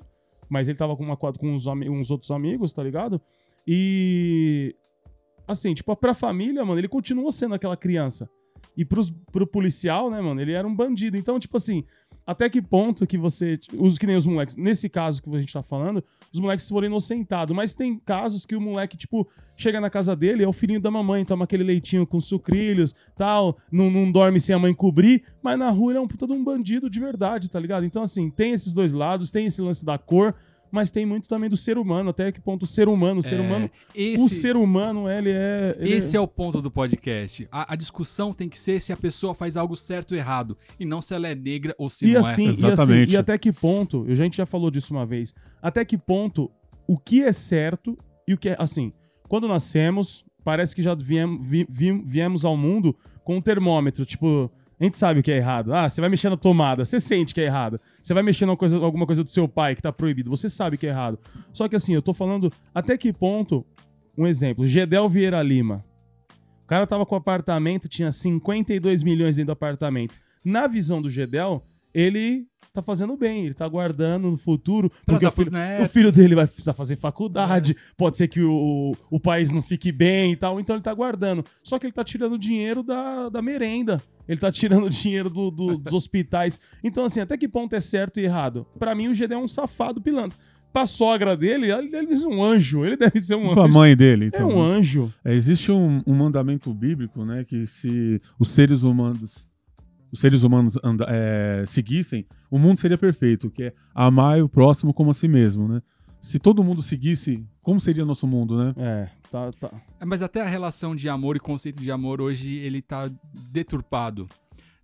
mas 0.49 0.67
ele 0.67 0.77
tava 0.77 0.95
com, 0.95 1.03
uma, 1.03 1.17
com 1.17 1.31
uns, 1.43 1.65
uns 1.65 2.11
outros 2.11 2.29
amigos, 2.31 2.73
tá 2.73 2.83
ligado? 2.83 3.21
E. 3.65 4.75
Assim, 5.47 5.73
tipo, 5.73 5.95
pra 5.95 6.13
família, 6.13 6.63
mano, 6.63 6.79
ele 6.79 6.87
continuou 6.87 7.31
sendo 7.31 7.55
aquela 7.55 7.75
criança. 7.75 8.29
E 8.77 8.85
pros, 8.85 9.09
pro 9.31 9.45
policial, 9.45 10.09
né, 10.09 10.21
mano, 10.21 10.39
ele 10.39 10.53
era 10.53 10.67
um 10.67 10.75
bandido. 10.75 11.17
Então, 11.17 11.39
tipo 11.39 11.57
assim, 11.57 11.83
até 12.25 12.49
que 12.49 12.61
ponto 12.61 13.05
que 13.07 13.17
você 13.17 13.59
usa 13.73 13.99
que 13.99 14.07
nem 14.07 14.15
os 14.15 14.25
moleques. 14.25 14.55
Nesse 14.55 14.87
caso 14.87 15.21
que 15.21 15.29
a 15.29 15.39
gente 15.39 15.53
tá 15.53 15.63
falando, 15.63 16.03
os 16.33 16.39
moleques 16.39 16.67
foram 16.67 16.87
inocentados. 16.87 17.55
Mas 17.55 17.73
tem 17.73 17.97
casos 17.97 18.45
que 18.45 18.55
o 18.55 18.61
moleque, 18.61 18.95
tipo, 18.95 19.27
chega 19.55 19.81
na 19.81 19.89
casa 19.89 20.15
dele, 20.15 20.43
é 20.43 20.47
o 20.47 20.53
filhinho 20.53 20.79
da 20.79 20.89
mamãe, 20.89 21.25
toma 21.25 21.43
aquele 21.43 21.63
leitinho 21.63 22.05
com 22.07 22.19
sucrilhos, 22.19 22.95
tal, 23.15 23.57
não, 23.71 23.89
não 23.89 24.11
dorme 24.11 24.39
sem 24.39 24.55
a 24.55 24.59
mãe 24.59 24.73
cobrir, 24.73 25.23
mas 25.41 25.57
na 25.57 25.69
rua 25.69 25.91
ele 25.91 25.99
é 25.99 26.01
um 26.01 26.07
puta 26.07 26.25
de 26.25 26.33
um 26.33 26.43
bandido 26.43 26.89
de 26.89 26.99
verdade, 26.99 27.49
tá 27.49 27.59
ligado? 27.59 27.85
Então, 27.85 28.03
assim, 28.03 28.29
tem 28.29 28.53
esses 28.53 28.73
dois 28.73 28.93
lados, 28.93 29.31
tem 29.31 29.45
esse 29.45 29.61
lance 29.61 29.85
da 29.85 29.97
cor, 29.97 30.35
mas 30.71 30.89
tem 30.91 31.05
muito 31.05 31.27
também 31.27 31.49
do 31.49 31.57
ser 31.57 31.77
humano, 31.77 32.09
até 32.11 32.31
que 32.31 32.39
ponto 32.39 32.63
o 32.63 32.67
ser 32.67 32.87
humano, 32.87 33.19
o 33.19 33.23
ser 33.23 33.39
É, 33.39 33.41
humano, 33.41 33.69
esse, 33.93 34.23
o 34.23 34.29
ser 34.29 34.55
humano, 34.55 35.09
ele 35.09 35.29
é... 35.31 35.75
ele 35.79 35.93
esse 35.93 36.15
é 36.15 36.19
o 36.19 36.27
ponto 36.27 36.61
do 36.61 36.71
podcast. 36.71 37.47
A, 37.51 37.73
a 37.73 37.75
discussão 37.75 38.33
tem 38.33 38.47
que 38.47 38.57
ser 38.57 38.81
se 38.81 38.93
a 38.93 38.97
pessoa 38.97 39.35
faz 39.35 39.57
algo 39.57 39.75
certo 39.75 40.11
ou 40.13 40.17
errado, 40.17 40.57
e 40.79 40.85
não 40.85 41.01
se 41.01 41.13
ela 41.13 41.27
é 41.27 41.35
negra 41.35 41.75
ou 41.77 41.89
se 41.89 42.05
E 42.05 42.13
não 42.13 42.21
assim, 42.21 42.43
é. 42.43 42.45
e 42.47 42.49
assim, 42.51 42.65
Exatamente. 42.67 43.13
e 43.13 43.17
até 43.17 43.37
que 43.37 43.51
ponto, 43.51 44.05
a 44.09 44.13
gente 44.15 44.37
já 44.37 44.45
falou 44.45 44.71
disso 44.71 44.93
uma 44.93 45.05
vez, 45.05 45.33
até 45.61 45.83
que 45.83 45.97
ponto 45.97 46.49
o 46.87 46.97
que 46.97 47.21
é 47.23 47.31
certo 47.33 47.97
e 48.27 48.33
o 48.33 48.37
que 48.37 48.49
é. 48.49 48.55
Assim, 48.57 48.91
quando 49.27 49.47
nascemos, 49.47 50.23
parece 50.43 50.75
que 50.75 50.81
já 50.83 50.93
viemos, 50.95 51.45
vi- 51.45 51.67
vi- 51.69 52.01
viemos 52.05 52.43
ao 52.45 52.55
mundo 52.57 52.95
com 53.23 53.37
um 53.37 53.41
termômetro, 53.41 54.05
tipo. 54.05 54.51
A 54.79 54.83
gente 54.83 54.97
sabe 54.97 55.19
o 55.19 55.23
que 55.23 55.31
é 55.31 55.37
errado. 55.37 55.71
Ah, 55.75 55.87
você 55.87 56.01
vai 56.01 56.09
mexer 56.09 56.27
na 56.27 56.35
tomada, 56.35 56.83
você 56.83 56.99
sente 56.99 57.35
que 57.35 57.39
é 57.41 57.45
errado. 57.45 57.79
Você 58.01 58.13
vai 58.13 58.23
mexer 58.23 58.47
coisa, 58.57 58.77
alguma 58.77 59.05
coisa 59.05 59.23
do 59.23 59.29
seu 59.29 59.47
pai 59.47 59.75
que 59.75 59.81
tá 59.81 59.91
proibido, 59.91 60.29
você 60.29 60.49
sabe 60.49 60.77
que 60.77 60.87
é 60.87 60.89
errado. 60.89 61.19
Só 61.53 61.67
que 61.67 61.75
assim, 61.75 61.93
eu 61.93 62.01
tô 62.01 62.13
falando 62.13 62.51
até 62.73 62.97
que 62.97 63.13
ponto. 63.13 63.65
Um 64.17 64.27
exemplo, 64.27 64.65
Gedel 64.65 65.07
Vieira 65.07 65.41
Lima. 65.41 65.85
O 66.63 66.67
cara 66.67 66.85
tava 66.87 67.05
com 67.05 67.15
apartamento, 67.15 67.87
tinha 67.87 68.11
52 68.11 69.03
milhões 69.03 69.35
dentro 69.35 69.47
do 69.47 69.53
apartamento. 69.53 70.15
Na 70.43 70.67
visão 70.67 71.01
do 71.01 71.09
Gedel, 71.09 71.63
ele 71.93 72.47
tá 72.73 72.81
fazendo 72.81 73.17
bem, 73.17 73.45
ele 73.45 73.53
tá 73.53 73.67
guardando 73.67 74.31
no 74.31 74.37
futuro. 74.37 74.89
Pra 75.05 75.15
porque 75.19 75.25
o 75.25 75.31
filho, 75.31 75.51
o 75.83 75.89
filho 75.89 76.11
dele 76.11 76.35
vai 76.35 76.47
precisar 76.47 76.73
fazer 76.73 76.95
faculdade, 76.95 77.75
pode 77.97 78.17
ser 78.17 78.27
que 78.27 78.41
o, 78.41 78.93
o 79.09 79.19
país 79.19 79.51
não 79.51 79.61
fique 79.61 79.91
bem 79.91 80.31
e 80.33 80.35
tal, 80.35 80.59
então 80.59 80.75
ele 80.75 80.83
tá 80.83 80.93
guardando. 80.93 81.43
Só 81.63 81.77
que 81.77 81.85
ele 81.85 81.93
tá 81.93 82.03
tirando 82.03 82.37
dinheiro 82.37 82.81
da, 82.83 83.29
da 83.29 83.41
merenda. 83.41 84.01
Ele 84.27 84.39
tá 84.39 84.51
tirando 84.51 84.87
dinheiro 84.89 85.29
do- 85.29 85.51
do- 85.51 85.77
dos 85.77 85.93
hospitais. 85.93 86.59
Então, 86.83 87.03
assim, 87.05 87.19
até 87.19 87.37
que 87.37 87.47
ponto 87.47 87.75
é 87.75 87.81
certo 87.81 88.19
e 88.19 88.23
errado? 88.23 88.65
Pra 88.79 88.95
mim, 88.95 89.09
o 89.09 89.13
Gedel 89.13 89.39
é 89.39 89.43
um 89.43 89.47
safado 89.47 90.01
pilantra. 90.01 90.37
Pra 90.71 90.87
sogra 90.87 91.35
dele, 91.35 91.69
ele 91.69 91.93
é 91.93 92.01
um 92.27 92.41
anjo. 92.41 92.85
Ele 92.85 92.95
deve 92.95 93.21
ser 93.21 93.35
um 93.35 93.51
anjo. 93.51 93.67
mãe 93.73 93.93
dele, 93.93 94.25
É 94.25 94.27
então. 94.29 94.47
um 94.47 94.61
anjo. 94.61 95.11
É, 95.25 95.33
existe 95.33 95.69
um, 95.69 96.01
um 96.07 96.13
mandamento 96.15 96.73
bíblico, 96.73 97.25
né, 97.25 97.43
que 97.43 97.67
se 97.67 98.21
os 98.39 98.47
seres 98.49 98.83
humanos 98.83 99.49
os 100.11 100.19
seres 100.19 100.43
humanos 100.43 100.77
anda- 100.83 101.05
é, 101.09 101.63
seguissem, 101.65 102.25
o 102.49 102.57
mundo 102.59 102.79
seria 102.79 102.97
perfeito, 102.97 103.49
que 103.49 103.63
é 103.63 103.73
amar 103.95 104.41
o 104.41 104.49
próximo 104.49 104.93
como 104.93 105.11
a 105.11 105.13
si 105.13 105.27
mesmo, 105.27 105.67
né? 105.67 105.81
Se 106.19 106.37
todo 106.37 106.63
mundo 106.63 106.81
seguisse, 106.83 107.43
como 107.63 107.79
seria 107.79 108.05
nosso 108.05 108.27
mundo, 108.27 108.55
né? 108.57 108.73
É, 108.77 109.09
tá, 109.31 109.51
tá. 109.59 109.71
É, 109.99 110.05
Mas 110.05 110.21
até 110.21 110.41
a 110.41 110.45
relação 110.45 110.95
de 110.95 111.09
amor 111.09 111.35
e 111.35 111.39
conceito 111.39 111.81
de 111.81 111.89
amor 111.91 112.21
hoje 112.21 112.49
ele 112.57 112.81
tá 112.81 113.09
deturpado, 113.51 114.27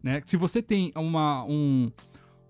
né? 0.01 0.21
Se 0.25 0.35
você 0.37 0.61
tem 0.61 0.91
uma, 0.95 1.43
um- 1.45 1.91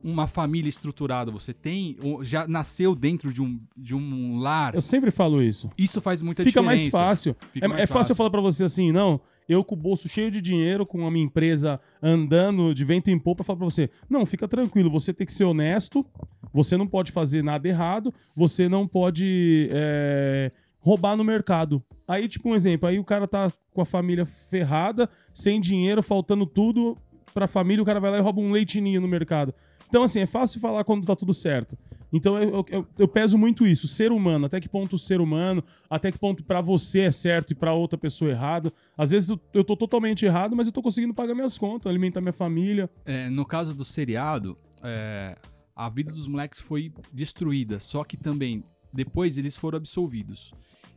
uma 0.04 0.26
família 0.28 0.70
estruturada, 0.70 1.32
você 1.32 1.54
tem 1.54 1.98
já 2.22 2.48
nasceu 2.48 2.96
dentro 2.96 3.34
de 3.34 3.42
um, 3.42 3.60
de 3.76 3.94
um 3.96 4.40
lar, 4.40 4.74
Eu 4.76 4.82
sempre 4.82 5.12
falo 5.12 5.42
isso. 5.42 5.70
isso 5.78 6.00
faz 6.00 6.22
muita 6.22 6.44
Fica 6.44 6.62
diferença. 6.62 6.82
mais 6.84 6.90
fácil. 7.10 7.36
Fica 7.52 7.66
é, 7.66 7.68
mais 7.70 7.82
é 7.82 7.88
fácil 7.88 8.12
eu 8.14 8.16
falar 8.16 8.30
pra 8.30 8.40
você 8.42 8.64
assim, 8.64 8.92
não, 8.92 9.20
eu 9.48 9.64
com 9.64 9.76
o 9.76 9.78
bolso 9.78 10.10
cheio 10.10 10.30
de 10.30 10.42
dinheiro, 10.42 10.86
com 10.86 11.06
a 11.06 11.12
minha 11.12 11.26
empresa 11.26 11.80
andando 12.02 12.74
de 12.74 12.84
vento 12.84 13.10
em 13.10 13.18
popa, 13.18 13.44
falar 13.44 13.58
pra 13.58 13.66
você, 13.66 13.90
não, 14.10 14.26
fica 14.26 14.48
tranquilo, 14.48 14.90
você 14.90 15.14
tem 15.14 15.26
que 15.26 15.34
ser 15.34 15.46
honesto, 15.46 16.06
você 16.54 16.76
não 16.76 16.88
pode 16.88 17.12
fazer 17.12 17.44
nada 17.44 17.68
errado, 17.68 18.14
você 18.36 18.68
não 18.68 18.88
pode 18.88 19.70
é, 19.72 20.52
roubar 20.80 21.16
no 21.16 21.24
mercado. 21.24 21.84
Aí, 22.08 22.28
tipo, 22.28 22.50
um 22.50 22.56
exemplo, 22.56 22.88
aí 22.88 23.00
o 23.00 23.04
cara 23.04 23.28
tá 23.28 23.52
com 23.74 23.82
a 23.82 23.86
família 23.86 24.26
ferrada, 24.26 25.10
sem 25.34 25.60
dinheiro, 25.62 26.02
faltando 26.02 26.46
tudo 26.46 26.98
pra 27.34 27.48
família, 27.48 27.84
o 27.84 27.86
cara 27.86 28.00
vai 28.00 28.12
lá 28.12 28.18
e 28.18 28.22
rouba 28.22 28.42
um 28.42 28.52
leitinho 28.52 29.00
no 29.00 29.08
mercado. 29.08 29.54
Então, 29.90 30.04
assim, 30.04 30.20
é 30.20 30.26
fácil 30.28 30.60
falar 30.60 30.84
quando 30.84 31.06
tá 31.06 31.16
tudo 31.16 31.34
certo. 31.34 31.78
Então, 32.12 32.42
eu, 32.42 32.66
eu, 32.70 32.88
eu 32.98 33.08
peso 33.08 33.38
muito 33.38 33.66
isso, 33.68 33.88
ser 33.88 34.12
humano, 34.12 34.46
até 34.46 34.60
que 34.60 34.70
ponto 34.70 34.96
o 34.96 35.00
ser 35.00 35.20
humano, 35.20 35.64
até 35.90 36.12
que 36.12 36.18
ponto 36.18 36.44
pra 36.44 36.62
você 36.62 37.02
é 37.02 37.12
certo 37.12 37.52
e 37.52 37.56
pra 37.56 37.74
outra 37.74 37.98
pessoa 37.98 38.30
é 38.30 38.34
errado. 38.34 38.72
Às 38.98 39.12
vezes 39.12 39.30
eu, 39.30 39.40
eu 39.54 39.64
tô 39.64 39.76
totalmente 39.76 40.26
errado, 40.26 40.56
mas 40.56 40.68
eu 40.68 40.74
tô 40.74 40.82
conseguindo 40.82 41.14
pagar 41.14 41.36
minhas 41.36 41.58
contas, 41.58 41.90
alimentar 41.90 42.22
minha 42.22 42.34
família. 42.34 42.90
É, 43.06 43.30
no 43.30 43.46
caso 43.46 43.74
do 43.76 43.84
seriado, 43.84 44.58
é, 44.84 45.36
a 45.76 45.90
vida 45.90 46.12
dos 46.12 46.28
moleques 46.28 46.60
foi 46.62 46.94
destruída, 47.14 47.80
só 47.80 48.04
que 48.04 48.16
também 48.16 48.64
depois 48.94 49.38
eles 49.38 49.58
foram 49.58 49.78
absolvidos. 49.78 50.54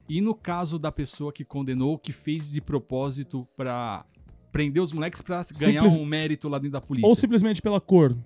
E 0.08 0.20
no 0.20 0.34
caso 0.34 0.78
da 0.78 0.90
pessoa 0.90 1.32
que 1.32 1.44
condenou, 1.44 1.98
que 1.98 2.12
fez 2.12 2.50
de 2.50 2.60
propósito 2.60 3.46
pra 3.56 4.04
prender 4.50 4.82
os 4.82 4.92
moleques 4.92 5.22
pra 5.22 5.44
ganhar 5.58 5.82
Simples- 5.82 5.94
um 6.00 6.04
mérito 6.04 6.48
lá 6.48 6.58
dentro 6.58 6.72
da 6.72 6.80
polícia. 6.80 7.08
Ou 7.08 7.14
simplesmente 7.14 7.60
pela 7.62 7.80
cor. 7.80 8.16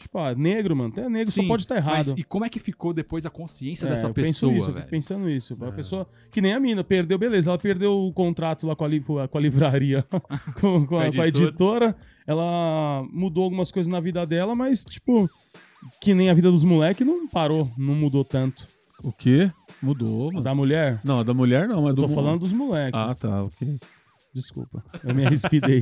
Tipo, 0.00 0.18
ah, 0.18 0.34
negro, 0.34 0.74
mano, 0.74 0.88
até 0.90 1.06
negro 1.10 1.30
só 1.30 1.42
Sim, 1.42 1.46
pode 1.46 1.62
estar 1.62 1.76
errado. 1.76 1.96
Mas 1.96 2.08
e 2.16 2.22
como 2.24 2.42
é 2.44 2.48
que 2.48 2.58
ficou 2.58 2.92
depois 2.94 3.26
a 3.26 3.30
consciência 3.30 3.84
É, 3.86 3.90
dessa 3.90 4.06
eu 4.06 4.14
penso 4.14 4.32
pessoa, 4.46 4.52
isso, 4.56 4.70
eu 4.70 4.74
fico 4.76 4.88
pensando 4.88 5.28
isso. 5.28 5.58
A 5.60 5.70
pessoa, 5.72 6.08
que 6.30 6.40
nem 6.40 6.54
a 6.54 6.58
mina, 6.60 6.82
perdeu, 6.82 7.18
beleza, 7.18 7.50
ela 7.50 7.58
perdeu 7.58 7.92
o 8.06 8.12
contrato 8.12 8.66
lá 8.66 8.74
com 8.74 8.82
a, 8.84 8.88
li- 8.88 9.00
com 9.00 9.18
a- 9.18 9.40
livraria, 9.40 10.02
com, 10.58 10.86
com 10.86 10.98
a, 10.98 11.04
Com 11.06 11.12
com 11.12 11.20
a 11.22 11.28
editora. 11.28 11.48
editora. 11.48 11.96
Ela 12.26 13.04
mudou 13.12 13.44
algumas 13.44 13.70
coisas 13.70 13.92
na 13.92 14.00
vida 14.00 14.24
dela, 14.24 14.54
mas, 14.54 14.84
tipo, 14.84 15.28
que 16.00 16.14
nem 16.14 16.30
a 16.30 16.34
vida 16.34 16.50
dos 16.50 16.64
moleques 16.64 17.06
não 17.06 17.28
parou, 17.28 17.70
não 17.76 17.94
mudou 17.94 18.24
tanto. 18.24 18.66
O 19.02 19.12
quê? 19.12 19.50
Mudou, 19.82 20.30
mano. 20.32 20.42
da 20.42 20.54
mulher, 20.54 21.00
Não, 21.04 21.20
a 21.20 21.22
da 21.22 21.32
mulher 21.34 21.66
não, 21.68 21.82
mas 21.82 21.90
eu 21.90 21.94
do 21.96 22.02
tô 22.02 22.08
falando 22.08 22.40
dos 22.40 22.52
moleques. 22.52 22.98
Ah, 22.98 23.14
tá, 23.14 23.44
ok. 23.44 23.76
Desculpa, 24.32 24.84
eu 25.04 25.14
me 25.14 25.24
rispidez. 25.24 25.80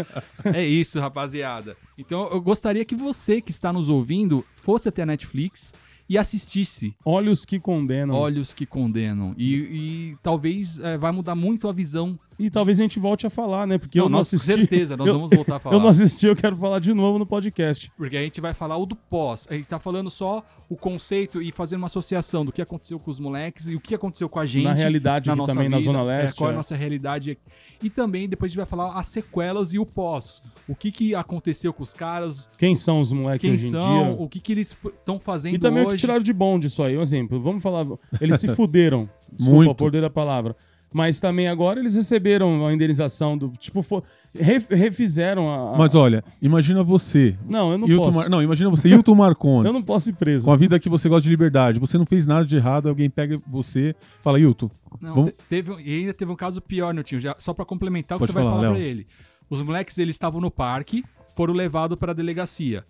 É 0.44 0.64
isso, 0.64 1.00
rapaziada. 1.00 1.76
Então 1.96 2.28
eu 2.30 2.40
gostaria 2.40 2.84
que 2.84 2.94
você 2.94 3.40
que 3.40 3.50
está 3.50 3.72
nos 3.72 3.88
ouvindo 3.88 4.44
fosse 4.52 4.88
até 4.88 5.02
a 5.02 5.06
Netflix 5.06 5.72
e 6.08 6.18
assistisse 6.18 6.94
Olhos 7.04 7.44
que 7.44 7.58
condenam. 7.58 8.14
Olhos 8.14 8.52
que 8.52 8.66
Condenam. 8.66 9.34
E, 9.38 9.54
e 9.54 10.16
talvez 10.22 10.78
é, 10.78 10.98
vai 10.98 11.12
mudar 11.12 11.34
muito 11.34 11.68
a 11.68 11.72
visão. 11.72 12.18
E 12.38 12.50
talvez 12.50 12.78
a 12.80 12.82
gente 12.82 12.98
volte 12.98 13.26
a 13.26 13.30
falar, 13.30 13.66
né? 13.66 13.78
Porque 13.78 13.98
Não, 13.98 14.06
eu 14.06 14.08
não 14.10 14.18
nós, 14.18 14.30
com 14.30 14.36
assisti. 14.36 14.54
certeza, 14.54 14.96
nós 14.96 15.06
eu- 15.06 15.14
vamos 15.14 15.30
voltar 15.30 15.56
a 15.56 15.58
falar. 15.58 15.74
Eu 15.76 15.80
não 15.80 15.88
assisti, 15.88 16.26
eu 16.26 16.34
quero 16.36 16.56
falar 16.56 16.78
de 16.80 16.92
novo 16.94 17.18
no 17.18 17.26
podcast. 17.26 17.90
Porque 17.96 18.16
a 18.16 18.22
gente 18.22 18.40
vai 18.40 18.52
falar 18.52 18.76
o 18.76 18.86
do 18.86 18.94
pós. 18.96 19.46
A 19.50 19.54
gente 19.54 19.66
tá 19.66 19.78
falando 19.78 20.10
só 20.10 20.42
o 20.68 20.76
conceito 20.76 21.42
e 21.42 21.52
fazendo 21.52 21.78
uma 21.78 21.86
associação 21.86 22.44
do 22.44 22.50
que 22.52 22.62
aconteceu 22.62 22.98
com 22.98 23.10
os 23.10 23.20
moleques 23.20 23.68
e 23.68 23.74
o 23.74 23.80
que 23.80 23.94
aconteceu 23.94 24.28
com 24.28 24.38
a 24.40 24.46
gente. 24.46 24.64
na 24.64 24.72
realidade, 24.72 25.28
na 25.28 25.36
nossa 25.36 25.52
também 25.52 25.68
na 25.68 25.78
vida, 25.78 25.92
Zona 25.92 26.00
é, 26.12 26.22
Leste. 26.22 26.36
qual 26.36 26.48
é 26.48 26.52
a 26.52 26.54
é. 26.54 26.56
nossa 26.56 26.74
realidade. 26.76 27.38
E 27.82 27.90
também 27.90 28.28
depois 28.28 28.48
a 28.48 28.50
gente 28.50 28.56
vai 28.56 28.66
falar 28.66 28.98
as 28.98 29.08
sequelas 29.08 29.74
e 29.74 29.78
o 29.78 29.86
pós. 29.86 30.42
O 30.68 30.74
que, 30.74 30.90
que 30.90 31.14
aconteceu 31.14 31.72
com 31.72 31.82
os 31.82 31.92
caras, 31.94 32.48
Quem 32.56 32.74
são 32.74 33.00
os 33.00 33.12
moleques 33.12 33.40
quem 33.42 33.52
hoje 33.52 33.66
em 33.66 33.70
são, 33.70 33.80
dia? 33.80 34.16
o 34.22 34.28
que, 34.28 34.40
que 34.40 34.52
eles 34.52 34.76
estão 34.84 35.20
fazendo 35.20 35.54
E 35.54 35.58
também 35.58 35.82
o 35.82 35.86
que 35.86 35.92
hoje. 35.94 36.00
tiraram 36.00 36.22
de 36.22 36.32
bom 36.32 36.58
disso 36.58 36.82
aí. 36.82 36.96
Um 36.96 37.02
exemplo, 37.02 37.40
vamos 37.40 37.62
falar. 37.62 37.86
Eles 38.20 38.40
se 38.40 38.48
fuderam. 38.56 39.08
Desculpa, 39.32 39.64
Muito. 39.64 39.74
por 39.76 39.96
a 40.04 40.10
palavra. 40.10 40.56
Mas 40.96 41.18
também 41.18 41.48
agora 41.48 41.80
eles 41.80 41.96
receberam 41.96 42.64
a 42.64 42.72
indenização 42.72 43.36
do. 43.36 43.48
Tipo, 43.58 43.82
fo- 43.82 44.00
re- 44.32 44.62
refizeram 44.70 45.50
a. 45.50 45.74
a- 45.74 45.76
Mas 45.76 45.92
olha, 45.96 46.22
imagina 46.40 46.84
você. 46.84 47.36
Não, 47.48 47.72
eu 47.72 47.78
não 47.78 47.88
Hilton 47.88 48.04
posso. 48.04 48.18
Mar... 48.18 48.30
Não, 48.30 48.40
imagina 48.40 48.70
você, 48.70 48.88
Hilton 48.88 49.14
Marcondes. 49.16 49.66
Eu 49.66 49.72
não 49.72 49.82
posso 49.82 50.10
ir 50.10 50.12
preso. 50.12 50.44
Com 50.44 50.52
a 50.52 50.56
vida 50.56 50.78
que 50.78 50.88
você 50.88 51.08
gosta 51.08 51.24
de 51.24 51.30
liberdade. 51.30 51.80
Você 51.80 51.98
não 51.98 52.06
fez 52.06 52.28
nada 52.28 52.46
de 52.46 52.54
errado, 52.54 52.88
alguém 52.88 53.10
pega 53.10 53.42
você 53.44 53.92
fala, 54.22 54.38
Hilton, 54.38 54.70
Não, 55.00 55.14
Vamos- 55.16 55.30
te- 55.32 55.36
teve, 55.48 55.72
um- 55.72 55.80
e 55.80 55.98
ainda 55.98 56.14
teve 56.14 56.30
um 56.30 56.36
caso 56.36 56.60
pior, 56.62 56.94
Nilton, 56.94 57.18
já, 57.18 57.34
só 57.40 57.52
pra 57.52 57.64
complementar 57.64 58.16
o 58.16 58.20
que 58.20 58.28
você 58.28 58.32
vai 58.32 58.44
falar, 58.44 58.54
falar 58.56 58.68
pra 58.68 58.78
Léo. 58.78 58.86
ele. 58.86 59.06
Os 59.50 59.60
moleques, 59.62 59.98
eles 59.98 60.14
estavam 60.14 60.40
no 60.40 60.48
parque, 60.50 61.04
foram 61.34 61.52
levados 61.54 61.98
pra 61.98 62.12
delegacia. 62.12 62.84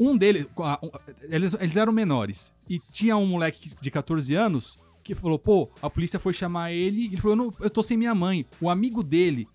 Um 0.00 0.16
deles, 0.16 0.46
a- 0.58 0.80
eles, 1.28 1.54
eles 1.60 1.76
eram 1.76 1.92
menores, 1.92 2.50
e 2.66 2.80
tinha 2.90 3.14
um 3.14 3.26
moleque 3.26 3.70
de 3.78 3.90
14 3.90 4.34
anos 4.34 4.78
que 5.02 5.14
falou, 5.14 5.38
pô, 5.38 5.68
a 5.80 5.90
polícia 5.90 6.18
foi 6.18 6.32
chamar 6.32 6.72
ele, 6.72 7.02
e 7.02 7.06
ele 7.06 7.16
falou, 7.16 7.32
eu, 7.32 7.36
não, 7.36 7.54
eu 7.60 7.70
tô 7.70 7.82
sem 7.82 7.96
minha 7.96 8.14
mãe. 8.14 8.46
O 8.60 8.70
amigo 8.70 9.02
dele, 9.02 9.48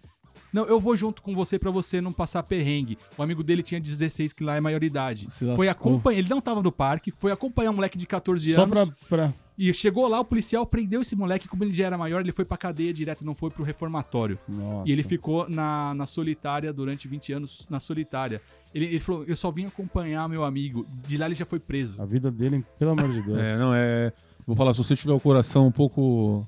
não, 0.52 0.66
eu 0.66 0.80
vou 0.80 0.96
junto 0.96 1.22
com 1.22 1.36
você 1.36 1.60
pra 1.60 1.70
você 1.72 2.00
não 2.02 2.14
passar 2.14 2.44
perrengue. 2.44 2.98
O 3.18 3.24
amigo 3.24 3.44
dele 3.44 3.62
tinha 3.62 3.80
16, 3.80 4.34
que 4.34 4.44
lá 4.44 4.56
é 4.56 4.62
maioridade. 4.62 5.28
Foi 5.56 5.68
acompanhar, 5.68 6.20
ele 6.20 6.30
não 6.30 6.42
tava 6.42 6.62
no 6.62 6.72
parque, 6.72 7.14
foi 7.16 7.32
acompanhar 7.32 7.72
um 7.72 7.76
moleque 7.76 7.98
de 7.98 8.08
14 8.08 8.54
Só 8.54 8.64
anos. 8.64 8.90
pra, 8.90 8.96
pra. 9.08 9.34
E 9.58 9.74
chegou 9.74 10.08
lá, 10.08 10.20
o 10.20 10.26
policial 10.26 10.66
prendeu 10.68 11.02
esse 11.02 11.16
moleque, 11.16 11.48
como 11.48 11.64
ele 11.64 11.74
já 11.74 11.88
era 11.88 11.98
maior, 11.98 12.22
ele 12.22 12.32
foi 12.32 12.46
pra 12.46 12.56
cadeia 12.56 12.94
direto, 12.94 13.26
não 13.26 13.34
foi 13.34 13.50
pro 13.50 13.64
reformatório. 13.64 14.38
Nossa. 14.48 14.88
E 14.88 14.92
ele 14.92 15.02
ficou 15.02 15.50
na, 15.50 15.96
na 15.96 16.06
solitária 16.06 16.72
durante 16.72 17.08
20 17.08 17.34
anos, 17.34 17.66
na 17.68 17.80
solitária. 17.80 18.40
Ele, 18.72 18.86
ele 18.86 19.00
falou, 19.00 19.24
eu 19.26 19.36
só 19.36 19.50
vim 19.50 19.66
acompanhar 19.66 20.30
meu 20.30 20.44
amigo. 20.44 20.86
De 21.08 21.18
lá 21.18 21.26
ele 21.26 21.34
já 21.34 21.46
foi 21.46 21.60
preso. 21.60 22.00
A 22.00 22.06
vida 22.06 22.30
dele, 22.30 22.64
pelo 22.78 22.92
amor 22.92 23.12
de 23.12 23.22
Deus. 23.24 23.40
é, 23.40 23.58
não 23.58 23.74
é. 23.74 24.14
Vou 24.48 24.56
falar, 24.56 24.74
se 24.74 24.82
você 24.82 24.96
tiver 24.96 25.12
o 25.12 25.20
coração 25.20 25.68
um 25.68 25.72
pouco 25.72 26.48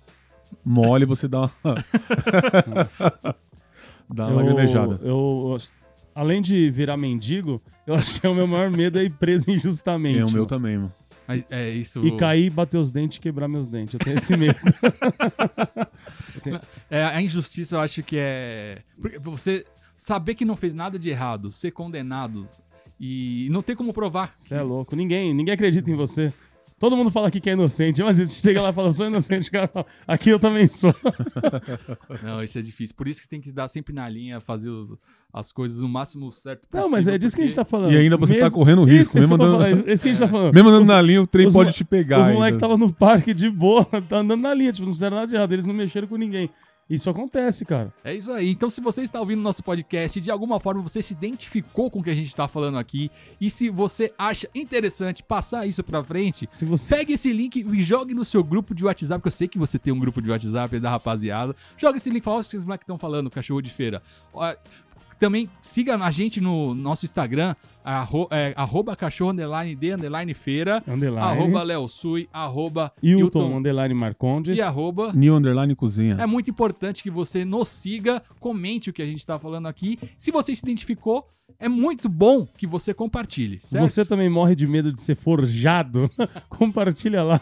mole, 0.63 1.05
você 1.05 1.27
dá 1.27 1.41
uma. 1.41 1.75
dá 4.09 4.27
uma 4.27 4.31
eu, 4.31 4.35
lagrimejada. 4.37 4.99
eu, 5.03 5.57
além 6.15 6.41
de 6.41 6.71
virar 6.71 6.95
mendigo, 6.95 7.61
eu 7.85 7.93
acho 7.93 8.17
que 8.17 8.25
é 8.25 8.29
o 8.29 8.33
meu 8.33 8.47
maior 8.47 8.71
medo 8.71 8.97
é 8.97 9.03
ir 9.03 9.09
preso 9.09 9.51
injustamente. 9.51 10.17
É 10.17 10.23
o 10.23 10.27
meu 10.27 10.35
mano. 10.35 10.45
também, 10.45 10.77
mano. 10.77 10.93
Mas 11.27 11.45
É 11.49 11.69
isso. 11.69 12.03
E 12.07 12.15
cair, 12.15 12.49
bater 12.49 12.77
os 12.77 12.89
dentes 12.89 13.17
e 13.17 13.21
quebrar 13.21 13.49
meus 13.49 13.67
dentes. 13.67 13.95
Eu 13.95 13.99
tenho 13.99 14.15
esse 14.17 14.37
medo. 14.37 14.57
É, 16.89 17.03
a 17.03 17.21
injustiça 17.21 17.75
eu 17.75 17.81
acho 17.81 18.01
que 18.01 18.15
é. 18.17 18.81
porque 18.99 19.19
Você 19.19 19.65
saber 19.95 20.35
que 20.35 20.45
não 20.45 20.55
fez 20.55 20.73
nada 20.73 20.97
de 20.97 21.09
errado, 21.09 21.51
ser 21.51 21.71
condenado 21.71 22.47
e 22.99 23.47
não 23.51 23.61
ter 23.61 23.75
como 23.75 23.93
provar. 23.93 24.31
Você 24.33 24.55
é 24.55 24.61
louco. 24.61 24.95
Ninguém, 24.95 25.33
ninguém 25.33 25.53
acredita 25.53 25.91
em 25.91 25.95
você. 25.95 26.33
Todo 26.79 26.95
mundo 26.95 27.11
fala 27.11 27.27
aqui 27.27 27.41
que 27.41 27.49
é 27.49 27.53
inocente, 27.53 28.01
mas 28.01 28.15
você 28.15 28.25
chega 28.27 28.61
lá 28.61 28.69
e 28.69 28.73
fala, 28.73 28.91
sou 28.93 29.05
inocente, 29.07 29.49
o 29.49 29.51
cara 29.51 29.67
fala, 29.67 29.85
aqui 30.07 30.29
eu 30.29 30.39
também 30.39 30.65
sou. 30.65 30.95
Não, 32.23 32.43
isso 32.43 32.57
é 32.57 32.61
difícil. 32.61 32.95
Por 32.95 33.07
isso 33.07 33.19
que 33.19 33.25
você 33.25 33.29
tem 33.29 33.41
que 33.41 33.51
dar 33.51 33.67
sempre 33.67 33.93
na 33.93 34.07
linha, 34.07 34.39
fazer 34.39 34.69
os- 34.69 34.97
as 35.31 35.51
coisas 35.51 35.79
o 35.81 35.87
máximo 35.87 36.31
certo 36.31 36.67
possível. 36.67 36.81
Não, 36.85 36.89
mas 36.89 37.07
é 37.07 37.17
disso 37.17 37.35
que 37.35 37.41
a 37.43 37.45
gente 37.45 37.55
tá 37.55 37.63
falando. 37.65 37.91
E 37.93 37.97
ainda 37.97 38.17
você 38.17 38.39
tá 38.39 38.49
correndo 38.49 38.81
Isso, 38.83 38.89
risco, 38.91 39.03
isso, 39.09 39.17
mesmo 39.19 39.35
andando- 39.35 39.59
falando, 39.61 39.89
isso 39.91 40.03
que 40.03 40.09
a 40.09 40.11
gente 40.13 40.19
tá 40.21 40.27
falando. 40.27 40.53
Mesmo 40.53 40.69
andando 40.69 40.81
Os- 40.83 40.87
na 40.87 41.01
linha, 41.01 41.21
o 41.21 41.27
trem 41.27 41.45
os 41.47 41.53
pode 41.53 41.73
te 41.73 41.83
pegar. 41.85 42.21
Os 42.21 42.29
moleques 42.29 42.55
estavam 42.55 42.77
no 42.77 42.91
parque 42.91 43.33
de 43.33 43.49
boa, 43.49 43.85
tá 44.09 44.17
andando 44.17 44.41
na 44.41 44.53
linha, 44.53 44.71
tipo, 44.71 44.85
não 44.87 44.93
fizeram 44.93 45.17
nada 45.17 45.27
de 45.27 45.35
errado, 45.35 45.51
eles 45.53 45.65
não 45.67 45.73
mexeram 45.73 46.07
com 46.07 46.15
ninguém. 46.15 46.49
Isso 46.89 47.09
acontece, 47.09 47.65
cara. 47.65 47.93
É 48.03 48.13
isso 48.15 48.31
aí. 48.31 48.49
Então, 48.49 48.69
se 48.69 48.81
você 48.81 49.01
está 49.03 49.19
ouvindo 49.19 49.41
nosso 49.41 49.63
podcast 49.63 50.17
e 50.17 50.21
de 50.21 50.31
alguma 50.31 50.59
forma 50.59 50.81
você 50.81 51.01
se 51.03 51.13
identificou 51.13 51.91
com 51.91 51.99
o 51.99 52.03
que 52.03 52.09
a 52.09 52.15
gente 52.15 52.27
está 52.29 52.47
falando 52.47 52.77
aqui, 52.79 53.11
e 53.39 53.49
se 53.49 53.69
você 53.69 54.11
acha 54.17 54.49
interessante 54.55 55.21
passar 55.21 55.67
isso 55.67 55.83
pra 55.83 56.03
frente, 56.03 56.49
Se 56.51 56.65
você. 56.65 56.95
pegue 56.95 57.13
esse 57.13 57.31
link 57.31 57.57
e 57.57 57.83
jogue 57.83 58.13
no 58.15 58.25
seu 58.25 58.43
grupo 58.43 58.73
de 58.73 58.83
WhatsApp, 58.83 59.21
que 59.21 59.27
eu 59.27 59.31
sei 59.31 59.47
que 59.47 59.59
você 59.59 59.77
tem 59.77 59.93
um 59.93 59.99
grupo 59.99 60.21
de 60.21 60.31
WhatsApp 60.31 60.79
da 60.79 60.89
rapaziada. 60.89 61.55
Joga 61.77 61.97
esse 61.97 62.09
link 62.09 62.21
e 62.21 62.23
fala, 62.23 62.37
olha 62.37 62.41
o 62.41 62.43
que 62.43 62.55
esses 62.55 62.63
moleques 62.63 62.83
estão 62.85 62.97
falando, 62.97 63.29
cachorro 63.29 63.61
de 63.61 63.69
feira. 63.69 64.01
Ó, 64.33 64.55
Também 65.19 65.49
siga 65.61 65.95
a 65.97 66.11
gente 66.11 66.39
no 66.39 66.73
nosso 66.73 67.05
Instagram, 67.05 67.53
arro, 67.83 68.27
é, 68.31 68.53
arroba 68.55 68.95
cachorro 68.95 69.31
underline 69.31 69.75
de 69.75 69.91
underline 69.91 70.33
feira, 70.33 70.81
Underline. 70.87 71.19
arroba 71.19 71.61
Léo 71.63 71.89
Sui, 71.89 72.29
arroba 72.31 72.91
Hilton, 73.03 73.23
Hilton 73.25 73.57
underline 73.57 73.93
Marcondes. 73.93 74.57
e 74.57 74.61
arroba 74.61 75.11
New 75.13 75.35
Underline 75.35 75.75
Cozinha. 75.75 76.15
é 76.19 76.25
muito 76.25 76.49
importante 76.49 77.03
que 77.03 77.09
você 77.11 77.43
nos 77.43 77.67
siga, 77.67 78.23
comente 78.39 78.89
o 78.89 78.93
que 78.93 79.01
a 79.01 79.05
gente 79.05 79.19
está 79.19 79.37
falando 79.37 79.67
aqui. 79.67 79.99
Se 80.17 80.31
você 80.31 80.55
se 80.55 80.61
identificou, 80.63 81.27
é 81.59 81.67
muito 81.67 82.07
bom 82.07 82.47
que 82.57 82.65
você 82.65 82.93
compartilhe, 82.93 83.59
certo? 83.61 83.87
Você 83.87 84.05
também 84.05 84.29
morre 84.29 84.55
de 84.55 84.65
medo 84.67 84.93
de 84.93 85.01
ser 85.01 85.15
forjado? 85.15 86.09
Compartilha 86.47 87.23
lá. 87.23 87.41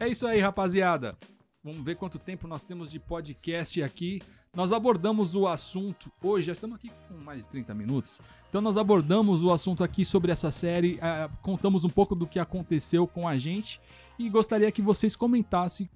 É 0.00 0.08
isso 0.08 0.26
aí, 0.26 0.40
rapaziada. 0.40 1.16
Vamos 1.64 1.84
ver 1.84 1.94
quanto 1.94 2.18
tempo 2.18 2.48
nós 2.48 2.60
temos 2.60 2.90
de 2.90 2.98
podcast 2.98 3.80
aqui. 3.84 4.20
Nós 4.52 4.72
abordamos 4.72 5.36
o 5.36 5.46
assunto 5.46 6.10
hoje, 6.20 6.48
já 6.48 6.52
estamos 6.52 6.74
aqui 6.74 6.90
com 7.06 7.14
mais 7.14 7.44
de 7.44 7.50
30 7.50 7.72
minutos. 7.72 8.20
Então 8.48 8.60
nós 8.60 8.76
abordamos 8.76 9.44
o 9.44 9.52
assunto 9.52 9.84
aqui 9.84 10.04
sobre 10.04 10.32
essa 10.32 10.50
série, 10.50 10.98
eh, 11.00 11.30
contamos 11.40 11.84
um 11.84 11.88
pouco 11.88 12.16
do 12.16 12.26
que 12.26 12.40
aconteceu 12.40 13.06
com 13.06 13.28
a 13.28 13.38
gente 13.38 13.80
e 14.18 14.28
gostaria 14.28 14.72
que 14.72 14.82
vocês 14.82 15.14
comentassem 15.14 15.88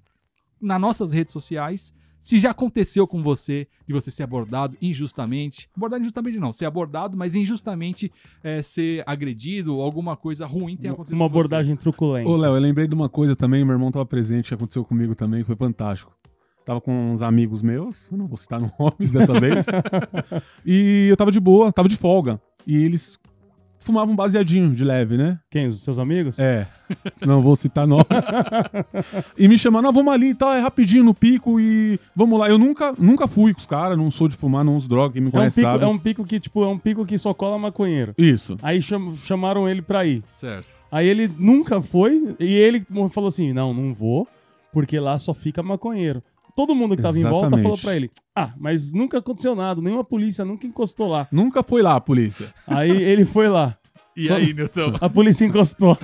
nas 0.60 0.80
nossas 0.80 1.12
redes 1.12 1.32
sociais 1.32 1.92
se 2.20 2.38
já 2.38 2.50
aconteceu 2.50 3.06
com 3.06 3.22
você 3.22 3.68
de 3.86 3.92
você 3.92 4.10
ser 4.10 4.24
abordado 4.24 4.76
injustamente. 4.82 5.68
Abordado 5.76 6.02
injustamente 6.02 6.38
não, 6.38 6.52
ser 6.52 6.64
abordado, 6.64 7.16
mas 7.16 7.34
injustamente 7.34 8.12
eh, 8.42 8.62
ser 8.62 9.02
agredido 9.06 9.76
ou 9.76 9.82
alguma 9.82 10.16
coisa 10.16 10.46
ruim 10.46 10.76
tenha 10.76 10.92
acontecido 10.92 11.16
Uma 11.16 11.26
com 11.28 11.32
você. 11.34 11.38
abordagem 11.38 11.76
truculenta. 11.76 12.28
Ô, 12.28 12.36
Léo, 12.36 12.54
eu 12.54 12.60
lembrei 12.60 12.88
de 12.88 12.94
uma 12.94 13.08
coisa 13.08 13.36
também, 13.36 13.64
meu 13.64 13.74
irmão 13.74 13.90
tava 13.90 14.06
presente, 14.06 14.48
que 14.48 14.54
aconteceu 14.54 14.84
comigo 14.84 15.14
também, 15.14 15.40
que 15.40 15.46
foi 15.46 15.56
fantástico. 15.56 16.12
Tava 16.64 16.80
com 16.80 17.12
uns 17.12 17.22
amigos 17.22 17.62
meus, 17.62 18.10
eu 18.10 18.18
não 18.18 18.26
vou 18.26 18.36
citar 18.36 18.60
nomes 18.78 19.12
dessa 19.12 19.32
vez. 19.38 19.66
e 20.66 21.06
eu 21.08 21.16
tava 21.16 21.30
de 21.30 21.38
boa, 21.38 21.72
tava 21.72 21.88
de 21.88 21.96
folga. 21.96 22.40
E 22.66 22.76
eles 22.76 23.16
fumavam 23.86 24.12
um 24.12 24.16
baseadinho 24.16 24.70
de 24.72 24.84
leve, 24.84 25.16
né? 25.16 25.38
Quem? 25.50 25.66
Os 25.66 25.82
seus 25.82 25.98
amigos? 25.98 26.38
É. 26.38 26.66
Não 27.24 27.40
vou 27.40 27.56
citar 27.56 27.86
nomes. 27.86 28.04
e 29.38 29.48
me 29.48 29.58
chamaram, 29.58 29.84
não, 29.84 29.92
vamos 29.92 30.12
ali 30.12 30.30
e 30.30 30.34
tal, 30.34 30.52
é 30.52 30.60
rapidinho 30.60 31.04
no 31.04 31.14
pico 31.14 31.58
e 31.60 31.98
vamos 32.14 32.38
lá. 32.38 32.48
Eu 32.48 32.58
nunca, 32.58 32.92
nunca 32.98 33.26
fui 33.26 33.52
com 33.52 33.58
os 33.60 33.66
caras, 33.66 33.96
não 33.96 34.10
sou 34.10 34.28
de 34.28 34.36
fumar, 34.36 34.64
não 34.64 34.76
uso 34.76 34.88
droga, 34.88 35.14
quem 35.14 35.22
me 35.22 35.28
É 35.28 35.30
um, 35.30 35.32
conhece 35.32 35.60
pico, 35.60 35.70
sabe. 35.72 35.84
é 35.84 35.86
um 35.86 35.98
pico 35.98 36.24
que, 36.24 36.38
tipo, 36.40 36.62
é 36.64 36.68
um 36.68 36.78
pico 36.78 37.04
que 37.06 37.16
só 37.18 37.32
cola 37.32 37.58
maconheiro. 37.58 38.14
Isso. 38.18 38.56
Aí 38.62 38.80
cham- 38.82 39.14
chamaram 39.16 39.68
ele 39.68 39.82
pra 39.82 40.04
ir. 40.04 40.22
Certo. 40.32 40.68
Aí 40.90 41.06
ele 41.08 41.30
nunca 41.38 41.80
foi, 41.80 42.34
e 42.38 42.44
ele 42.54 42.84
falou 43.10 43.28
assim: 43.28 43.52
não, 43.52 43.72
não 43.74 43.92
vou, 43.94 44.26
porque 44.72 44.98
lá 44.98 45.18
só 45.18 45.32
fica 45.34 45.62
maconheiro. 45.62 46.22
Todo 46.56 46.74
mundo 46.74 46.96
que 46.96 47.02
tava 47.02 47.18
em 47.18 47.22
volta 47.22 47.50
falou 47.62 47.78
pra 47.78 47.94
ele: 47.94 48.10
ah, 48.34 48.52
mas 48.58 48.92
nunca 48.92 49.18
aconteceu 49.18 49.54
nada, 49.54 49.80
nenhuma 49.80 50.02
polícia 50.02 50.44
nunca 50.44 50.66
encostou 50.66 51.06
lá. 51.08 51.28
Nunca 51.30 51.62
foi 51.62 51.82
lá 51.82 51.94
a 51.96 52.00
polícia. 52.00 52.52
Aí 52.66 52.90
ele 52.90 53.24
foi 53.26 53.46
lá, 53.48 53.76
E 54.16 54.30
aí, 54.30 54.52
Newton? 54.54 54.94
a 55.00 55.08
polícia 55.10 55.44
encostou. 55.44 55.96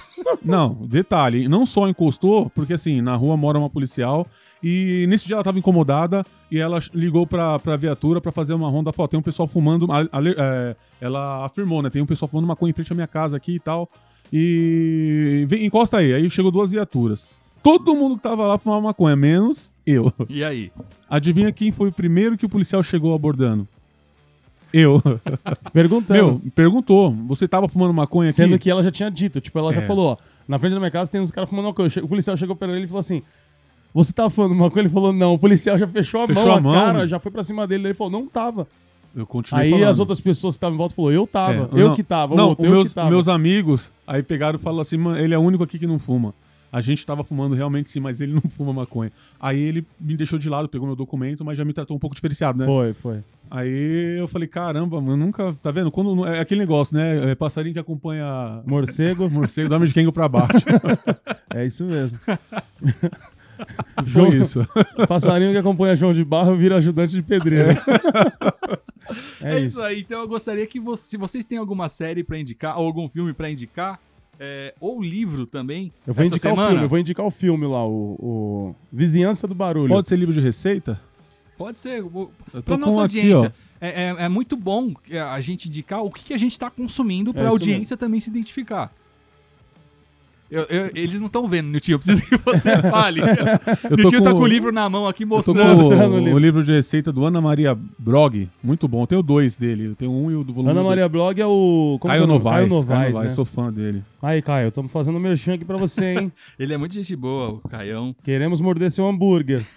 Não, 0.45 0.75
detalhe, 0.87 1.49
não 1.49 1.65
só 1.65 1.89
encostou, 1.89 2.51
porque 2.51 2.75
assim, 2.75 3.01
na 3.01 3.17
rua 3.17 3.37
mora 3.37 3.59
uma 3.59 3.71
policial 3.71 4.27
e 4.63 5.07
nesse 5.09 5.27
dia 5.27 5.37
ela 5.37 5.43
tava 5.43 5.59
incomodada 5.59 6.25
e 6.51 6.59
ela 6.59 6.79
ligou 6.93 7.27
pra, 7.27 7.59
pra 7.59 7.75
viatura 7.77 8.21
pra 8.21 8.31
fazer 8.31 8.53
uma 8.53 8.69
ronda. 8.69 8.93
Falou, 8.93 9.09
tem 9.09 9.19
um 9.19 9.23
pessoal 9.23 9.49
fumando, 9.49 9.91
a- 9.91 10.03
é, 10.37 10.77
ela 11.01 11.45
afirmou, 11.47 11.81
né, 11.83 11.89
tem 11.91 12.03
um 12.03 12.07
pessoal 12.07 12.29
fumando 12.29 12.47
maconha 12.47 12.71
em 12.71 12.75
frente 12.75 12.93
à 12.93 12.95
minha 12.95 13.07
casa 13.07 13.37
aqui 13.37 13.55
e 13.55 13.61
tal, 13.61 13.89
e 14.33 15.47
vem, 15.49 15.65
encosta 15.65 15.99
aí. 15.99 16.13
Aí 16.13 16.31
chegou 16.31 16.51
duas 16.51 16.71
viaturas. 16.73 17.27
Todo 17.63 17.95
mundo 17.97 18.17
que 18.17 18.23
tava 18.23 18.47
lá 18.47 18.59
fumava 18.59 18.81
maconha, 18.83 19.15
menos 19.17 19.72
eu. 19.87 20.13
E 20.29 20.43
aí? 20.45 20.71
Adivinha 21.09 21.53
quem 21.53 21.71
foi 21.71 21.89
o 21.89 21.93
primeiro 21.93 22.37
que 22.39 22.47
o 22.47 22.49
policial 22.49 22.83
chegou 22.83 23.15
abordando? 23.15 23.67
Eu. 24.73 25.03
Perguntando. 25.73 26.15
Meu, 26.19 26.43
perguntou, 26.55 27.11
você 27.27 27.47
tava 27.47 27.69
fumando 27.69 27.93
maconha 27.93 28.31
aqui? 28.31 28.37
Sendo 28.37 28.59
que 28.59 28.71
ela 28.71 28.83
já 28.83 28.91
tinha 28.91 29.11
dito, 29.11 29.41
tipo, 29.41 29.59
ela 29.59 29.73
já 29.73 29.83
É. 29.83 29.87
falou, 29.87 30.13
ó, 30.13 30.17
na 30.49 30.59
frente 30.59 30.73
da 30.73 30.79
minha 30.79 30.91
casa 30.91 31.11
tem 31.11 31.21
uns 31.21 31.31
caras 31.31 31.49
fumando 31.51 31.67
maconha. 31.67 31.91
O 32.03 32.09
policial 32.09 32.37
chegou 32.37 32.57
pra 32.57 32.69
ele 32.69 32.85
e 32.85 32.87
falou 32.87 33.01
assim, 33.01 33.23
você 33.93 34.13
tava 34.13 34.31
fumando 34.31 34.55
maconha? 34.55 34.83
Ele 34.83 34.89
falou, 34.89 35.13
não. 35.13 35.35
O 35.35 35.39
policial 35.39 35.79
já 35.79 35.87
fechou 35.87 36.23
a 36.23 36.27
Fechou 36.27 36.45
mão, 36.47 36.55
a 36.55 36.59
a, 36.59 36.61
mão, 36.61 36.73
cara, 36.75 36.99
né? 37.01 37.07
já 37.07 37.19
foi 37.19 37.31
pra 37.31 37.45
cima 37.45 37.67
dele. 37.67 37.89
Ele 37.89 37.95
falou, 37.95 38.11
não 38.13 38.27
tava. 38.27 38.67
Eu 39.15 39.27
continuei 39.27 39.67
Aí 39.67 39.71
falando. 39.73 39.89
as 39.91 40.01
outras 40.01 40.21
pessoas 40.23 40.55
que 40.55 40.57
estavam 40.57 40.75
em 40.75 40.79
volta 40.79 40.95
falou, 40.95 41.13
eu 41.13 41.27
tava, 41.27 41.69
É, 41.71 41.81
eu 41.83 41.89
não, 41.89 41.95
que 41.95 42.03
tava, 42.03 42.35
Não, 42.35 42.47
o 42.47 42.49
outro, 42.49 42.65
eu 42.65 42.71
meus, 42.73 42.89
que 42.89 42.95
tava. 42.95 43.11
meus 43.11 43.29
amigos 43.29 43.93
aí 44.07 44.23
pegaram 44.23 44.59
e 44.59 44.63
falaram 44.63 44.81
assim, 44.81 44.97
mano, 44.97 45.19
ele 45.19 45.35
é 45.35 45.39
o 45.39 45.43
único 45.43 45.63
aqui 45.63 45.79
que 45.79 45.87
não 45.87 45.99
fuma. 45.99 46.33
A 46.73 46.81
gente 46.81 47.05
tava 47.05 47.23
fumando 47.23 47.55
realmente 47.55 47.91
sim, 47.91 48.01
mas 48.01 48.21
ele 48.23 48.33
não 48.33 48.41
fuma 48.51 48.73
maconha. 48.73 49.13
Aí 49.39 49.61
ele 49.61 49.87
me 50.01 50.17
deixou 50.17 50.39
de 50.39 50.49
lado, 50.49 50.69
pegou 50.71 50.87
meu 50.87 50.97
documento, 50.97 51.45
mas 51.45 51.59
já 51.59 51.65
me 51.67 51.73
tratou 51.75 51.95
um 51.95 52.01
pouco 52.01 52.17
diferenciado, 52.17 52.59
né? 52.59 52.65
Foi, 52.65 52.95
foi. 52.95 53.19
Aí 53.51 54.17
eu 54.19 54.27
falei, 54.27 54.49
caramba, 54.49 54.97
eu 54.97 55.17
nunca. 55.17 55.55
Tá 55.63 55.71
vendo? 55.71 55.91
Quando, 55.91 56.27
é 56.27 56.41
aquele 56.41 56.61
negócio, 56.61 56.97
né? 56.97 57.33
É 57.33 57.35
passarinho 57.35 57.75
que 57.75 57.79
acompanha 57.79 58.63
Morcego, 58.65 59.29
morcego, 59.31 59.69
dorme 59.69 59.87
de 59.87 59.93
quengo 59.93 60.11
pra 60.11 60.27
baixo. 60.27 60.65
é 61.55 61.67
isso 61.67 61.85
mesmo. 61.85 62.19
Foi 64.07 64.37
isso. 64.37 64.67
Passarinho 65.07 65.53
que 65.53 65.59
acompanha 65.59 65.95
João 65.95 66.13
de 66.13 66.25
Barro 66.25 66.57
vira 66.57 66.77
ajudante 66.77 67.13
de 67.13 67.23
pedreiro. 67.23 67.71
É, 69.41 69.57
É, 69.57 69.59
isso. 69.59 69.67
isso. 69.79 69.83
aí. 69.83 70.01
Então 70.01 70.21
eu 70.21 70.29
gostaria 70.29 70.67
que 70.67 70.81
você, 70.81 71.11
se 71.11 71.17
vocês 71.17 71.45
têm 71.45 71.59
alguma 71.59 71.89
série 71.89 72.25
pra 72.25 72.39
indicar, 72.39 72.79
ou 72.79 72.87
algum 72.87 73.09
filme 73.09 73.33
pra 73.33 73.51
indicar, 73.51 74.01
é, 74.45 74.75
ou 74.81 75.01
livro 75.01 75.47
também, 75.47 75.93
Eu 76.05 76.13
vou 76.13 76.25
essa 76.25 76.35
indicar 76.35 76.51
semana, 76.51 76.67
o 76.67 76.71
filme, 76.71 76.85
eu 76.85 76.89
vou 76.89 76.99
indicar 76.99 77.25
o 77.27 77.31
filme 77.31 77.65
lá, 77.65 77.87
o, 77.87 78.17
o 78.19 78.75
Vizinhança 78.93 79.47
do 79.47 79.55
Barulho. 79.55 79.89
Pode 79.95 80.09
ser 80.09 80.17
livro 80.17 80.35
de 80.35 80.41
receita? 80.41 81.01
pode 81.57 81.81
ser. 81.81 82.03
tô 82.65 82.77
nossa 82.77 83.05
aqui, 83.05 83.21
audiência. 83.21 83.55
ó. 83.81 83.85
é, 83.87 83.89
é- 84.03 84.25
é 84.25 84.29
muito 84.29 84.57
bom 84.57 84.93
que 84.93 85.17
a 85.17 85.41
gente 85.41 85.69
indicar 85.69 86.03
o 86.05 86.11
que, 86.11 86.25
que 86.25 86.35
a 86.35 86.39
gente 86.39 86.59
tá 86.59 86.69
consumindo 86.69 87.33
pra 87.33 87.43
É 87.43 87.45
isso 87.45 87.53
audiência 87.53 87.97
também 87.97 88.19
se 88.19 88.31
identificar. 88.31 88.93
Eu- 90.55 90.67
eu- 90.69 90.91
eles 90.95 91.19
não 91.19 91.29
estão 91.29 91.49
vendo, 91.49 91.69
Nilton. 91.71 91.93
Eu 91.93 91.99
preciso 91.99 92.23
que 92.29 92.37
você 92.37 92.77
fale. 92.91 93.23
Tô 93.89 94.09
tio 94.11 94.23
tá 94.23 94.33
com- 94.33 94.41
o 94.41 94.47
livro 94.47 94.71
na 94.71 94.87
mão 94.91 95.07
aqui 95.09 95.23
Eu 95.23 95.43
tô 95.43 95.55
mostrando. 95.55 96.13
o 96.13 96.17
o, 96.17 96.19
livro. 96.19 96.35
o 96.35 96.39
livro 96.39 96.63
de 96.63 96.73
receita 96.73 97.11
do 97.11 97.25
Ana 97.25 97.41
Maria 97.41 97.75
Brog, 97.99 98.47
muito 98.63 98.87
bom. 98.87 99.03
Eu 99.03 99.07
tenho 99.07 99.23
dois 99.23 99.57
dele, 99.57 99.87
eu 99.87 99.95
tenho 99.97 100.13
um 100.13 100.31
e 100.31 100.37
o 100.37 100.45
do 100.45 100.53
volume 100.53 100.71
Ana 100.73 100.81
dois. 100.83 100.91
Maria 100.91 101.09
Blog 101.09 101.41
é 101.41 101.47
o... 101.47 101.97
como 101.99 102.01
que 102.01 102.07
é 102.07 102.11
Caio 102.11 102.25
o 102.25 102.27
nome? 102.27 102.39
Novaes. 102.39 102.69
Caio 102.69 102.81
Novaes, 102.83 103.19
né? 103.21 103.29
sou 103.31 103.45
fã 103.47 103.73
dele. 103.73 104.03
Aí, 104.21 104.43
Caio, 104.43 104.69
estamos 104.69 104.93
fazendo 104.93 105.19
merchan 105.19 105.55
aqui 105.55 105.65
pra 105.65 105.79
você, 105.79 106.15
hein? 106.19 106.33
Ele 106.59 106.75
é 106.75 106.77
muito 106.77 106.93
gente 106.95 107.17
boa, 107.17 107.55
o 107.55 107.69
Caião. 107.69 108.15
Queremos 108.23 108.61
morder 108.61 108.91
seu 108.91 109.07
hambúrguer. 109.09 109.63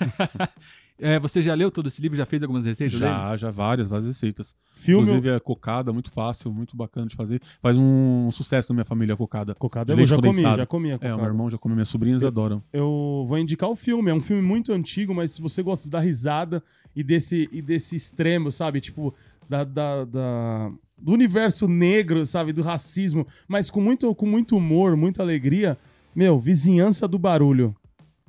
É, 0.99 1.19
você 1.19 1.41
já 1.41 1.53
leu 1.53 1.69
todo 1.69 1.87
esse 1.87 2.01
livro? 2.01 2.17
Já 2.17 2.25
fez 2.25 2.41
algumas 2.41 2.63
receitas 2.65 2.97
dele? 2.97 3.11
Já, 3.11 3.35
já 3.35 3.51
várias, 3.51 3.89
várias 3.89 4.07
receitas. 4.07 4.55
Filme... 4.71 5.03
Inclusive 5.03 5.29
é 5.29 5.39
cocada, 5.39 5.91
muito 5.91 6.09
fácil, 6.09 6.53
muito 6.53 6.75
bacana 6.77 7.05
de 7.07 7.15
fazer. 7.15 7.41
Faz 7.61 7.77
um 7.77 8.29
sucesso 8.31 8.71
na 8.71 8.75
minha 8.77 8.85
família 8.85 9.13
a 9.13 9.17
cocada. 9.17 9.53
Cocada 9.55 9.91
eu 9.91 9.97
leite 9.97 10.07
já 10.09 10.15
comi, 10.15 10.41
já 10.41 10.65
comi 10.65 10.91
a 10.91 10.93
É, 10.93 10.97
cocada. 10.97 11.15
o 11.15 11.17
meu 11.17 11.25
irmão 11.27 11.49
já 11.49 11.57
come, 11.57 11.75
minhas 11.75 11.89
sobrinhas 11.89 12.23
adoram. 12.23 12.63
Eu 12.71 13.25
vou 13.27 13.37
indicar 13.37 13.69
o 13.69 13.75
filme. 13.75 14.09
É 14.09 14.13
um 14.13 14.21
filme 14.21 14.41
muito 14.41 14.71
antigo, 14.71 15.13
mas 15.13 15.31
se 15.31 15.41
você 15.41 15.61
gosta 15.61 15.89
da 15.89 15.99
risada 15.99 16.63
e 16.95 17.03
desse, 17.03 17.49
e 17.51 17.61
desse 17.61 17.95
extremo, 17.97 18.49
sabe? 18.49 18.79
Tipo, 18.79 19.13
da, 19.49 19.65
da- 19.65 20.05
da- 20.05 20.71
do 20.97 21.11
universo 21.11 21.67
negro, 21.67 22.25
sabe? 22.25 22.53
Do 22.53 22.61
racismo, 22.61 23.27
mas 23.49 23.69
com 23.69 23.81
muito, 23.81 24.15
com 24.15 24.25
muito 24.25 24.55
humor, 24.55 24.95
muita 24.95 25.21
alegria. 25.21 25.77
Meu, 26.15 26.39
Vizinhança 26.39 27.05
do 27.05 27.19
Barulho. 27.19 27.75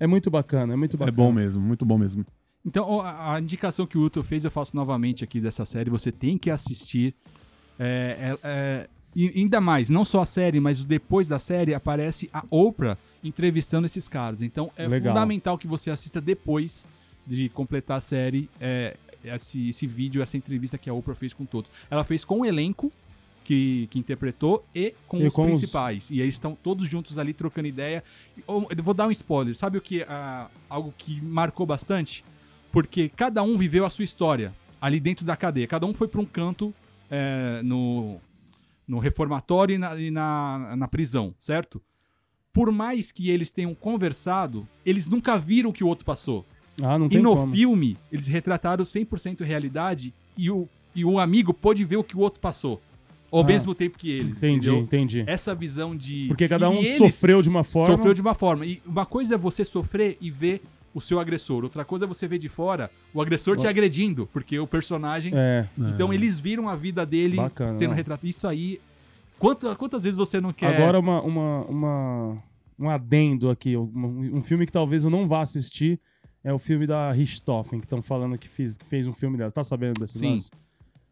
É 0.01 0.07
muito 0.07 0.29
bacana, 0.31 0.73
é 0.73 0.77
muito 0.77 0.97
É 0.97 0.99
bacana. 0.99 1.17
bom 1.17 1.33
mesmo, 1.33 1.63
muito 1.63 1.87
bom 1.87 1.97
mesmo. 1.97 2.27
Então, 2.67 3.01
a, 3.01 3.39
indicação 3.41 3.87
que 3.87 3.97
o 3.97 4.03
Uto 4.03 4.23
fez, 4.25 4.45
eu 4.45 4.51
faço 4.51 4.75
novamente 4.75 5.23
aqui 5.23 5.41
dessa 5.41 5.65
série. 5.65 5.89
Você 5.89 6.11
tem 6.11 6.37
que 6.37 6.51
assistir. 6.51 7.15
É, 7.79 8.37
é, 8.43 8.89
é, 9.23 9.31
ainda 9.35 9.61
mais, 9.61 9.89
não 9.89 10.05
só 10.05 10.23
a 10.23 10.27
série, 10.27 10.59
mas 10.59 10.81
o 10.83 10.85
depois 10.87 11.29
da 11.29 11.39
série 11.39 11.75
aparece 11.75 12.29
a 12.33 12.43
Oprah 12.51 12.99
entrevistando 13.23 13.87
esses 13.87 14.09
caras. 14.09 14.43
Então 14.43 14.71
é 14.77 14.89
Legal. 14.89 15.15
fundamental 15.15 15.57
que 15.57 15.67
você 15.67 15.91
assista 15.91 16.21
depois 16.21 16.87
de 17.27 17.49
completar 17.51 17.99
a 17.99 18.01
série 18.01 18.49
é, 18.61 18.97
esse, 19.23 19.69
esse 19.69 19.87
vídeo, 19.87 20.23
essa 20.23 20.37
entrevista 20.37 20.77
que 20.79 20.89
a 20.91 20.95
Oprah 20.95 21.15
fez 21.15 21.33
com 21.33 21.45
todos. 21.45 21.71
Ela 21.91 22.03
fez 22.03 22.25
com 22.25 22.41
o 22.41 22.45
elenco 22.45 22.91
que, 23.45 23.87
que 23.91 23.99
interpretou 23.99 24.65
e 24.75 24.93
com 25.07 25.21
E 25.21 25.27
os 25.27 25.35
com 25.35 25.45
os- 25.45 25.51
principais. 25.51 26.11
E 26.11 26.21
eles 26.21 26.35
estão 26.35 26.57
todos 26.61 26.89
juntos 26.89 27.17
ali 27.17 27.33
trocando 27.33 27.69
ideia. 27.69 28.03
Eu 28.49 28.67
eu 28.77 28.83
vou 28.83 28.95
dar 28.95 29.07
um 29.07 29.11
spoiler. 29.13 29.55
Sabe 29.55 29.79
o 29.79 29.81
que? 29.81 30.03
ah, 30.09 30.49
algo 30.69 30.93
que 30.97 31.21
marcou 31.21 31.65
bastante? 31.65 32.25
Porque 32.77 33.09
cada 33.09 33.43
um 33.43 33.57
viveu 33.57 33.87
a 33.87 33.91
sua 33.91 34.05
história 34.05 34.53
ali 34.79 35.01
dentro 35.01 35.25
da 35.25 35.35
cadeia. 35.35 35.67
Cada 35.67 35.87
um 35.87 35.95
foi 35.95 36.07
para 36.07 36.21
um 36.21 36.27
canto 36.27 36.75
é, 37.11 37.63
no, 37.65 38.21
no 38.87 38.99
reformatório 38.99 39.77
e, 39.77 39.79
na, 39.79 39.99
e 39.99 40.11
na, 40.11 40.77
na 40.77 40.87
prisão, 40.87 41.35
certo? 41.39 41.81
Por 42.53 42.71
mais 42.71 43.11
que 43.11 43.31
eles 43.31 43.51
tenham 43.51 43.75
conversado, 43.75 44.69
eles 44.85 45.07
nunca 45.07 45.39
viram 45.39 45.71
o 45.71 45.73
que 45.73 45.83
o 45.83 45.87
outro 45.87 46.05
passou. 46.05 46.45
Ah, 46.83 46.99
não 46.99 47.07
E 47.07 47.09
tem 47.09 47.23
no 47.23 47.35
como. 47.35 47.51
filme, 47.51 47.97
eles 48.13 48.27
retrataram 48.27 48.85
100% 48.85 49.43
realidade 49.43 50.13
e 50.37 50.51
o, 50.51 50.69
e 50.95 51.03
o 51.03 51.19
amigo 51.19 51.55
pôde 51.55 51.83
ver 51.83 51.97
o 51.97 52.05
que 52.05 52.15
o 52.15 52.21
outro 52.21 52.41
passou. 52.41 52.83
Ao 53.33 53.41
Ah, 53.41 53.45
mesmo 53.45 53.75
tempo 53.75 53.97
que 53.97 54.11
eles. 54.11 54.37
Entendi, 54.37 54.69
entendeu? 54.69 54.79
entendi. 54.83 55.25
Essa 55.27 55.55
visão 55.55 55.97
de. 55.97 56.27
Porque 56.29 56.47
cada 56.47 56.71
e 56.71 56.95
um 56.95 56.99
sofreu 56.99 57.41
de 57.41 57.49
uma 57.49 57.65
forma. 57.65 57.97
Sofreu 57.97 58.13
de 58.13 58.21
uma 58.21 58.35
forma. 58.35 58.67
E 58.67 58.83
uma 58.85 59.07
coisa 59.07 59.35
é 59.35 59.39
você 59.39 59.65
sofrer 59.65 60.19
e 60.21 60.31
ver 60.31 60.61
o 60.97 61.01
seu 61.01 61.21
agressor. 61.21 61.63
Outra 61.63 61.85
coisa 61.85 62.07
é 62.07 62.09
você 62.09 62.27
ver 62.27 62.39
de 62.39 62.49
fora 62.49 62.91
o 63.13 63.21
agressor 63.21 63.55
te 63.57 63.67
agredindo. 63.67 64.27
Porque 64.33 64.59
o 64.59 64.67
personagem. 64.67 65.31
É. 65.37 65.69
Então 65.79 66.11
eles 66.13 66.39
viram 66.41 66.69
a 66.71 66.75
vida 66.75 67.05
dele 67.05 67.37
Bacana, 67.37 67.71
sendo 67.73 67.93
retratado. 67.95 68.27
Isso 68.27 68.49
aí. 68.49 68.81
Quanto, 69.39 69.77
quantas 69.77 70.05
vezes 70.05 70.17
você 70.17 70.41
não 70.41 70.53
quer. 70.55 70.75
Agora 70.75 70.99
uma, 70.99 71.21
uma, 71.21 71.65
uma- 71.67 72.43
um 72.79 72.89
adendo 72.89 73.51
aqui, 73.51 73.77
um, 73.77 74.31
um 74.37 74.41
filme 74.43 74.65
que 74.65 74.73
talvez 74.73 75.05
eu 75.05 75.11
não 75.11 75.29
vá 75.29 75.43
assistir 75.43 76.01
é 76.43 76.53
o 76.53 76.59
filme 76.59 76.87
da 76.87 77.13
Richthofen, 77.13 77.79
que 77.81 77.87
estão 77.87 78.01
falando 78.01 78.39
que, 78.39 78.49
fiz, 78.49 78.77
que 78.79 78.85
fez 78.87 79.07
um 79.07 79.13
filme 79.13 79.37
dela. 79.37 79.51
Tá 79.51 79.63
sabendo 79.65 80.01
desse 80.01 80.19
Sim. 80.19 80.31
lance? 80.31 80.51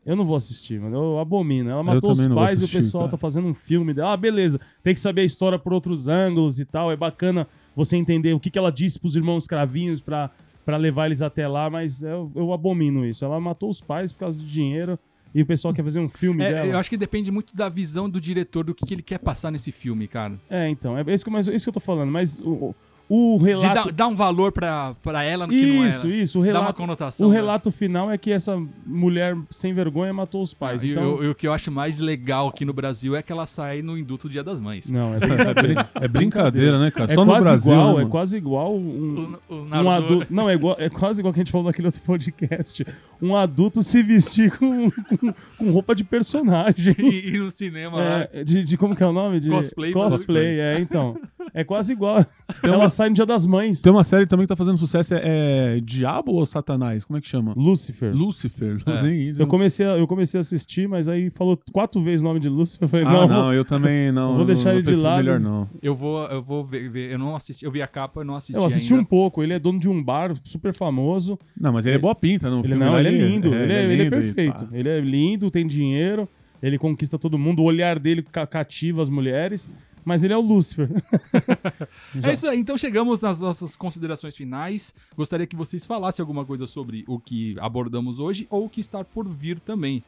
Eu 0.07 0.15
não 0.17 0.25
vou 0.25 0.37
assistir, 0.37 0.81
mano. 0.81 0.97
Eu 0.97 1.19
abomino. 1.19 1.69
Ela 1.71 1.83
matou 1.83 2.13
os 2.13 2.27
pais 2.29 2.31
e 2.31 2.63
o 2.63 2.65
assistir, 2.65 2.77
pessoal 2.77 3.05
cara. 3.05 3.11
tá 3.13 3.17
fazendo 3.19 3.49
um 3.49 3.55
filme 3.55 3.93
dela. 3.93 4.13
Ah, 4.13 4.17
beleza. 4.17 4.61
Tem 4.83 4.95
que 4.95 5.01
saber 5.01 5.23
a 5.23 5.25
história 5.25 5.59
por 5.59 5.73
outros 5.73 6.09
ângulos 6.09 6.61
e 6.61 6.65
tal. 6.65 6.93
É 6.93 6.97
bacana 6.97 7.47
você 7.77 7.97
entender 7.97 8.33
o 8.35 8.41
que, 8.41 8.51
que 8.51 8.59
ela 8.59 8.71
disse 8.73 8.99
pros 8.99 9.17
irmãos 9.17 9.47
cravinhos 9.47 10.01
pra, 10.01 10.31
pra 10.65 10.77
levar 10.77 11.07
eles 11.07 11.23
até 11.23 11.47
lá, 11.49 11.69
mas 11.69 12.03
eu, 12.03 12.31
eu 12.35 12.53
abomino 12.53 13.05
isso. 13.05 13.25
Ela 13.25 13.41
matou 13.41 13.69
os 13.71 13.81
pais 13.81 14.13
por 14.13 14.21
causa 14.21 14.39
de 14.39 14.47
dinheiro 14.47 14.99
e 15.35 15.43
o 15.43 15.47
pessoal 15.47 15.75
quer 15.75 15.83
fazer 15.83 15.99
um 16.01 16.09
filme 16.09 16.45
É, 16.45 16.53
dela. 16.53 16.67
eu 16.69 16.79
acho 16.79 16.89
que 16.89 16.97
depende 16.97 17.31
muito 17.31 17.57
da 17.57 17.69
visão 17.69 18.09
do 18.09 18.21
diretor, 18.21 18.65
do 18.65 18.75
que, 18.75 18.87
que 18.87 18.95
ele 18.95 19.03
quer 19.03 19.19
passar 19.19 19.51
nesse 19.51 19.73
filme, 19.73 20.07
cara. 20.07 20.39
É, 20.49 20.69
então, 20.69 20.97
é 20.97 21.03
isso 21.13 21.25
que, 21.25 21.31
mas, 21.31 21.49
isso 21.49 21.65
que 21.65 21.69
eu 21.71 21.73
tô 21.75 21.81
falando, 21.81 22.11
mas 22.13 22.39
o, 22.39 22.75
o 23.09 23.39
De 23.39 23.45
relato. 23.45 23.75
dar, 23.75 23.93
dar 23.93 24.07
um 24.09 24.15
valor 24.15 24.51
pra, 24.51 24.95
pra 25.03 25.23
ela 25.23 25.47
no 25.47 25.53
que 25.53 25.67
não 25.67 25.79
era. 25.81 25.89
isso, 25.89 26.09
isso, 26.09 26.41
o 26.41 26.43
Dá 26.43 26.49
uma 26.53 26.59
relato. 26.61 26.79
conotação. 26.79 27.27
O 27.29 27.31
né? 27.31 27.37
relato 27.37 27.71
final 27.71 28.11
é 28.11 28.17
que 28.17 28.31
essa 28.33 28.61
mulher 28.87 29.37
sem 29.51 29.75
vergonha 29.75 30.13
matou 30.13 30.41
os 30.43 30.55
pais. 30.55 30.83
E 30.83 30.91
então, 30.93 31.23
eu- 31.23 31.33
o 31.33 31.35
que 31.35 31.47
eu 31.47 31.53
acho 31.53 31.71
mais 31.71 31.99
legal 32.01 32.49
aqui 32.49 32.65
no 32.65 32.73
Brasil 32.73 33.15
é 33.15 33.23
que 33.23 33.31
ela 33.31 33.47
sai 33.47 33.83
no 33.83 33.97
induto 33.99 34.29
Dia 34.29 34.43
das 34.43 34.61
Mães. 34.61 34.91
não, 34.91 35.15
é 35.15 35.19
brincadeira. 35.19 35.91
É 36.01 36.09
brincadeira, 36.09 36.79
né, 36.79 36.91
cara? 36.91 37.13
É 37.13 37.15
Só 37.15 37.25
no 37.25 37.31
quase 37.33 37.49
Brasil. 37.49 37.73
igual, 37.73 37.97
né, 37.99 38.03
é 38.03 38.07
quase 38.07 38.37
igual 38.37 38.75
um, 38.77 39.37
O, 39.49 39.55
o 39.55 39.65
um 39.69 39.91
adulto. 39.91 40.27
Não, 40.31 40.49
é, 40.49 40.55
igual, 40.55 40.77
é 40.79 40.89
quase 40.89 41.21
igual 41.21 41.33
que 41.35 41.41
a 41.41 41.43
gente 41.45 41.53
falou 41.53 41.67
naquele 41.67 41.89
outro 41.89 42.01
podcast. 42.03 42.87
Um 43.21 43.37
adulto 43.37 43.83
se 43.83 44.03
vestir 44.03 44.51
com, 44.57 44.91
com, 44.91 45.35
com 45.59 45.71
roupa 45.71 45.95
de 45.95 46.05
personagem. 46.05 46.95
e, 46.99 47.35
e 47.35 47.39
no 47.39 47.51
cinema 47.51 47.97
lá. 47.99 48.29
É, 48.33 48.43
de, 48.45 48.65
de 48.65 48.77
como 48.77 48.95
que 48.97 49.03
é 49.03 49.07
o 49.07 49.13
nome? 49.13 49.41
De 49.41 49.49
Cosplay, 49.51 49.93
Cosplay, 49.93 50.59
é, 50.61 50.81
então. 50.81 51.19
É 51.53 51.63
quase 51.63 51.93
igual. 51.93 52.25
Ela 52.63 52.89
sai 52.95 53.09
no 53.11 53.15
Dia 53.15 53.27
das 53.27 53.45
Mães. 53.47 53.83
Tem 53.83 53.93
uma 53.93 54.03
série 54.05 54.27
também 54.27 54.45
que 54.47 54.49
tá 54.49 54.57
fazendo 54.57 54.79
sucesso, 54.79 55.15
é, 55.15 55.77
é 55.77 55.81
Diabo 55.81 56.33
ou 56.33 56.47
Satanás? 56.47 57.05
Como 57.05 57.19
é 57.19 57.21
que 57.21 57.29
chama? 57.29 57.53
Lucifer. 57.57 58.15
Lucifer. 58.15 58.79
É. 58.87 59.33
Eu 59.39 59.47
comecei, 59.47 59.85
a, 59.85 59.91
eu 59.99 60.07
comecei 60.07 60.39
a 60.39 60.41
assistir, 60.41 60.89
mas 60.89 61.09
aí 61.09 61.29
falou 61.31 61.59
quatro 61.73 62.03
vezes 62.03 62.23
o 62.23 62.25
nome 62.25 62.41
de 62.41 62.49
Lúcifer. 62.49 62.85
Eu 62.87 62.89
falei, 62.89 63.07
Ah, 63.07 63.11
não, 63.13 63.29
não, 63.29 63.53
eu 63.53 63.65
também 63.65 64.11
não. 64.13 64.31
eu 64.31 64.37
vou 64.39 64.47
deixar 64.47 64.71
não, 64.71 64.79
ele 64.79 64.83
de 64.83 64.95
lado. 64.95 65.19
Melhor 65.19 65.41
não. 65.41 65.69
Eu 65.83 65.95
vou, 65.95 66.25
eu 66.27 66.43
vou 66.43 66.65
ver, 66.65 66.89
ver- 66.89 67.13
Eu 67.13 67.19
não 67.19 67.35
assisti. 67.37 67.65
Eu 67.65 67.71
vi 67.71 67.83
a 67.83 67.87
capa, 67.87 68.21
eu 68.21 68.25
não 68.25 68.37
assisti. 68.37 68.57
eu 68.59 68.65
assisti 68.65 68.93
ainda. 68.93 69.03
um 69.03 69.05
pouco. 69.05 69.43
Ele 69.43 69.53
é 69.53 69.59
dono 69.59 69.79
de 69.79 69.89
um 69.89 70.03
bar 70.03 70.35
super 70.45 70.73
famoso. 70.75 71.39
Não, 71.61 71.73
mas 71.73 71.85
ele 71.87 71.97
é 71.97 71.99
boa 71.99 72.15
pinta 72.15 72.49
no 72.49 72.61
Ele 72.61 72.69
filme. 72.69 72.85
não, 72.85 72.99
ele 72.99 73.09
é 73.09 73.11
lindo. 73.11 73.55
ele, 73.55 73.73
é, 73.73 73.83
ele 73.85 73.93
é 73.93 74.05
lindo 74.05 74.17
e 74.17 74.21
perfeito. 74.23 74.69
Ele 74.73 74.89
é 74.89 75.01
lindo, 75.01 75.51
tem 75.51 75.67
dinheiro, 75.67 76.29
ele 76.63 76.79
conquista 76.79 77.19
todo 77.19 77.39
mundo. 77.39 77.61
O 77.61 77.65
olhar 77.65 77.99
dele 77.99 78.23
ca- 78.23 78.47
cativa 78.47 79.03
as 79.03 79.09
mulheres. 79.09 79.69
Mas 80.05 80.23
ele 80.23 80.35
é 80.35 80.37
o 80.37 80.41
Lúcifer. 80.41 80.89
É 82.23 82.33
isso 82.33 82.47
aí, 82.47 82.59
então 82.61 82.77
chegamos 82.79 83.21
nas 83.21 83.41
nossas 83.41 83.75
considerações 83.77 84.37
finais. 84.37 84.95
Gostaria 85.17 85.47
que 85.47 85.57
vocês 85.57 85.85
falassem 85.85 86.23
alguma 86.23 86.45
coisa 86.45 86.67
sobre 86.67 87.05
o 87.09 87.19
que 87.19 87.57
abordamos 87.59 88.19
hoje 88.19 88.47
ou 88.51 88.67
o 88.67 88.69
que 88.69 88.81
está 88.81 89.03
por 89.03 89.27
vir 89.29 89.59
também. 89.59 90.03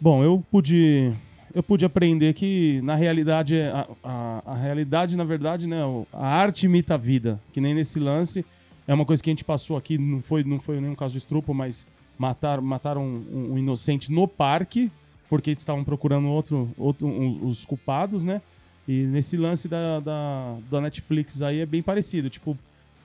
Bom, 0.00 0.22
eu 0.22 0.44
pude. 0.50 1.12
Eu 1.54 1.62
pude 1.62 1.84
aprender 1.84 2.32
que, 2.32 2.80
na 2.82 2.94
realidade, 2.94 3.60
a, 3.60 3.86
a, 4.02 4.42
a 4.46 4.54
realidade, 4.54 5.16
na 5.16 5.24
verdade, 5.24 5.66
né, 5.68 5.80
a 6.12 6.26
arte 6.26 6.64
imita 6.66 6.94
a 6.94 6.96
vida. 6.96 7.38
Que 7.52 7.60
nem 7.60 7.74
nesse 7.74 8.00
lance. 8.00 8.44
É 8.88 8.94
uma 8.94 9.04
coisa 9.04 9.22
que 9.22 9.28
a 9.30 9.32
gente 9.32 9.44
passou 9.44 9.76
aqui, 9.76 9.96
não 9.98 10.20
foi, 10.22 10.42
não 10.44 10.58
foi 10.58 10.80
nenhum 10.80 10.94
caso 10.94 11.12
de 11.12 11.18
estrupo, 11.18 11.52
mas 11.54 11.86
mataram, 12.18 12.62
mataram 12.62 13.04
um, 13.04 13.52
um 13.52 13.58
inocente 13.58 14.10
no 14.10 14.26
parque, 14.26 14.90
porque 15.28 15.50
eles 15.50 15.60
estavam 15.60 15.84
procurando 15.84 16.26
outro, 16.28 16.70
outro, 16.76 17.06
um- 17.06 17.46
os 17.46 17.64
culpados, 17.64 18.24
né? 18.24 18.40
E 18.88 19.04
nesse 19.04 19.36
lance 19.36 19.68
da, 19.68 20.00
da, 20.00 20.56
da 20.70 20.80
Netflix 20.80 21.40
aí 21.42 21.60
é 21.60 21.66
bem 21.66 21.82
parecido. 21.82 22.28
Tipo, 22.28 22.56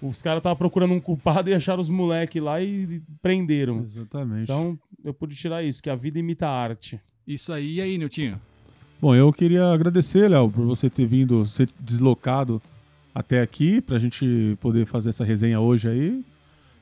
os 0.02 0.22
caras 0.22 0.40
estavam 0.40 0.58
procurando 0.58 0.94
um 0.94 1.00
culpado 1.00 1.50
e 1.52 1.54
acharam 1.54 1.80
os 1.82 1.90
moleques 1.90 2.42
lá 2.42 2.62
e 2.62 3.02
prenderam. 3.22 3.80
Exatamente. 3.82 4.44
Então, 4.44 4.78
eu 5.04 5.14
pude 5.14 5.36
tirar 5.36 5.64
isso, 5.64 5.82
que 5.82 5.90
a 5.90 5.96
vida 5.96 6.18
imita 6.20 6.48
a 6.48 6.52
arte. 6.52 7.00
Isso 7.28 7.52
aí, 7.54 7.76
e 7.76 7.82
aí, 7.82 7.98
Niltinho? 7.98 8.40
Bom, 9.00 9.14
eu 9.14 9.32
queria 9.32 9.66
agradecer, 9.72 10.28
Léo, 10.30 10.50
por 10.50 10.66
você 10.66 10.90
ter 10.90 11.06
vindo, 11.06 11.46
ser 11.46 11.70
deslocado 11.80 12.60
até 13.14 13.42
aqui, 13.42 13.80
pra 13.82 14.00
gente 14.00 14.58
poder 14.60 14.86
fazer 14.88 15.10
essa 15.10 15.24
resenha 15.24 15.60
hoje 15.60 15.88
aí. 15.90 16.24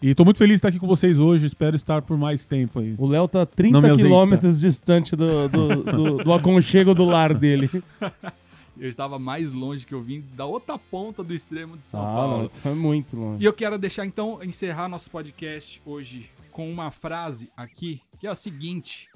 E 0.01 0.13
tô 0.13 0.23
muito 0.23 0.37
feliz 0.37 0.53
de 0.53 0.57
estar 0.59 0.67
aqui 0.69 0.77
com 0.79 0.87
vocês 0.87 1.19
hoje, 1.19 1.45
espero 1.45 1.75
estar 1.75 2.01
por 2.01 2.17
mais 2.17 2.45
tempo 2.45 2.79
aí. 2.79 2.93
O 2.97 3.07
Léo 3.07 3.27
tá 3.27 3.39
Não 3.39 3.45
30 3.47 3.81
me 3.81 3.85
azeita. 3.89 4.03
quilômetros 4.03 4.59
distante 4.59 5.15
do, 5.15 5.49
do, 5.49 5.83
do- 5.83 6.23
do 6.23 6.33
aconchego 6.33 6.93
do 6.93 7.03
lar 7.05 7.33
dele. 7.33 7.69
Eu 8.78 8.89
estava 8.89 9.17
mais 9.17 9.53
longe 9.53 9.86
que 9.86 9.93
eu 9.93 10.01
vim 10.01 10.21
da 10.34 10.45
outra 10.45 10.78
ponta 10.78 11.23
do 11.23 11.34
extremo 11.34 11.78
de 11.78 11.86
São 11.86 12.01
Ah, 12.01 12.03
Paulo. 12.13 12.51
não, 12.63 12.71
é 12.71 12.76
muito 12.76 13.15
longe. 13.15 13.41
E 13.41 13.45
eu 13.45 13.53
quero 13.53 13.78
deixar 13.78 14.05
então 14.05 14.43
encerrar 14.43 14.89
nosso 14.89 15.09
podcast 15.09 15.82
hoje 15.86 16.30
com 16.51 16.69
uma 16.71 16.91
frase 16.91 17.49
aqui 17.55 18.01
que 18.19 18.28
é 18.28 18.30
a 18.30 18.36
seguinte: 18.36 19.07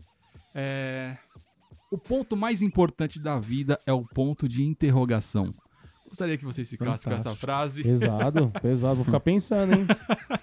é, 0.55 1.17
o 1.91 1.97
ponto 1.97 2.37
mais 2.37 2.61
importante 2.61 3.19
da 3.19 3.37
vida 3.39 3.79
é 3.85 3.91
o 3.91 4.03
ponto 4.05 4.47
de 4.47 4.63
interrogação. 4.63 5.53
Gostaria 6.07 6.37
que 6.39 6.45
vocês 6.45 6.67
ficassem 6.67 7.03
com 7.03 7.11
essa 7.15 7.23
Fantástico. 7.35 7.35
frase. 7.45 7.83
Pesado, 7.83 8.51
pesado. 8.63 8.95
Vou 8.95 9.05
ficar 9.05 9.19
pensando, 9.19 9.73
hein? 9.73 9.85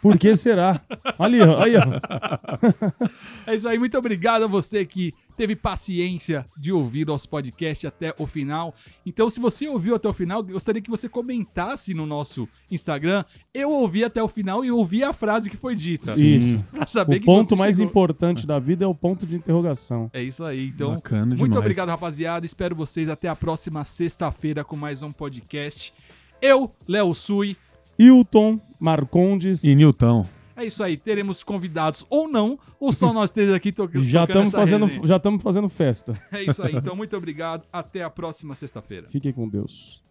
Por 0.01 0.17
que 0.17 0.37
será? 0.37 0.81
Ali, 1.19 1.41
ó. 1.41 1.61
Aí. 1.62 1.73
É 3.47 3.55
isso 3.55 3.67
aí, 3.69 3.79
muito 3.79 3.97
obrigado 3.99 4.45
a 4.45 4.47
você 4.47 4.85
que 4.85 5.12
teve 5.37 5.55
paciência 5.55 6.47
de 6.57 6.72
ouvir 6.72 7.07
nosso 7.07 7.28
podcast 7.28 7.87
até 7.87 8.14
o 8.18 8.26
final. 8.26 8.74
Então, 9.05 9.28
se 9.28 9.39
você 9.39 9.68
ouviu 9.68 9.95
até 9.95 10.09
o 10.09 10.12
final, 10.12 10.43
gostaria 10.43 10.80
que 10.80 10.91
você 10.91 11.09
comentasse 11.09 11.93
no 11.95 12.07
nosso 12.07 12.49
Instagram. 12.70 13.24
Eu 13.53 13.70
ouvi 13.70 14.03
até 14.05 14.22
o 14.22 14.28
final 14.28 14.64
e 14.64 14.70
ouvi 14.70 15.05
a 15.05 15.12
frase 15.12 15.51
que 15.51 15.57
foi 15.57 15.74
dita. 15.74 16.12
Isso. 16.20 16.59
Pra 16.70 16.87
saber 16.87 17.16
O 17.16 17.20
que 17.20 17.26
ponto 17.26 17.49
você 17.51 17.57
mais 17.57 17.76
chegou. 17.76 17.91
importante 17.91 18.47
da 18.47 18.59
vida 18.59 18.84
é 18.84 18.89
o 18.89 18.95
ponto 18.95 19.26
de 19.26 19.37
interrogação. 19.37 20.11
É 20.12 20.22
isso 20.22 20.43
aí, 20.45 20.68
então. 20.68 20.95
Bacana 20.95 21.26
Muito 21.26 21.37
demais. 21.45 21.59
obrigado, 21.59 21.89
rapaziada. 21.89 22.47
Espero 22.47 22.74
vocês 22.74 23.09
até 23.09 23.28
a 23.28 23.37
próxima 23.37 23.84
sexta-feira 23.84 24.64
com 24.64 24.76
mais 24.76 25.03
um 25.03 25.12
podcast. 25.12 25.93
Eu, 26.41 26.70
Léo 26.89 27.14
Sui. 27.14 27.57
Hilton 27.99 28.61
Marcondes. 28.78 29.64
E 29.64 29.74
Newton. 29.74 30.36
É 30.57 30.65
isso 30.65 30.83
aí, 30.83 30.97
teremos 30.97 31.43
convidados 31.43 32.07
ou 32.09 32.27
não, 32.29 32.59
ou 32.81 32.93
só 32.93 33.13
nós 33.13 33.31
três 33.31 33.53
aqui 33.53 33.71
to 33.71 33.89
Já 33.97 34.27
tocando 34.27 34.47
estamos 34.47 34.51
fazendo, 34.53 34.87
resenha. 34.87 35.07
já 35.07 35.17
estamos 35.17 35.43
fazendo 35.43 35.69
festa. 35.69 36.19
É 36.33 36.43
isso 36.43 36.63
aí, 36.63 36.75
então 36.75 36.97
muito 36.97 37.17
obrigado. 37.17 37.67
Até 37.73 38.03
a 38.03 38.09
próxima 38.09 38.55
sexta-feira. 38.55 39.07
Fiquem 39.09 39.33
com 39.33 39.49
Deus. 39.49 40.03